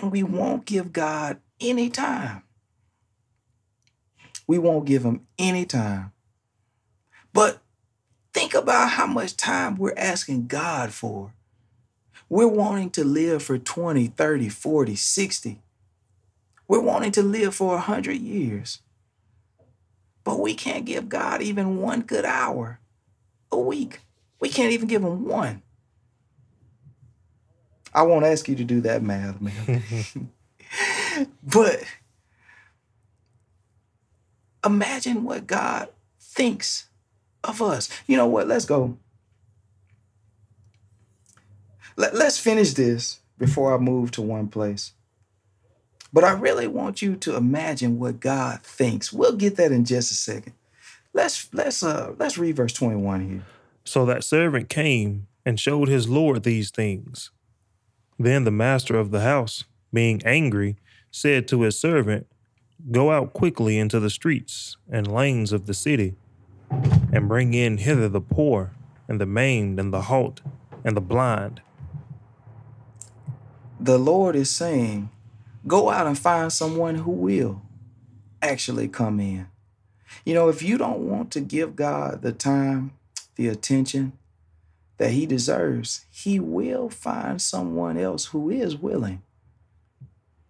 And 0.00 0.12
we 0.12 0.22
won't 0.22 0.64
give 0.66 0.92
God 0.92 1.40
any 1.60 1.90
time. 1.90 2.44
We 4.46 4.58
won't 4.58 4.86
give 4.86 5.04
him 5.04 5.26
any 5.38 5.64
time. 5.64 6.12
But 7.32 7.60
think 8.32 8.54
about 8.54 8.90
how 8.90 9.06
much 9.06 9.36
time 9.36 9.76
we're 9.76 9.94
asking 9.96 10.46
God 10.46 10.92
for. 10.92 11.32
We're 12.28 12.48
wanting 12.48 12.90
to 12.90 13.04
live 13.04 13.42
for 13.42 13.58
20, 13.58 14.06
30, 14.08 14.48
40, 14.48 14.94
60. 14.94 15.62
We're 16.68 16.80
wanting 16.80 17.12
to 17.12 17.22
live 17.22 17.54
for 17.54 17.74
100 17.74 18.12
years. 18.12 18.80
But 20.22 20.38
we 20.38 20.54
can't 20.54 20.84
give 20.84 21.08
God 21.08 21.42
even 21.42 21.78
one 21.78 22.02
good 22.02 22.24
hour 22.24 22.78
a 23.50 23.58
week. 23.58 24.00
We 24.38 24.48
can't 24.48 24.72
even 24.72 24.86
give 24.86 25.02
him 25.02 25.24
one. 25.24 25.62
I 27.92 28.02
won't 28.02 28.24
ask 28.24 28.48
you 28.48 28.54
to 28.54 28.64
do 28.64 28.80
that 28.82 29.02
math, 29.02 29.40
man. 29.40 30.30
but 31.42 31.82
Imagine 34.64 35.24
what 35.24 35.46
God 35.46 35.88
thinks 36.20 36.89
of 37.44 37.62
us. 37.62 37.88
You 38.06 38.16
know 38.16 38.26
what? 38.26 38.48
Let's 38.48 38.64
go. 38.64 38.96
Let, 41.96 42.14
let's 42.14 42.38
finish 42.38 42.72
this 42.74 43.20
before 43.38 43.74
I 43.74 43.78
move 43.78 44.10
to 44.12 44.22
one 44.22 44.48
place. 44.48 44.92
But 46.12 46.24
I 46.24 46.32
really 46.32 46.66
want 46.66 47.02
you 47.02 47.16
to 47.16 47.36
imagine 47.36 47.98
what 47.98 48.20
God 48.20 48.62
thinks. 48.62 49.12
We'll 49.12 49.36
get 49.36 49.56
that 49.56 49.72
in 49.72 49.84
just 49.84 50.10
a 50.10 50.14
second. 50.14 50.54
Let's 51.12 51.52
let's 51.52 51.82
uh 51.82 52.14
let's 52.18 52.38
read 52.38 52.56
verse 52.56 52.72
21 52.72 53.28
here. 53.28 53.42
So 53.84 54.04
that 54.06 54.24
servant 54.24 54.68
came 54.68 55.26
and 55.44 55.58
showed 55.58 55.88
his 55.88 56.08
lord 56.08 56.42
these 56.42 56.70
things. 56.70 57.30
Then 58.18 58.44
the 58.44 58.50
master 58.50 58.96
of 58.96 59.10
the 59.10 59.20
house, 59.20 59.64
being 59.92 60.20
angry, 60.24 60.76
said 61.10 61.48
to 61.48 61.62
his 61.62 61.78
servant, 61.78 62.26
Go 62.90 63.10
out 63.10 63.32
quickly 63.32 63.78
into 63.78 64.00
the 64.00 64.10
streets 64.10 64.76
and 64.90 65.06
lanes 65.06 65.52
of 65.52 65.66
the 65.66 65.74
city, 65.74 66.14
and 67.12 67.28
bring 67.28 67.54
in 67.54 67.78
hither 67.78 68.08
the 68.08 68.20
poor, 68.20 68.72
and 69.08 69.20
the 69.20 69.26
maimed, 69.26 69.78
and 69.80 69.92
the 69.92 70.02
halt, 70.02 70.40
and 70.84 70.96
the 70.96 71.00
blind. 71.00 71.60
The 73.78 73.98
Lord 73.98 74.36
is 74.36 74.50
saying, 74.50 75.10
Go 75.66 75.90
out 75.90 76.06
and 76.06 76.18
find 76.18 76.52
someone 76.52 76.96
who 76.96 77.10
will 77.10 77.62
actually 78.42 78.88
come 78.88 79.20
in. 79.20 79.48
You 80.24 80.34
know, 80.34 80.48
if 80.48 80.62
you 80.62 80.78
don't 80.78 81.00
want 81.00 81.30
to 81.32 81.40
give 81.40 81.76
God 81.76 82.22
the 82.22 82.32
time, 82.32 82.92
the 83.36 83.48
attention 83.48 84.12
that 84.98 85.10
He 85.10 85.26
deserves, 85.26 86.06
He 86.10 86.38
will 86.38 86.88
find 86.88 87.40
someone 87.40 87.96
else 87.96 88.26
who 88.26 88.50
is 88.50 88.76
willing. 88.76 89.22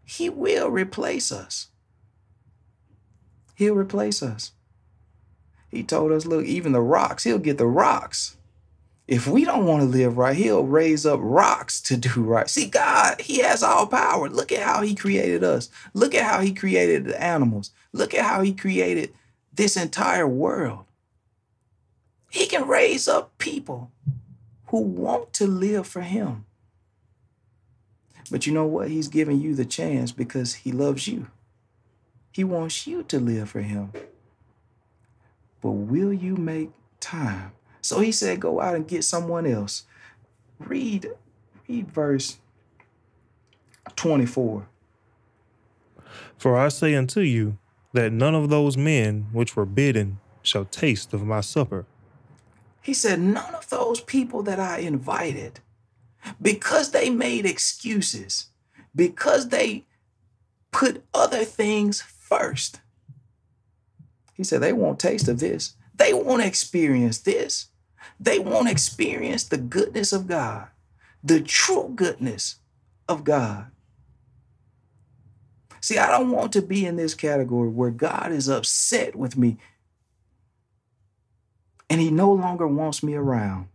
He 0.04 0.28
will 0.28 0.70
replace 0.70 1.30
us. 1.30 1.68
He'll 3.54 3.74
replace 3.74 4.22
us. 4.22 4.52
He 5.70 5.82
told 5.82 6.12
us, 6.12 6.26
look, 6.26 6.44
even 6.44 6.72
the 6.72 6.80
rocks, 6.80 7.24
he'll 7.24 7.38
get 7.38 7.58
the 7.58 7.66
rocks. 7.66 8.36
If 9.06 9.26
we 9.26 9.44
don't 9.44 9.66
want 9.66 9.82
to 9.82 9.88
live 9.88 10.18
right, 10.18 10.36
he'll 10.36 10.64
raise 10.64 11.04
up 11.04 11.20
rocks 11.22 11.80
to 11.82 11.96
do 11.96 12.10
right. 12.22 12.48
See, 12.48 12.66
God, 12.66 13.20
he 13.20 13.38
has 13.38 13.62
all 13.62 13.86
power. 13.86 14.28
Look 14.28 14.52
at 14.52 14.62
how 14.62 14.82
he 14.82 14.94
created 14.94 15.42
us. 15.42 15.68
Look 15.94 16.14
at 16.14 16.24
how 16.24 16.40
he 16.40 16.54
created 16.54 17.04
the 17.04 17.20
animals. 17.20 17.70
Look 17.92 18.14
at 18.14 18.24
how 18.24 18.42
he 18.42 18.52
created 18.52 19.12
this 19.52 19.76
entire 19.76 20.28
world. 20.28 20.84
He 22.30 22.46
can 22.46 22.68
raise 22.68 23.08
up 23.08 23.36
people 23.38 23.90
who 24.68 24.80
want 24.80 25.32
to 25.34 25.46
live 25.46 25.86
for 25.86 26.02
him. 26.02 26.46
But 28.30 28.46
you 28.46 28.52
know 28.52 28.66
what? 28.66 28.88
He's 28.88 29.08
giving 29.08 29.40
you 29.40 29.56
the 29.56 29.64
chance 29.64 30.12
because 30.12 30.54
he 30.54 30.70
loves 30.70 31.08
you. 31.08 31.26
He 32.30 32.44
wants 32.44 32.86
you 32.86 33.02
to 33.04 33.18
live 33.18 33.50
for 33.50 33.60
him. 33.60 33.92
But 35.60 35.70
will 35.70 36.12
you 36.12 36.36
make 36.36 36.70
time? 37.00 37.52
So 37.82 38.00
he 38.00 38.12
said, 38.12 38.40
go 38.40 38.60
out 38.60 38.74
and 38.74 38.88
get 38.88 39.04
someone 39.04 39.46
else. 39.46 39.84
Read, 40.58 41.10
read 41.68 41.90
verse 41.90 42.38
24. 43.96 44.66
For 46.36 46.58
I 46.58 46.68
say 46.68 46.94
unto 46.94 47.20
you 47.20 47.58
that 47.92 48.12
none 48.12 48.34
of 48.34 48.48
those 48.48 48.76
men 48.76 49.26
which 49.32 49.56
were 49.56 49.66
bidden 49.66 50.20
shall 50.42 50.64
taste 50.64 51.12
of 51.12 51.24
my 51.24 51.40
supper. 51.40 51.86
He 52.82 52.94
said, 52.94 53.20
none 53.20 53.54
of 53.54 53.68
those 53.68 54.00
people 54.00 54.42
that 54.44 54.58
I 54.58 54.78
invited, 54.78 55.60
because 56.40 56.92
they 56.92 57.10
made 57.10 57.44
excuses, 57.44 58.46
because 58.94 59.48
they 59.48 59.84
put 60.72 61.04
other 61.12 61.44
things 61.44 62.00
first. 62.00 62.80
He 64.40 64.44
said, 64.44 64.62
they 64.62 64.72
won't 64.72 64.98
taste 64.98 65.28
of 65.28 65.38
this. 65.38 65.74
They 65.94 66.14
won't 66.14 66.42
experience 66.42 67.18
this. 67.18 67.66
They 68.18 68.38
won't 68.38 68.70
experience 68.70 69.44
the 69.44 69.58
goodness 69.58 70.14
of 70.14 70.28
God, 70.28 70.68
the 71.22 71.42
true 71.42 71.92
goodness 71.94 72.56
of 73.06 73.22
God. 73.22 73.66
See, 75.82 75.98
I 75.98 76.10
don't 76.10 76.30
want 76.30 76.54
to 76.54 76.62
be 76.62 76.86
in 76.86 76.96
this 76.96 77.12
category 77.12 77.68
where 77.68 77.90
God 77.90 78.32
is 78.32 78.48
upset 78.48 79.14
with 79.14 79.36
me 79.36 79.58
and 81.90 82.00
he 82.00 82.10
no 82.10 82.32
longer 82.32 82.66
wants 82.66 83.02
me 83.02 83.16
around. 83.16 83.68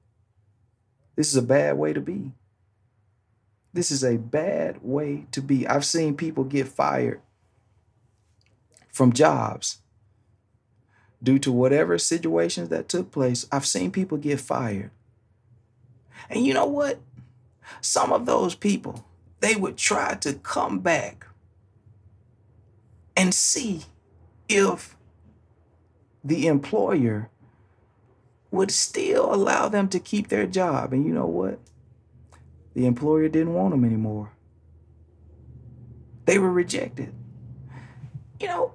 This 1.15 1.29
is 1.29 1.35
a 1.35 1.43
bad 1.43 1.77
way 1.77 1.93
to 1.93 2.01
be. 2.01 2.31
This 3.71 3.91
is 3.91 4.03
a 4.03 4.17
bad 4.17 4.79
way 4.81 5.27
to 5.31 5.43
be. 5.43 5.67
I've 5.67 5.85
seen 5.85 6.17
people 6.17 6.43
get 6.43 6.67
fired 6.67 7.21
from 8.91 9.13
jobs 9.13 9.77
due 11.25 11.39
to 11.39 11.51
whatever 11.51 11.97
situations 11.97 12.69
that 12.69 12.87
took 12.87 13.11
place. 13.11 13.47
I've 13.51 13.65
seen 13.65 13.91
people 13.91 14.17
get 14.17 14.39
fired. 14.39 14.91
And 16.29 16.45
you 16.45 16.53
know 16.53 16.67
what? 16.67 16.99
Some 17.81 18.13
of 18.13 18.27
those 18.27 18.53
people, 18.53 19.05
they 19.39 19.55
would 19.55 19.75
try 19.75 20.13
to 20.15 20.33
come 20.33 20.79
back 20.79 21.25
and 23.17 23.33
see 23.33 23.85
if 24.47 24.95
the 26.23 26.45
employer 26.45 27.31
would 28.51 28.69
still 28.69 29.33
allow 29.33 29.67
them 29.67 29.89
to 29.89 29.99
keep 29.99 30.27
their 30.27 30.45
job. 30.45 30.93
And 30.93 31.05
you 31.05 31.11
know 31.11 31.25
what? 31.25 31.59
The 32.75 32.85
employer 32.85 33.29
didn't 33.29 33.53
want 33.53 33.71
them 33.71 33.83
anymore. 33.83 34.31
They 36.25 36.37
were 36.37 36.51
rejected. 36.51 37.13
You 38.39 38.47
know, 38.47 38.73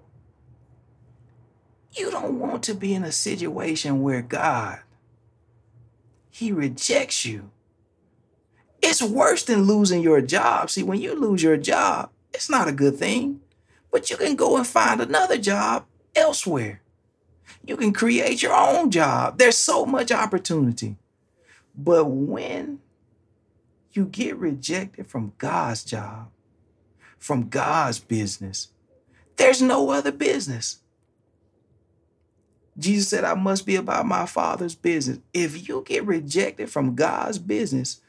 you 2.00 2.10
don't 2.10 2.40
want 2.40 2.62
to 2.64 2.74
be 2.74 2.94
in 2.94 3.04
a 3.04 3.12
situation 3.12 4.02
where 4.02 4.22
God, 4.22 4.80
He 6.30 6.50
rejects 6.50 7.24
you. 7.24 7.50
It's 8.82 9.02
worse 9.02 9.42
than 9.42 9.64
losing 9.64 10.02
your 10.02 10.22
job. 10.22 10.70
See, 10.70 10.82
when 10.82 11.00
you 11.00 11.14
lose 11.14 11.42
your 11.42 11.58
job, 11.58 12.10
it's 12.32 12.48
not 12.48 12.68
a 12.68 12.72
good 12.72 12.96
thing, 12.96 13.40
but 13.92 14.08
you 14.08 14.16
can 14.16 14.34
go 14.34 14.56
and 14.56 14.66
find 14.66 15.00
another 15.00 15.36
job 15.36 15.84
elsewhere. 16.16 16.80
You 17.64 17.76
can 17.76 17.92
create 17.92 18.42
your 18.42 18.54
own 18.54 18.90
job. 18.90 19.36
There's 19.38 19.58
so 19.58 19.84
much 19.84 20.10
opportunity. 20.10 20.96
But 21.76 22.06
when 22.06 22.80
you 23.92 24.06
get 24.06 24.36
rejected 24.36 25.08
from 25.08 25.34
God's 25.36 25.84
job, 25.84 26.30
from 27.18 27.48
God's 27.48 27.98
business, 27.98 28.68
there's 29.36 29.60
no 29.60 29.90
other 29.90 30.12
business. 30.12 30.78
Jesus 32.80 33.08
said, 33.08 33.24
I 33.24 33.34
must 33.34 33.66
be 33.66 33.76
about 33.76 34.06
my 34.06 34.26
Father's 34.26 34.74
business. 34.74 35.18
If 35.34 35.68
you 35.68 35.84
get 35.86 36.04
rejected 36.04 36.70
from 36.70 36.94
God's 36.94 37.38
business, 37.38 38.00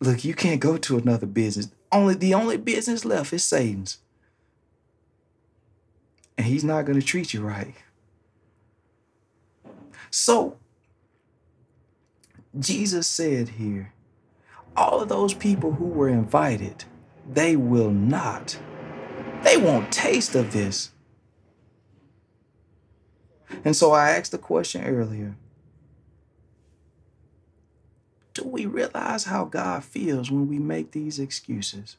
look, 0.00 0.24
you 0.24 0.34
can't 0.34 0.60
go 0.60 0.76
to 0.76 0.98
another 0.98 1.26
business. 1.26 1.70
Only 1.90 2.14
the 2.14 2.34
only 2.34 2.58
business 2.58 3.04
left 3.04 3.32
is 3.32 3.44
Satan's. 3.44 3.98
And 6.36 6.46
he's 6.46 6.64
not 6.64 6.84
going 6.84 7.00
to 7.00 7.06
treat 7.06 7.34
you 7.34 7.42
right. 7.42 7.74
So, 10.10 10.56
Jesus 12.58 13.06
said 13.06 13.50
here, 13.50 13.92
all 14.76 15.00
of 15.00 15.08
those 15.08 15.34
people 15.34 15.72
who 15.72 15.86
were 15.86 16.08
invited, 16.08 16.84
they 17.30 17.56
will 17.56 17.90
not. 17.90 18.58
They 19.42 19.56
won't 19.56 19.92
taste 19.92 20.34
of 20.34 20.52
this. 20.52 20.91
And 23.64 23.76
so 23.76 23.92
I 23.92 24.10
asked 24.10 24.32
the 24.32 24.38
question 24.38 24.84
earlier 24.84 25.36
Do 28.34 28.44
we 28.44 28.66
realize 28.66 29.24
how 29.24 29.44
God 29.44 29.84
feels 29.84 30.30
when 30.30 30.48
we 30.48 30.58
make 30.58 30.92
these 30.92 31.18
excuses? 31.18 31.96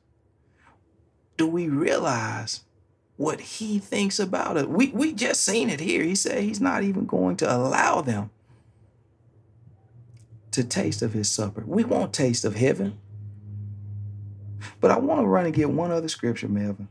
Do 1.38 1.48
we 1.48 1.68
realize 1.68 2.62
what 3.18 3.40
He 3.40 3.80
thinks 3.80 4.20
about 4.20 4.58
it? 4.58 4.70
We, 4.70 4.88
we 4.88 5.14
just 5.14 5.44
seen 5.44 5.70
it 5.70 5.80
here. 5.80 6.04
He 6.04 6.16
said 6.16 6.44
He's 6.44 6.62
not 6.62 6.84
even 6.84 7.06
going 7.06 7.38
to 7.38 7.56
allow 7.56 8.02
them 8.02 8.32
to 10.52 10.64
taste 10.64 11.02
of 11.02 11.14
His 11.14 11.30
supper. 11.30 11.64
We 11.66 11.84
won't 11.84 12.14
taste 12.14 12.46
of 12.46 12.56
heaven. 12.56 13.00
But 14.80 14.92
I 14.92 14.98
want 14.98 15.22
to 15.22 15.28
run 15.28 15.46
and 15.46 15.54
get 15.54 15.70
one 15.70 15.92
other 15.92 16.08
scripture, 16.08 16.48
Melvin 16.48 16.88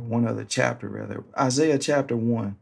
one 0.00 0.26
other 0.26 0.44
chapter 0.44 0.88
rather. 0.88 1.24
Isaiah 1.38 1.78
chapter 1.78 2.16
1 2.16 2.56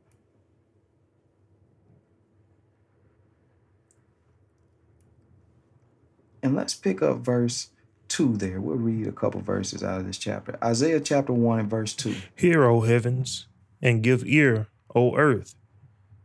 and 6.42 6.54
let's 6.54 6.74
pick 6.74 7.02
up 7.02 7.18
verse 7.18 7.70
2 8.08 8.36
there. 8.36 8.60
We'll 8.60 8.76
read 8.76 9.06
a 9.06 9.12
couple 9.12 9.40
verses 9.40 9.82
out 9.82 10.00
of 10.00 10.06
this 10.06 10.18
chapter. 10.18 10.58
Isaiah 10.62 11.00
chapter 11.00 11.32
1 11.32 11.60
and 11.60 11.70
verse 11.70 11.94
2 11.94 12.14
hear 12.36 12.64
o 12.64 12.82
heavens 12.82 13.46
and 13.82 14.02
give 14.02 14.24
ear 14.26 14.68
o 14.94 15.16
earth 15.16 15.54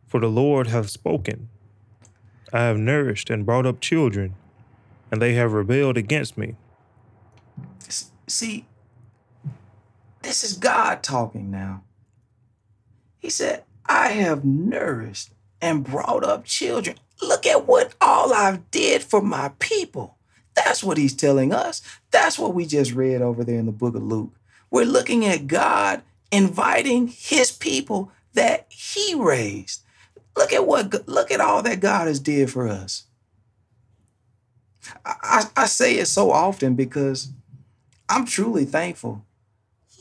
for 0.07 0.19
the 0.19 0.27
lord 0.27 0.67
hath 0.67 0.89
spoken. 0.89 1.49
I 2.51 2.61
have 2.61 2.77
nourished 2.77 3.29
and 3.29 3.45
brought 3.45 3.65
up 3.65 3.79
children 3.79 4.35
and 5.11 5.21
they 5.21 5.33
have 5.33 5.53
rebelled 5.53 5.97
against 5.97 6.37
me. 6.37 6.55
See 8.27 8.65
this 10.23 10.43
is 10.43 10.53
God 10.53 11.03
talking 11.03 11.51
now. 11.51 11.83
He 13.19 13.29
said, 13.29 13.63
I 13.85 14.09
have 14.09 14.43
nourished 14.43 15.29
and 15.61 15.83
brought 15.83 16.23
up 16.23 16.45
children. 16.45 16.97
Look 17.21 17.45
at 17.45 17.67
what 17.67 17.93
all 18.01 18.33
I've 18.33 18.69
did 18.71 19.03
for 19.03 19.21
my 19.21 19.51
people. 19.59 20.17
That's 20.55 20.83
what 20.83 20.97
he's 20.97 21.13
telling 21.13 21.53
us. 21.53 21.81
That's 22.11 22.37
what 22.37 22.53
we 22.53 22.65
just 22.65 22.93
read 22.93 23.21
over 23.21 23.43
there 23.43 23.59
in 23.59 23.65
the 23.65 23.71
book 23.71 23.95
of 23.95 24.03
Luke. 24.03 24.33
We're 24.71 24.85
looking 24.85 25.25
at 25.25 25.47
God 25.47 26.01
inviting 26.31 27.07
his 27.07 27.51
people 27.51 28.11
that 28.33 28.65
he 28.69 29.15
raised. 29.15 29.81
Look 30.35 30.51
at 30.51 30.65
what 30.65 31.07
look 31.07 31.31
at 31.31 31.41
all 31.41 31.61
that 31.63 31.79
God 31.79 32.07
has 32.07 32.19
did 32.19 32.49
for 32.49 32.67
us. 32.67 33.03
I, 35.05 35.15
I, 35.21 35.63
I 35.63 35.65
say 35.65 35.95
it 35.95 36.07
so 36.07 36.31
often 36.31 36.75
because 36.75 37.29
I'm 38.09 38.25
truly 38.25 38.65
thankful 38.65 39.23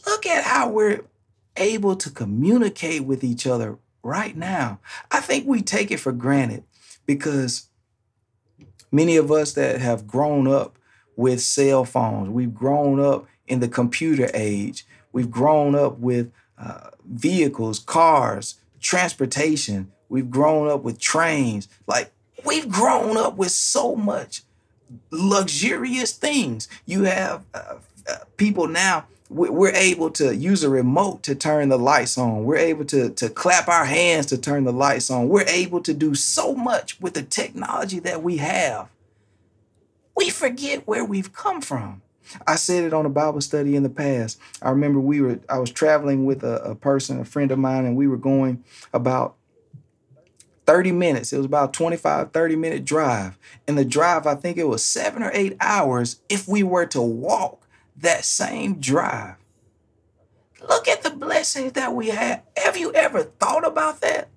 look 0.07 0.27
at 0.27 0.45
how 0.45 0.69
we're 0.69 1.01
able 1.57 1.97
to 1.97 2.11
communicate 2.11 3.05
with 3.05 3.23
each 3.23 3.47
other 3.47 3.79
right 4.03 4.37
now. 4.37 4.81
I 5.11 5.21
think 5.21 5.47
we 5.47 5.63
take 5.63 5.91
it 5.91 6.01
for 6.01 6.13
granted 6.13 6.65
because 7.07 7.69
many 8.91 9.17
of 9.17 9.31
us 9.31 9.53
that 9.55 9.81
have 9.81 10.07
grown 10.07 10.47
up 10.47 10.79
with 11.17 11.41
cell 11.41 11.85
phones, 11.85 12.31
we've 12.31 12.55
grown 12.55 13.01
up 13.01 13.27
in 13.47 13.61
the 13.61 13.69
computer 13.69 14.31
age, 14.35 14.87
we've 15.13 15.31
grown 15.31 15.75
up 15.75 15.99
with 15.99 16.33
uh, 16.59 16.91
vehicles, 17.05 17.79
cars, 17.79 18.57
transportation, 18.81 19.93
we've 20.09 20.31
grown 20.31 20.69
up 20.69 20.83
with 20.83 20.99
trains. 20.99 21.69
Like, 21.87 22.13
we've 22.45 22.69
grown 22.69 23.17
up 23.17 23.37
with 23.37 23.51
so 23.51 23.95
much 23.95 24.43
luxurious 25.11 26.13
things. 26.13 26.69
You 26.87 27.05
have 27.05 27.45
uh, 27.55 27.77
uh, 28.09 28.17
people 28.37 28.67
now 28.67 29.07
we're 29.33 29.75
able 29.75 30.11
to 30.11 30.35
use 30.35 30.63
a 30.63 30.69
remote 30.69 31.23
to 31.25 31.35
turn 31.35 31.69
the 31.69 31.79
lights 31.79 32.19
on. 32.19 32.45
We're 32.45 32.57
able 32.57 32.85
to, 32.87 33.11
to 33.11 33.29
clap 33.31 33.69
our 33.69 33.85
hands 33.85 34.27
to 34.27 34.39
turn 34.39 34.65
the 34.65 34.73
lights 34.73 35.11
on. 35.11 35.29
We're 35.29 35.49
able 35.49 35.81
to 35.83 35.95
do 35.95 36.15
so 36.15 36.55
much 36.55 37.01
with 37.01 37.15
the 37.15 37.23
technology 37.23 37.99
that 38.01 38.23
we 38.23 38.39
have. 38.39 38.89
We 40.17 40.31
forget 40.31 40.87
where 40.87 41.05
we've 41.05 41.33
come 41.33 41.61
from. 41.61 42.03
I 42.47 42.57
said 42.57 42.85
it 42.85 42.93
on 42.93 43.07
a 43.07 43.11
Bible 43.11 43.41
study 43.41 43.75
in 43.75 43.83
the 43.83 43.91
past. 43.91 44.39
I 44.61 44.71
remember 44.71 45.01
we 45.01 45.21
were 45.21 45.41
I 45.49 45.59
was 45.59 45.71
traveling 45.71 46.25
with 46.25 46.45
a, 46.45 46.63
a 46.63 46.75
person, 46.75 47.21
a 47.21 47.25
friend 47.25 47.51
of 47.51 47.59
mine, 47.59 47.85
and 47.85 47.97
we 47.97 48.07
were 48.07 48.17
going 48.17 48.63
about 48.93 49.37
30 50.67 50.93
minutes. 50.93 51.33
It 51.33 51.39
was 51.39 51.47
about 51.47 51.73
25, 51.73 52.33
30 52.33 52.57
minute 52.57 52.85
drive. 52.85 53.39
And 53.67 53.77
the 53.77 53.85
drive, 53.85 54.27
I 54.27 54.35
think 54.35 54.57
it 54.57 54.69
was 54.69 54.83
seven 54.83 55.23
or 55.23 55.31
eight 55.35 55.57
hours 55.61 56.21
if 56.29 56.47
we 56.47 56.63
were 56.63 56.87
to 56.87 57.03
walk 57.03 57.62
that 57.97 58.25
same 58.25 58.81
drive. 58.81 59.37
Look 60.69 60.89
at 60.89 61.03
the 61.03 61.11
blessings 61.11 61.73
that 61.73 61.95
we 61.95 62.09
have. 62.09 62.43
Have 62.57 62.77
you 62.77 62.93
ever 62.93 63.25
thought 63.25 63.67
about 63.67 64.01
that? 64.01 64.29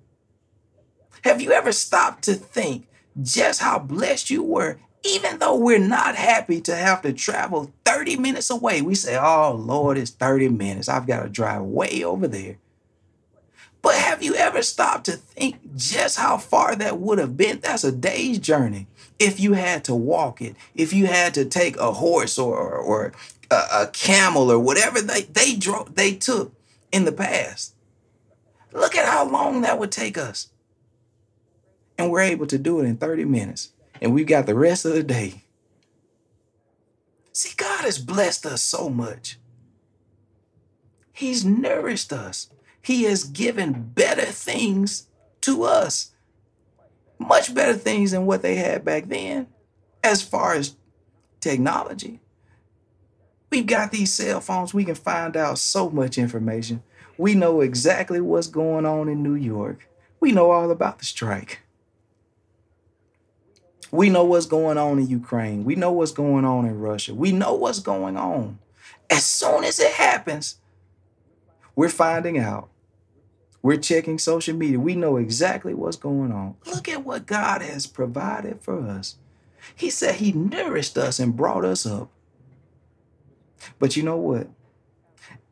Have 1.22 1.40
you 1.40 1.52
ever 1.52 1.72
stopped 1.72 2.24
to 2.24 2.34
think 2.34 2.88
just 3.22 3.60
how 3.60 3.78
blessed 3.78 4.30
you 4.30 4.42
were? 4.42 4.78
Even 5.04 5.38
though 5.38 5.56
we're 5.56 5.78
not 5.78 6.16
happy 6.16 6.60
to 6.62 6.74
have 6.74 7.02
to 7.02 7.12
travel 7.12 7.72
30 7.84 8.16
minutes 8.16 8.50
away, 8.50 8.82
we 8.82 8.94
say, 8.94 9.16
Oh 9.16 9.52
Lord, 9.52 9.98
it's 9.98 10.10
30 10.10 10.48
minutes. 10.48 10.88
I've 10.88 11.06
got 11.06 11.22
to 11.22 11.28
drive 11.28 11.62
way 11.62 12.02
over 12.02 12.26
there. 12.26 12.58
But 13.82 13.94
have 13.94 14.20
you 14.20 14.34
ever 14.34 14.62
stopped 14.62 15.06
to 15.06 15.12
think 15.12 15.76
just 15.76 16.18
how 16.18 16.38
far 16.38 16.74
that 16.74 16.98
would 16.98 17.18
have 17.18 17.36
been? 17.36 17.60
That's 17.60 17.84
a 17.84 17.92
day's 17.92 18.38
journey 18.38 18.88
if 19.18 19.38
you 19.40 19.52
had 19.52 19.84
to 19.84 19.94
walk 19.94 20.42
it, 20.42 20.56
if 20.74 20.92
you 20.92 21.06
had 21.06 21.34
to 21.34 21.44
take 21.44 21.76
a 21.76 21.92
horse 21.92 22.38
or, 22.38 22.56
or, 22.56 22.78
or 22.78 23.12
a, 23.50 23.82
a 23.82 23.90
camel 23.92 24.50
or 24.50 24.58
whatever 24.58 25.00
they 25.00 25.22
they 25.22 25.54
drove 25.54 25.94
they 25.94 26.14
took 26.14 26.54
in 26.92 27.04
the 27.04 27.12
past. 27.12 27.74
Look 28.72 28.94
at 28.94 29.06
how 29.06 29.28
long 29.28 29.62
that 29.62 29.78
would 29.78 29.92
take 29.92 30.18
us. 30.18 30.48
And 31.98 32.10
we're 32.10 32.20
able 32.20 32.46
to 32.46 32.58
do 32.58 32.80
it 32.80 32.84
in 32.84 32.98
30 32.98 33.24
minutes. 33.24 33.72
And 34.00 34.12
we've 34.12 34.26
got 34.26 34.46
the 34.46 34.54
rest 34.54 34.84
of 34.84 34.92
the 34.92 35.02
day. 35.02 35.44
See, 37.32 37.54
God 37.56 37.84
has 37.84 37.98
blessed 37.98 38.44
us 38.46 38.62
so 38.62 38.88
much. 38.88 39.38
He's 41.12 41.44
nourished 41.44 42.12
us. 42.12 42.50
He 42.82 43.04
has 43.04 43.24
given 43.24 43.90
better 43.94 44.26
things 44.26 45.08
to 45.42 45.62
us. 45.62 46.12
Much 47.18 47.54
better 47.54 47.74
things 47.74 48.10
than 48.10 48.26
what 48.26 48.42
they 48.42 48.56
had 48.56 48.84
back 48.84 49.06
then, 49.08 49.46
as 50.04 50.22
far 50.22 50.54
as 50.54 50.76
technology. 51.40 52.20
We've 53.50 53.66
got 53.66 53.92
these 53.92 54.12
cell 54.12 54.40
phones, 54.40 54.74
we 54.74 54.84
can 54.84 54.94
find 54.94 55.36
out 55.36 55.58
so 55.58 55.88
much 55.90 56.18
information. 56.18 56.82
We 57.18 57.34
know 57.34 57.60
exactly 57.60 58.20
what's 58.20 58.48
going 58.48 58.84
on 58.84 59.08
in 59.08 59.22
New 59.22 59.34
York. 59.34 59.88
We 60.20 60.32
know 60.32 60.50
all 60.50 60.70
about 60.70 60.98
the 60.98 61.04
strike. 61.04 61.60
We 63.90 64.10
know 64.10 64.24
what's 64.24 64.46
going 64.46 64.78
on 64.78 64.98
in 64.98 65.08
Ukraine. 65.08 65.64
We 65.64 65.76
know 65.76 65.92
what's 65.92 66.12
going 66.12 66.44
on 66.44 66.66
in 66.66 66.78
Russia. 66.80 67.14
We 67.14 67.32
know 67.32 67.54
what's 67.54 67.78
going 67.78 68.16
on. 68.16 68.58
As 69.08 69.24
soon 69.24 69.64
as 69.64 69.78
it 69.78 69.92
happens, 69.92 70.56
we're 71.74 71.88
finding 71.88 72.38
out. 72.38 72.68
We're 73.62 73.76
checking 73.76 74.18
social 74.18 74.56
media. 74.56 74.78
We 74.78 74.94
know 74.96 75.16
exactly 75.16 75.74
what's 75.74 75.96
going 75.96 76.32
on. 76.32 76.56
Look 76.66 76.88
at 76.88 77.04
what 77.04 77.26
God 77.26 77.62
has 77.62 77.86
provided 77.86 78.60
for 78.60 78.86
us. 78.86 79.16
He 79.74 79.90
said 79.90 80.16
He 80.16 80.32
nourished 80.32 80.96
us 80.98 81.18
and 81.18 81.36
brought 81.36 81.64
us 81.64 81.86
up. 81.86 82.10
But 83.78 83.96
you 83.96 84.02
know 84.02 84.16
what? 84.16 84.48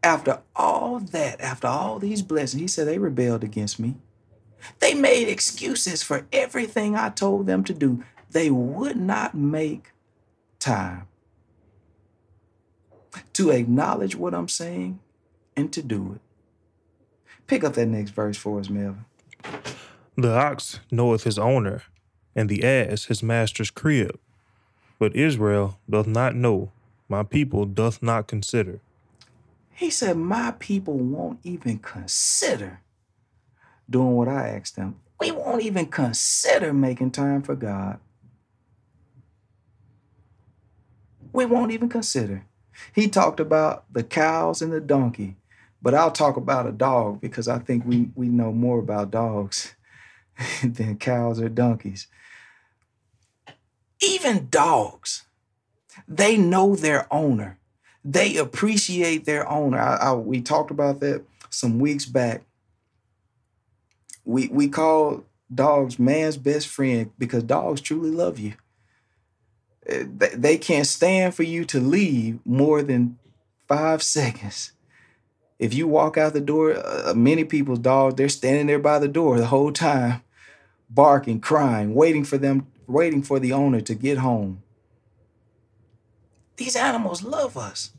After 0.03 0.43
all 0.55 0.99
that, 0.99 1.41
after 1.41 1.67
all 1.67 1.99
these 1.99 2.23
blessings, 2.23 2.61
he 2.61 2.67
said 2.69 2.87
they 2.87 2.99
rebelled 2.99 3.43
against 3.43 3.79
me. 3.81 3.97
They 4.81 4.95
made 4.95 5.29
excuses 5.29 6.03
for 6.03 6.27
everything 6.33 6.97
I 6.97 7.11
told 7.11 7.47
them 7.47 7.65
to 7.65 7.75
do. 7.75 8.05
They 8.31 8.51
would 8.51 8.97
not 8.97 9.35
make 9.35 9.93
time 10.59 11.07
to 13.35 13.51
acknowledge 13.51 14.17
what 14.17 14.35
I'm 14.35 14.49
saying 14.49 14.99
and 15.57 15.73
to 15.73 15.83
do 15.83 16.15
it. 16.17 16.21
Pick 17.47 17.65
up 17.65 17.75
that 17.75 17.87
next 17.87 18.11
verse 18.11 18.37
for 18.37 18.59
us, 18.59 18.69
Melvin. 18.69 19.05
The 20.17 20.35
ox 20.35 20.81
knoweth 20.91 21.25
his 21.25 21.39
owner, 21.39 21.83
and 22.35 22.49
the 22.49 22.65
ass 22.65 23.07
his 23.07 23.23
master's 23.23 23.71
crib. 23.71 24.19
But 24.99 25.15
Israel 25.15 25.79
doth 25.89 26.07
not 26.07 26.35
know, 26.35 26.73
my 27.09 27.23
people 27.23 27.65
doth 27.67 28.03
not 28.03 28.27
consider. 28.27 28.81
He 29.71 29.91
said, 29.91 30.17
My 30.17 30.53
people 30.59 30.97
won't 30.99 31.41
even 31.43 31.79
consider 31.79 32.81
doing 33.89 34.13
what 34.13 34.29
I 34.29 34.49
asked 34.49 34.77
them. 34.77 34.97
We 35.21 35.31
won't 35.31 35.63
even 35.63 35.87
consider 35.87 36.73
making 36.73 37.11
time 37.13 37.43
for 37.43 37.55
God. 37.55 37.99
We 41.33 41.45
won't 41.45 41.73
even 41.73 41.89
consider. 41.89 42.47
He 42.95 43.09
talked 43.09 43.41
about 43.41 43.85
the 43.93 44.03
cows 44.03 44.63
and 44.63 44.73
the 44.73 44.81
donkey, 44.81 45.37
but 45.83 45.95
I'll 45.95 46.11
talk 46.11 46.37
about 46.37 46.67
a 46.67 46.73
dog 46.73 47.21
because 47.21 47.49
I 47.49 47.59
think 47.59 47.85
we, 47.85 48.11
we 48.15 48.29
know 48.29 48.53
more 48.53 48.79
about 48.79 49.11
dogs 49.11 49.75
than 50.65 50.97
cows 50.99 51.41
or 51.41 51.49
donkeys. 51.49 52.07
Even 54.03 54.49
dogs, 54.51 55.25
they 56.09 56.37
know 56.37 56.77
their 56.77 57.13
owner. 57.13 57.59
They 58.05 58.37
appreciate 58.37 59.25
their 59.25 59.49
owner. 59.49 59.79
I, 59.79 59.97
I, 59.97 60.13
we 60.15 60.41
talked 60.41 60.71
about 60.71 61.01
that 61.01 61.25
some 61.51 61.79
weeks 61.79 62.05
back. 62.05 62.43
We 64.25 64.49
we 64.49 64.69
call 64.69 65.25
dogs 65.55 65.99
man's 65.99 66.37
best 66.37 66.69
friend 66.69 67.11
because 67.19 67.43
dogs 67.43 67.81
truly 67.81 68.11
love 68.11 68.39
you. 68.39 68.55
Eh, 69.87 70.05
they 70.35 70.59
can't 70.59 70.87
stand 70.87 71.35
for 71.35 71.43
you 71.43 71.65
to 71.67 71.81
leave 71.81 72.39
more 72.45 72.83
than 72.83 73.19
five 73.69 74.03
seconds. 74.17 74.73
If 75.59 75.73
you 75.73 75.87
walk 75.87 76.19
out 76.19 76.33
the 76.33 76.41
door, 76.41 76.75
uh, 76.75 77.15
many 77.15 77.45
people's 77.45 77.79
dogs 77.79 78.17
they're 78.17 78.29
standing 78.29 78.67
there 78.67 78.79
by 78.79 78.99
the 78.99 79.09
door 79.09 79.39
the 79.39 79.47
whole 79.47 79.73
time, 79.73 80.23
barking, 80.91 81.41
crying, 81.41 81.95
waiting 81.95 82.25
for 82.25 82.39
them, 82.39 82.67
waiting 82.87 83.23
for 83.23 83.39
the 83.39 83.53
owner 83.53 83.81
to 83.83 83.95
get 83.95 84.19
home. 84.19 84.64
These 86.57 86.77
animals 86.77 87.23
love 87.23 87.57
us. 87.57 87.91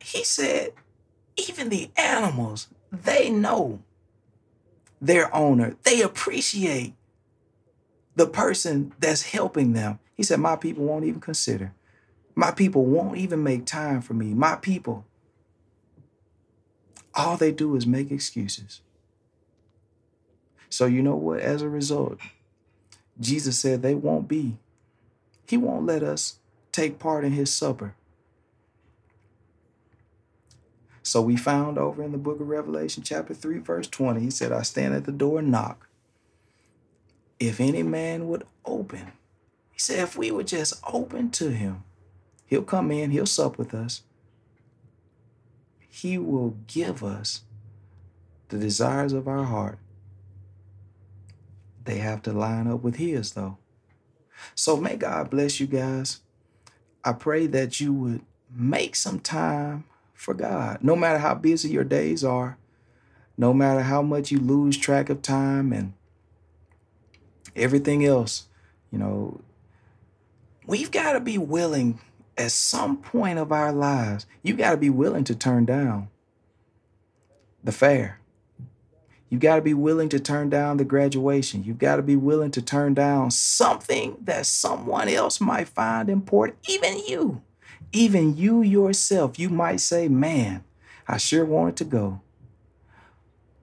He 0.00 0.24
said, 0.24 0.72
even 1.36 1.68
the 1.68 1.90
animals, 1.96 2.68
they 2.90 3.30
know 3.30 3.80
their 5.00 5.34
owner. 5.34 5.76
They 5.82 6.02
appreciate 6.02 6.94
the 8.14 8.26
person 8.26 8.92
that's 8.98 9.22
helping 9.22 9.72
them. 9.72 9.98
He 10.14 10.22
said, 10.22 10.40
My 10.40 10.56
people 10.56 10.84
won't 10.84 11.04
even 11.04 11.20
consider. 11.20 11.72
My 12.34 12.50
people 12.50 12.84
won't 12.84 13.16
even 13.18 13.42
make 13.42 13.66
time 13.66 14.00
for 14.00 14.14
me. 14.14 14.32
My 14.32 14.56
people, 14.56 15.04
all 17.14 17.36
they 17.36 17.52
do 17.52 17.74
is 17.76 17.86
make 17.86 18.10
excuses. 18.10 18.80
So, 20.70 20.86
you 20.86 21.02
know 21.02 21.16
what? 21.16 21.40
As 21.40 21.60
a 21.60 21.68
result, 21.68 22.18
Jesus 23.20 23.58
said 23.58 23.82
they 23.82 23.94
won't 23.94 24.28
be, 24.28 24.56
He 25.52 25.58
won't 25.58 25.84
let 25.84 26.02
us 26.02 26.38
take 26.72 26.98
part 26.98 27.26
in 27.26 27.32
His 27.32 27.52
supper. 27.52 27.94
So 31.02 31.20
we 31.20 31.36
found 31.36 31.76
over 31.76 32.02
in 32.02 32.12
the 32.12 32.16
book 32.16 32.40
of 32.40 32.48
Revelation, 32.48 33.02
chapter 33.02 33.34
3, 33.34 33.58
verse 33.58 33.86
20, 33.86 34.18
he 34.18 34.30
said, 34.30 34.50
I 34.50 34.62
stand 34.62 34.94
at 34.94 35.04
the 35.04 35.12
door 35.12 35.40
and 35.40 35.50
knock. 35.50 35.90
If 37.38 37.60
any 37.60 37.82
man 37.82 38.28
would 38.28 38.46
open, 38.64 39.12
he 39.70 39.78
said, 39.78 39.98
if 39.98 40.16
we 40.16 40.30
would 40.30 40.46
just 40.46 40.82
open 40.90 41.28
to 41.32 41.50
him, 41.50 41.84
he'll 42.46 42.62
come 42.62 42.90
in, 42.90 43.10
he'll 43.10 43.26
sup 43.26 43.58
with 43.58 43.74
us. 43.74 44.04
He 45.86 46.16
will 46.16 46.56
give 46.66 47.04
us 47.04 47.42
the 48.48 48.56
desires 48.56 49.12
of 49.12 49.28
our 49.28 49.44
heart. 49.44 49.78
They 51.84 51.98
have 51.98 52.22
to 52.22 52.32
line 52.32 52.68
up 52.68 52.82
with 52.82 52.96
his, 52.96 53.32
though. 53.32 53.58
So 54.54 54.76
may 54.76 54.96
God 54.96 55.30
bless 55.30 55.60
you 55.60 55.66
guys. 55.66 56.20
I 57.04 57.12
pray 57.12 57.46
that 57.48 57.80
you 57.80 57.92
would 57.92 58.22
make 58.54 58.94
some 58.96 59.18
time 59.18 59.84
for 60.14 60.34
God. 60.34 60.78
No 60.82 60.94
matter 60.94 61.18
how 61.18 61.34
busy 61.34 61.70
your 61.70 61.84
days 61.84 62.22
are, 62.22 62.58
no 63.36 63.52
matter 63.52 63.80
how 63.82 64.02
much 64.02 64.30
you 64.30 64.38
lose 64.38 64.76
track 64.76 65.10
of 65.10 65.22
time 65.22 65.72
and 65.72 65.94
everything 67.56 68.04
else, 68.04 68.46
you 68.90 68.98
know, 68.98 69.40
we've 70.66 70.90
got 70.90 71.14
to 71.14 71.20
be 71.20 71.38
willing 71.38 72.00
at 72.36 72.52
some 72.52 72.96
point 72.96 73.38
of 73.38 73.52
our 73.52 73.72
lives, 73.72 74.26
you 74.42 74.54
got 74.54 74.72
to 74.72 74.76
be 74.76 74.90
willing 74.90 75.24
to 75.24 75.34
turn 75.34 75.64
down 75.64 76.08
the 77.62 77.72
fair. 77.72 78.18
You 79.32 79.38
got 79.38 79.56
to 79.56 79.62
be 79.62 79.72
willing 79.72 80.10
to 80.10 80.20
turn 80.20 80.50
down 80.50 80.76
the 80.76 80.84
graduation. 80.84 81.64
You've 81.64 81.78
got 81.78 81.96
to 81.96 82.02
be 82.02 82.16
willing 82.16 82.50
to 82.50 82.60
turn 82.60 82.92
down 82.92 83.30
something 83.30 84.18
that 84.24 84.44
someone 84.44 85.08
else 85.08 85.40
might 85.40 85.68
find 85.68 86.10
important, 86.10 86.58
even 86.68 86.98
you. 87.08 87.40
Even 87.92 88.36
you 88.36 88.60
yourself, 88.60 89.38
you 89.38 89.48
might 89.48 89.80
say, 89.80 90.06
man, 90.06 90.64
I 91.08 91.16
sure 91.16 91.46
wanted 91.46 91.76
to 91.78 91.84
go. 91.84 92.20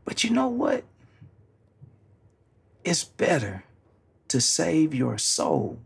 But 0.05 0.24
you 0.24 0.32
know 0.32 0.47
what? 0.47 0.86
It's 2.84 3.03
better 3.03 3.63
to 4.30 4.41
save 4.41 4.95
your 4.95 5.20
soul 5.20 5.78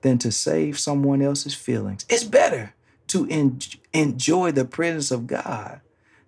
than 0.00 0.16
to 0.16 0.32
save 0.32 0.78
someone 0.78 1.20
else's 1.20 1.54
feelings. 1.54 2.06
It's 2.08 2.24
better 2.24 2.72
to 3.08 3.28
en- 3.28 3.60
enjoy 3.92 4.52
the 4.52 4.64
presence 4.64 5.10
of 5.10 5.26
God 5.26 5.82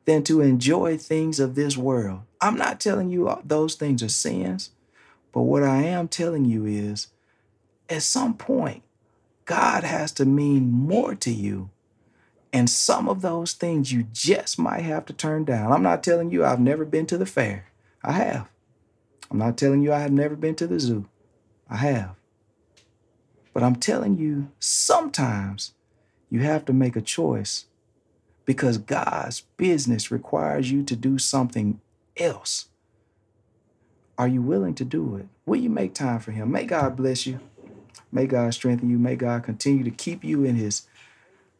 than 0.05 0.23
to 0.25 0.41
enjoy 0.41 0.97
things 0.97 1.39
of 1.39 1.55
this 1.55 1.77
world. 1.77 2.23
I'm 2.41 2.57
not 2.57 2.81
telling 2.81 3.11
you 3.11 3.39
those 3.45 3.75
things 3.75 4.03
are 4.03 4.09
sins, 4.09 4.71
but 5.33 5.43
what 5.43 5.63
I 5.63 5.83
am 5.83 6.09
telling 6.09 6.45
you 6.45 6.65
is 6.65 7.09
at 7.89 8.03
some 8.03 8.35
point, 8.35 8.83
God 9.45 9.85
has 9.85 10.13
to 10.13 10.25
mean 10.25 10.71
more 10.71 11.15
to 11.17 11.31
you. 11.31 11.71
And 12.53 12.69
some 12.69 13.09
of 13.09 13.21
those 13.21 13.53
things 13.53 13.93
you 13.93 14.05
just 14.13 14.59
might 14.59 14.83
have 14.83 15.07
to 15.07 15.13
turn 15.13 15.45
down. 15.45 15.73
I'm 15.73 15.83
not 15.83 16.03
telling 16.03 16.31
you 16.31 16.45
I've 16.45 16.61
never 16.61 16.85
been 16.85 17.07
to 17.07 17.19
the 17.19 17.27
fair. 17.27 17.67
I 18.03 18.13
have. 18.13 18.49
I'm 19.31 19.39
not 19.39 19.57
telling 19.57 19.83
you 19.83 19.93
I 19.93 20.01
have 20.01 20.13
never 20.13 20.35
been 20.35 20.57
to 20.57 20.67
the 20.67 20.81
zoo. 20.81 21.07
I 21.69 21.77
have. 21.77 22.17
But 23.53 23.63
I'm 23.63 23.77
telling 23.77 24.19
you, 24.19 24.51
sometimes 24.59 25.75
you 26.29 26.41
have 26.41 26.65
to 26.65 26.73
make 26.73 26.97
a 26.97 27.01
choice 27.01 27.67
because 28.45 28.78
God's 28.78 29.43
business 29.57 30.11
requires 30.11 30.70
you 30.70 30.82
to 30.84 30.97
do 30.97 31.18
something 31.18 31.80
else. 32.16 32.66
Are 34.18 34.28
you 34.28 34.43
willing 34.43 34.74
to 34.74 34.84
do 34.84 35.16
it? 35.16 35.26
Will 35.47 35.61
you 35.61 35.70
make 35.70 35.95
time 35.95 36.20
for 36.20 36.32
Him? 36.32 36.51
May 36.51 36.64
God 36.64 36.97
bless 36.97 37.26
you. 37.26 37.41
May 38.12 38.26
God 38.26 38.53
strengthen 38.55 38.91
you. 38.91 38.99
May 38.99 39.16
God 39.16 39.45
continue 39.45 39.84
to 39.84 39.91
keep 39.91 40.24
you 40.24 40.45
in 40.45 40.57
his 40.57 40.86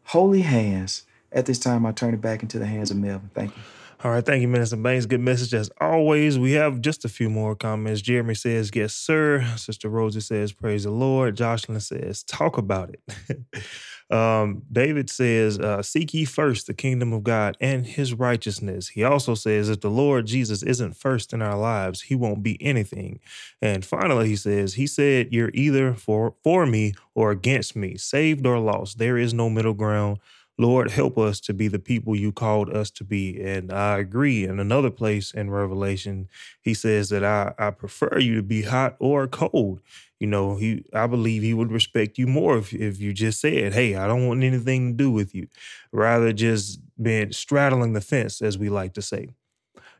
holy 0.05 0.43
hands. 0.43 1.07
At 1.33 1.47
this 1.47 1.59
time, 1.59 1.87
I 1.87 1.93
turn 1.93 2.13
it 2.13 2.21
back 2.21 2.43
into 2.43 2.59
the 2.59 2.67
hands 2.67 2.91
of 2.91 2.97
Melvin. 2.97 3.31
Thank 3.35 3.57
you. 3.57 3.63
All 4.03 4.11
right, 4.11 4.25
thank 4.25 4.41
you, 4.41 4.49
Minister 4.49 4.77
Banks. 4.77 5.07
Good 5.07 5.21
message 5.21 5.53
as 5.55 5.71
always. 5.81 6.39
We 6.39 6.53
have 6.53 6.81
just 6.81 7.05
a 7.05 7.09
few 7.09 7.29
more 7.29 7.55
comments. 7.55 8.01
Jeremy 8.01 8.35
says, 8.35 8.71
"Yes, 8.75 8.95
sir." 8.95 9.45
Sister 9.57 9.89
Rosie 9.91 10.21
says, 10.21 10.53
"Praise 10.53 10.85
the 10.85 10.91
Lord." 10.91 11.37
Jocelyn 11.37 11.81
says, 11.81 12.23
"Talk 12.23 12.57
about 12.57 12.91
it." 12.91 13.39
um, 14.11 14.63
David 14.71 15.11
says, 15.11 15.59
uh, 15.59 15.83
"Seek 15.83 16.15
ye 16.15 16.25
first 16.25 16.67
the 16.67 16.75
kingdom 16.75 17.13
of 17.13 17.25
God 17.25 17.57
and 17.61 17.87
His 17.87 18.15
righteousness." 18.15 18.89
He 18.89 19.05
also 19.05 19.35
says, 19.35 19.69
"If 19.69 19.81
the 19.81 19.91
Lord 19.91 20.27
Jesus 20.27 20.63
isn't 20.63 20.97
first 20.97 21.33
in 21.33 21.43
our 21.43 21.59
lives, 21.59 22.03
He 22.03 22.15
won't 22.15 22.43
be 22.43 22.61
anything." 22.63 23.21
And 23.63 23.85
finally, 23.85 24.29
he 24.29 24.37
says, 24.37 24.75
"He 24.75 24.87
said, 24.87 25.29
you're 25.33 25.51
either 25.55 25.95
for 25.95 26.35
for 26.43 26.67
me 26.67 26.95
or 27.15 27.31
against 27.31 27.77
me, 27.77 27.97
saved 27.97 28.47
or 28.47 28.59
lost. 28.59 28.99
There 28.99 29.19
is 29.19 29.35
no 29.35 29.51
middle 29.51 29.75
ground." 29.75 30.19
Lord, 30.59 30.91
help 30.91 31.17
us 31.17 31.41
to 31.41 31.55
be 31.55 31.69
the 31.69 31.79
people 31.79 32.15
you 32.15 32.33
called 32.33 32.69
us 32.69 32.91
to 32.91 33.05
be. 33.05 33.41
And 33.41 33.73
I 33.73 33.99
agree. 33.99 34.45
In 34.45 34.61
another 34.61 34.91
place 34.91 35.31
in 35.31 35.49
Revelation, 35.51 36.29
he 36.61 36.75
says 36.75 37.09
that 37.09 37.25
I, 37.25 37.55
I 37.59 37.71
prefer 37.71 38.19
you 38.19 38.35
to 38.37 38.43
be 38.43 38.63
hot 38.63 38.95
or 38.99 39.27
cold. 39.27 39.81
You 40.21 40.27
know, 40.29 40.57
he 40.57 40.85
I 40.95 41.07
believe 41.07 41.43
he 41.43 41.55
would 41.55 41.73
respect 41.73 42.19
you 42.19 42.27
more 42.27 42.59
if, 42.59 42.73
if 42.75 43.01
you 43.01 43.13
just 43.15 43.41
said, 43.41 43.73
Hey, 43.75 43.97
I 43.97 44.07
don't 44.07 44.27
want 44.29 44.45
anything 44.45 44.93
to 44.93 44.97
do 45.05 45.11
with 45.11 45.35
you. 45.35 45.49
Rather 45.93 46.33
just 46.33 46.81
being 47.03 47.33
straddling 47.33 47.95
the 47.95 48.01
fence, 48.03 48.43
as 48.43 48.59
we 48.59 48.69
like 48.69 48.95
to 48.95 49.03
say. 49.03 49.29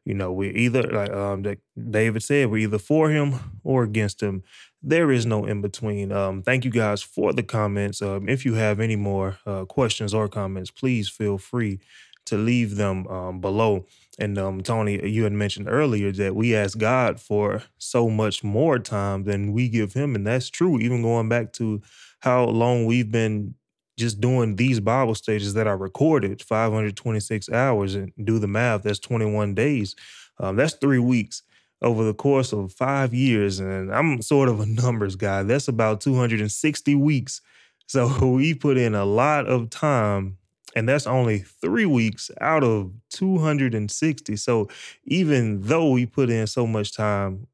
You 0.05 0.15
know, 0.15 0.33
we're 0.33 0.53
either 0.57 0.83
like 0.83 1.11
um 1.13 1.45
David 1.91 2.23
said, 2.23 2.51
we're 2.51 2.59
either 2.69 2.79
for 2.79 3.11
him 3.11 3.35
or 3.65 3.83
against 3.83 4.23
him 4.23 4.43
there 4.83 5.13
is 5.13 5.27
no 5.27 5.45
in 5.45 5.61
between. 5.61 6.11
Um, 6.11 6.43
thank 6.43 6.65
you 6.65 6.71
guys 6.71 7.03
for 7.03 7.35
the 7.35 7.43
comments. 7.43 8.01
Um, 8.01 8.31
if 8.31 8.47
you 8.47 8.55
have 8.55 8.81
any 8.81 8.97
more 8.97 9.39
uh, 9.45 9.67
questions 9.67 10.15
or 10.15 10.27
comments, 10.27 10.71
please 10.71 11.07
feel 11.07 11.37
free 11.37 11.81
to 12.25 12.39
leave 12.39 12.77
them 12.77 13.07
um, 13.09 13.41
below. 13.43 13.85
And 14.21 14.39
um, 14.39 14.63
Tony, 14.63 15.09
you 15.09 15.25
had 15.25 15.33
mentioned 15.33 15.69
earlier 15.69 16.13
that 16.13 16.37
we 16.37 16.55
ask 16.55 16.79
God 16.79 17.19
for 17.21 17.63
so 17.79 18.11
much 18.11 18.45
more 18.45 18.79
time 18.79 19.25
than 19.25 19.53
we 19.53 19.69
give 19.69 19.95
Him, 19.95 20.15
and 20.15 20.27
that's 20.27 20.51
true. 20.51 20.79
Even 20.79 21.03
going 21.03 21.29
back 21.29 21.53
to 21.55 21.81
how 22.21 22.45
long 22.45 22.85
we've 22.85 23.11
been 23.11 23.55
just 23.99 24.21
doing 24.21 24.57
these 24.57 24.81
Bible 24.81 25.15
stages 25.15 25.55
that 25.55 25.67
I 25.67 25.73
recorded, 25.73 26.43
526 26.43 27.51
hours, 27.51 27.95
and 27.95 28.13
do 28.23 28.39
the 28.39 28.47
math, 28.47 28.83
that's 28.83 28.99
21 28.99 29.55
days. 29.55 29.97
Um, 30.39 30.57
that's 30.57 30.75
three 30.75 30.99
weeks 30.99 31.43
over 31.83 32.05
the 32.05 32.15
course 32.15 32.53
of 32.53 32.73
five 32.73 33.15
years. 33.15 33.59
And 33.61 33.93
I'm 33.93 34.23
sort 34.23 34.49
of 34.49 34.61
a 34.61 34.67
numbers 34.67 35.17
guy. 35.17 35.43
That's 35.43 35.69
about 35.69 36.01
260 36.01 36.95
weeks. 36.95 37.41
So 37.87 38.33
we 38.35 38.55
put 38.55 38.77
in 38.77 38.95
a 38.95 39.05
lot 39.05 39.47
of 39.47 39.71
time, 39.71 40.39
and 40.77 40.89
that's 40.89 41.07
only 41.07 41.41
three 41.41 41.87
weeks 41.87 42.31
out 42.41 42.65
of 42.65 42.93
260. 43.11 44.37
So 44.37 44.69
even 45.05 45.63
though 45.63 45.91
we 45.91 46.07
put 46.07 46.31
in 46.31 46.47
so 46.47 46.67
much 46.67 46.95
time, 46.95 47.47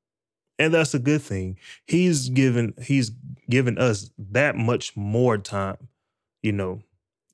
and 0.58 0.72
that's 0.74 0.94
a 0.94 0.98
good 0.98 1.22
thing, 1.22 1.58
he's 1.86 2.28
given 2.30 2.74
he's 2.82 3.12
given 3.50 3.78
us 3.78 4.10
that 4.18 4.56
much 4.56 4.96
more 4.96 5.38
time 5.38 5.88
you 6.42 6.52
know, 6.52 6.80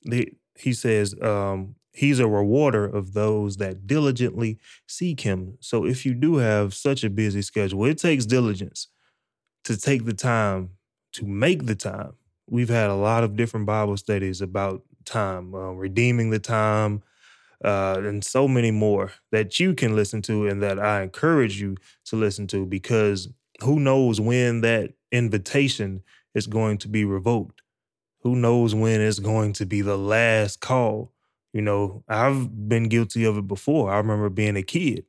he, 0.02 0.32
he 0.58 0.72
says, 0.72 1.14
um, 1.22 1.74
he's 1.92 2.18
a 2.18 2.26
rewarder 2.26 2.86
of 2.86 3.12
those 3.12 3.58
that 3.58 3.86
diligently 3.86 4.58
seek 4.86 5.20
him. 5.20 5.58
So 5.60 5.84
if 5.84 6.06
you 6.06 6.14
do 6.14 6.36
have 6.36 6.74
such 6.74 7.04
a 7.04 7.10
busy 7.10 7.42
schedule, 7.42 7.84
it 7.84 7.98
takes 7.98 8.26
diligence 8.26 8.88
to 9.64 9.76
take 9.76 10.04
the 10.04 10.14
time 10.14 10.70
to 11.12 11.26
make 11.26 11.66
the 11.66 11.74
time. 11.74 12.14
We've 12.48 12.68
had 12.68 12.90
a 12.90 12.94
lot 12.94 13.24
of 13.24 13.36
different 13.36 13.66
Bible 13.66 13.96
studies 13.96 14.40
about 14.40 14.82
time, 15.04 15.54
uh, 15.54 15.70
redeeming 15.72 16.30
the 16.30 16.38
time, 16.38 17.02
uh, 17.64 18.00
and 18.04 18.24
so 18.24 18.48
many 18.48 18.70
more 18.70 19.12
that 19.30 19.60
you 19.60 19.74
can 19.74 19.94
listen 19.96 20.22
to 20.22 20.46
and 20.48 20.62
that 20.62 20.78
I 20.78 21.02
encourage 21.02 21.60
you 21.60 21.76
to 22.06 22.16
listen 22.16 22.46
to 22.48 22.66
because 22.66 23.28
who 23.62 23.78
knows 23.80 24.20
when 24.20 24.62
that 24.62 24.92
invitation 25.12 26.02
is 26.34 26.46
going 26.46 26.78
to 26.78 26.88
be 26.88 27.04
revoked 27.04 27.62
who 28.20 28.36
knows 28.36 28.74
when 28.74 29.00
it's 29.00 29.18
going 29.18 29.52
to 29.54 29.66
be 29.66 29.80
the 29.80 29.96
last 29.96 30.60
call. 30.60 31.12
You 31.52 31.62
know, 31.62 32.04
I've 32.08 32.68
been 32.68 32.88
guilty 32.88 33.24
of 33.24 33.36
it 33.36 33.46
before. 33.46 33.90
I 33.92 33.98
remember 33.98 34.28
being 34.30 34.56
a 34.56 34.62
kid 34.62 35.04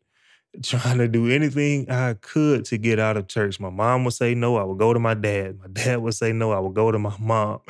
trying 0.62 1.00
to 1.00 1.08
do 1.08 1.30
anything 1.32 1.90
I 1.90 2.14
could 2.14 2.66
to 2.66 2.78
get 2.78 3.00
out 3.00 3.18
of 3.18 3.28
church. 3.28 3.60
My 3.60 3.70
mom 3.70 4.04
would 4.04 4.14
say 4.14 4.36
no, 4.36 4.58
I 4.58 4.64
would 4.64 4.78
go 4.78 4.94
to 4.94 5.00
my 5.00 5.16
dad. 5.16 5.60
My 5.60 5.68
dad 5.68 6.02
would 6.02 6.14
say 6.14 6.32
no, 6.32 6.52
I 6.52 6.60
would 6.60 6.76
go 6.76 6.92
to 6.92 7.00
my 7.00 7.16
mom. 7.20 7.62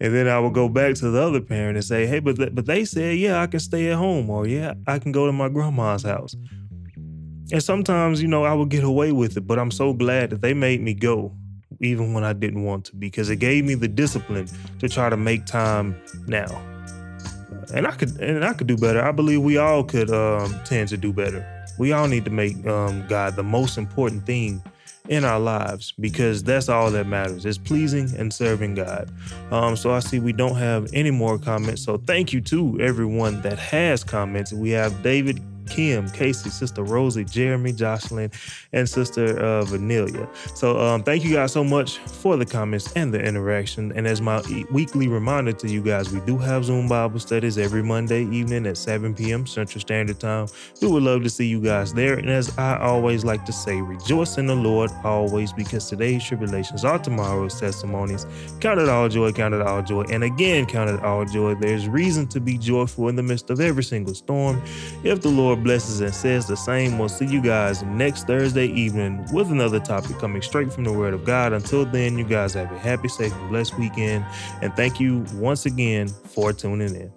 And 0.00 0.14
then 0.14 0.28
I 0.28 0.38
would 0.38 0.52
go 0.52 0.68
back 0.68 0.94
to 0.96 1.10
the 1.10 1.22
other 1.22 1.40
parent 1.40 1.76
and 1.76 1.84
say, 1.84 2.06
hey, 2.06 2.18
but, 2.18 2.36
th- 2.36 2.54
but 2.54 2.66
they 2.66 2.84
said, 2.84 3.16
yeah, 3.16 3.40
I 3.40 3.46
can 3.46 3.60
stay 3.60 3.90
at 3.90 3.96
home 3.96 4.28
or 4.28 4.46
yeah, 4.46 4.74
I 4.86 4.98
can 4.98 5.12
go 5.12 5.26
to 5.26 5.32
my 5.32 5.48
grandma's 5.48 6.02
house. 6.02 6.36
And 7.52 7.62
sometimes, 7.62 8.20
you 8.20 8.28
know, 8.28 8.44
I 8.44 8.52
would 8.52 8.68
get 8.68 8.84
away 8.84 9.12
with 9.12 9.36
it, 9.36 9.46
but 9.46 9.58
I'm 9.58 9.70
so 9.70 9.92
glad 9.92 10.30
that 10.30 10.42
they 10.42 10.52
made 10.52 10.82
me 10.82 10.94
go 10.94 11.32
even 11.80 12.12
when 12.12 12.24
I 12.24 12.32
didn't 12.32 12.64
want 12.64 12.86
to 12.86 12.96
because 12.96 13.30
it 13.30 13.36
gave 13.36 13.64
me 13.64 13.74
the 13.74 13.88
discipline 13.88 14.48
to 14.80 14.88
try 14.88 15.08
to 15.08 15.16
make 15.16 15.46
time 15.46 16.00
now. 16.26 16.62
And 17.74 17.86
I 17.86 17.92
could 17.92 18.20
and 18.20 18.44
I 18.44 18.52
could 18.52 18.66
do 18.66 18.76
better. 18.76 19.02
I 19.02 19.10
believe 19.10 19.42
we 19.42 19.56
all 19.56 19.82
could 19.82 20.10
um, 20.10 20.54
tend 20.64 20.88
to 20.90 20.96
do 20.96 21.12
better. 21.12 21.55
We 21.78 21.92
all 21.92 22.08
need 22.08 22.24
to 22.24 22.30
make 22.30 22.66
um, 22.66 23.06
God 23.06 23.36
the 23.36 23.42
most 23.42 23.78
important 23.78 24.26
thing 24.26 24.62
in 25.08 25.24
our 25.24 25.38
lives 25.38 25.92
because 26.00 26.42
that's 26.42 26.68
all 26.68 26.90
that 26.90 27.06
matters 27.06 27.44
is 27.44 27.58
pleasing 27.58 28.12
and 28.16 28.32
serving 28.32 28.74
God. 28.74 29.10
Um, 29.50 29.76
so 29.76 29.92
I 29.92 30.00
see 30.00 30.18
we 30.18 30.32
don't 30.32 30.56
have 30.56 30.90
any 30.92 31.10
more 31.10 31.38
comments. 31.38 31.82
So 31.82 31.96
thank 31.96 32.32
you 32.32 32.40
to 32.42 32.80
everyone 32.80 33.40
that 33.42 33.58
has 33.58 34.02
commented. 34.02 34.58
We 34.58 34.70
have 34.70 35.02
David 35.02 35.40
Kim, 35.66 36.10
Casey, 36.10 36.50
Sister 36.50 36.82
Rosie, 36.82 37.24
Jeremy, 37.24 37.72
Jocelyn, 37.72 38.30
and 38.72 38.88
Sister 38.88 39.38
uh, 39.38 39.62
Vanilla. 39.64 40.28
So 40.54 40.78
um, 40.80 41.02
thank 41.02 41.24
you 41.24 41.34
guys 41.34 41.52
so 41.52 41.64
much 41.64 41.98
for 41.98 42.36
the 42.36 42.46
comments 42.46 42.92
and 42.94 43.12
the 43.12 43.22
interaction. 43.22 43.92
And 43.92 44.06
as 44.06 44.20
my 44.20 44.42
weekly 44.70 45.08
reminder 45.08 45.52
to 45.52 45.68
you 45.68 45.82
guys, 45.82 46.12
we 46.12 46.20
do 46.20 46.38
have 46.38 46.64
Zoom 46.64 46.88
Bible 46.88 47.18
studies 47.18 47.58
every 47.58 47.82
Monday 47.82 48.24
evening 48.24 48.66
at 48.66 48.76
7 48.76 49.14
p.m. 49.14 49.46
Central 49.46 49.80
Standard 49.80 50.20
Time. 50.20 50.46
We 50.80 50.88
would 50.88 51.02
love 51.02 51.22
to 51.22 51.30
see 51.30 51.46
you 51.46 51.60
guys 51.60 51.92
there. 51.92 52.14
And 52.14 52.30
as 52.30 52.56
I 52.58 52.78
always 52.78 53.24
like 53.24 53.44
to 53.46 53.52
say, 53.52 53.80
rejoice 53.80 54.38
in 54.38 54.46
the 54.46 54.54
Lord 54.54 54.90
always 55.04 55.52
because 55.52 55.88
today's 55.88 56.24
tribulations 56.24 56.84
are 56.84 56.98
tomorrow's 56.98 57.58
testimonies. 57.58 58.26
Count 58.60 58.80
it 58.80 58.88
all 58.88 59.08
joy, 59.08 59.32
count 59.32 59.54
it 59.54 59.62
all 59.62 59.82
joy, 59.82 60.02
and 60.10 60.24
again, 60.24 60.66
count 60.66 60.90
it 60.90 61.02
all 61.04 61.24
joy. 61.24 61.54
There's 61.54 61.88
reason 61.88 62.26
to 62.28 62.40
be 62.40 62.58
joyful 62.58 63.08
in 63.08 63.16
the 63.16 63.22
midst 63.22 63.50
of 63.50 63.60
every 63.60 63.84
single 63.84 64.14
storm. 64.14 64.62
If 65.04 65.22
the 65.22 65.28
Lord 65.28 65.55
Lord 65.56 65.64
blesses 65.64 66.00
and 66.00 66.14
says 66.14 66.46
the 66.46 66.56
same. 66.56 66.98
We'll 66.98 67.08
see 67.08 67.24
you 67.24 67.40
guys 67.40 67.82
next 67.82 68.26
Thursday 68.26 68.66
evening 68.66 69.26
with 69.32 69.50
another 69.50 69.80
topic 69.80 70.18
coming 70.18 70.42
straight 70.42 70.70
from 70.70 70.84
the 70.84 70.92
Word 70.92 71.14
of 71.14 71.24
God. 71.24 71.54
Until 71.54 71.86
then, 71.86 72.18
you 72.18 72.24
guys 72.24 72.52
have 72.54 72.70
a 72.70 72.78
happy, 72.78 73.08
safe, 73.08 73.32
and 73.32 73.48
blessed 73.48 73.78
weekend. 73.78 74.24
And 74.60 74.74
thank 74.76 75.00
you 75.00 75.24
once 75.34 75.64
again 75.64 76.08
for 76.08 76.52
tuning 76.52 76.94
in. 76.94 77.15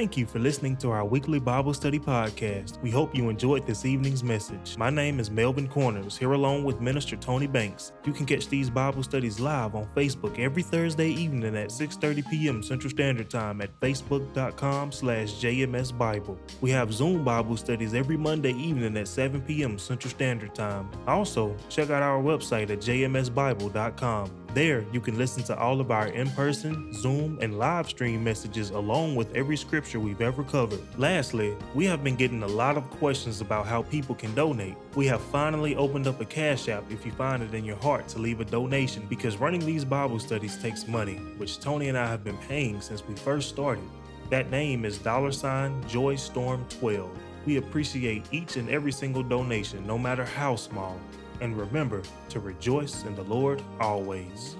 Thank 0.00 0.16
you 0.16 0.24
for 0.24 0.38
listening 0.38 0.78
to 0.78 0.88
our 0.92 1.04
weekly 1.04 1.38
Bible 1.38 1.74
study 1.74 1.98
podcast. 1.98 2.80
We 2.80 2.90
hope 2.90 3.14
you 3.14 3.28
enjoyed 3.28 3.66
this 3.66 3.84
evening's 3.84 4.24
message. 4.24 4.78
My 4.78 4.88
name 4.88 5.20
is 5.20 5.30
Melvin 5.30 5.68
Corners, 5.68 6.16
here 6.16 6.32
along 6.32 6.64
with 6.64 6.80
Minister 6.80 7.16
Tony 7.16 7.46
Banks. 7.46 7.92
You 8.06 8.14
can 8.14 8.24
catch 8.24 8.48
these 8.48 8.70
Bible 8.70 9.02
studies 9.02 9.38
live 9.38 9.74
on 9.74 9.86
Facebook 9.94 10.38
every 10.38 10.62
Thursday 10.62 11.10
evening 11.10 11.54
at 11.54 11.68
6.30 11.68 12.30
p.m. 12.30 12.62
Central 12.62 12.88
Standard 12.88 13.28
Time 13.28 13.60
at 13.60 13.78
facebook.com 13.80 14.90
slash 14.90 15.34
jmsbible. 15.34 16.38
We 16.62 16.70
have 16.70 16.94
Zoom 16.94 17.22
Bible 17.22 17.58
studies 17.58 17.92
every 17.92 18.16
Monday 18.16 18.54
evening 18.54 18.96
at 18.96 19.06
7 19.06 19.42
p.m. 19.42 19.78
Central 19.78 20.10
Standard 20.10 20.54
Time. 20.54 20.88
Also, 21.06 21.54
check 21.68 21.90
out 21.90 22.02
our 22.02 22.22
website 22.22 22.70
at 22.70 22.78
jmsbible.com. 22.78 24.39
There, 24.52 24.84
you 24.92 25.00
can 25.00 25.16
listen 25.16 25.44
to 25.44 25.56
all 25.56 25.80
of 25.80 25.92
our 25.92 26.08
in 26.08 26.28
person, 26.30 26.92
Zoom, 26.92 27.38
and 27.40 27.56
live 27.56 27.88
stream 27.88 28.24
messages 28.24 28.70
along 28.70 29.14
with 29.14 29.32
every 29.36 29.56
scripture 29.56 30.00
we've 30.00 30.20
ever 30.20 30.42
covered. 30.42 30.80
Lastly, 30.98 31.54
we 31.72 31.84
have 31.86 32.02
been 32.02 32.16
getting 32.16 32.42
a 32.42 32.48
lot 32.48 32.76
of 32.76 32.90
questions 32.90 33.40
about 33.40 33.68
how 33.68 33.82
people 33.82 34.16
can 34.16 34.34
donate. 34.34 34.74
We 34.96 35.06
have 35.06 35.20
finally 35.20 35.76
opened 35.76 36.08
up 36.08 36.20
a 36.20 36.24
Cash 36.24 36.68
App 36.68 36.90
if 36.90 37.06
you 37.06 37.12
find 37.12 37.44
it 37.44 37.54
in 37.54 37.64
your 37.64 37.76
heart 37.76 38.08
to 38.08 38.18
leave 38.18 38.40
a 38.40 38.44
donation 38.44 39.06
because 39.08 39.36
running 39.36 39.64
these 39.64 39.84
Bible 39.84 40.18
studies 40.18 40.60
takes 40.60 40.88
money, 40.88 41.18
which 41.36 41.60
Tony 41.60 41.88
and 41.88 41.96
I 41.96 42.08
have 42.08 42.24
been 42.24 42.38
paying 42.38 42.80
since 42.80 43.06
we 43.06 43.14
first 43.14 43.50
started. 43.50 43.84
That 44.30 44.50
name 44.50 44.84
is 44.84 44.98
dollar 44.98 45.30
sign 45.30 45.80
Joy 45.86 46.16
Storm 46.16 46.66
12. 46.70 47.08
We 47.46 47.58
appreciate 47.58 48.26
each 48.32 48.56
and 48.56 48.68
every 48.68 48.92
single 48.92 49.22
donation, 49.22 49.86
no 49.86 49.96
matter 49.96 50.24
how 50.24 50.56
small 50.56 50.98
and 51.40 51.56
remember 51.58 52.02
to 52.28 52.40
rejoice 52.40 53.04
in 53.04 53.14
the 53.14 53.24
Lord 53.24 53.62
always. 53.80 54.56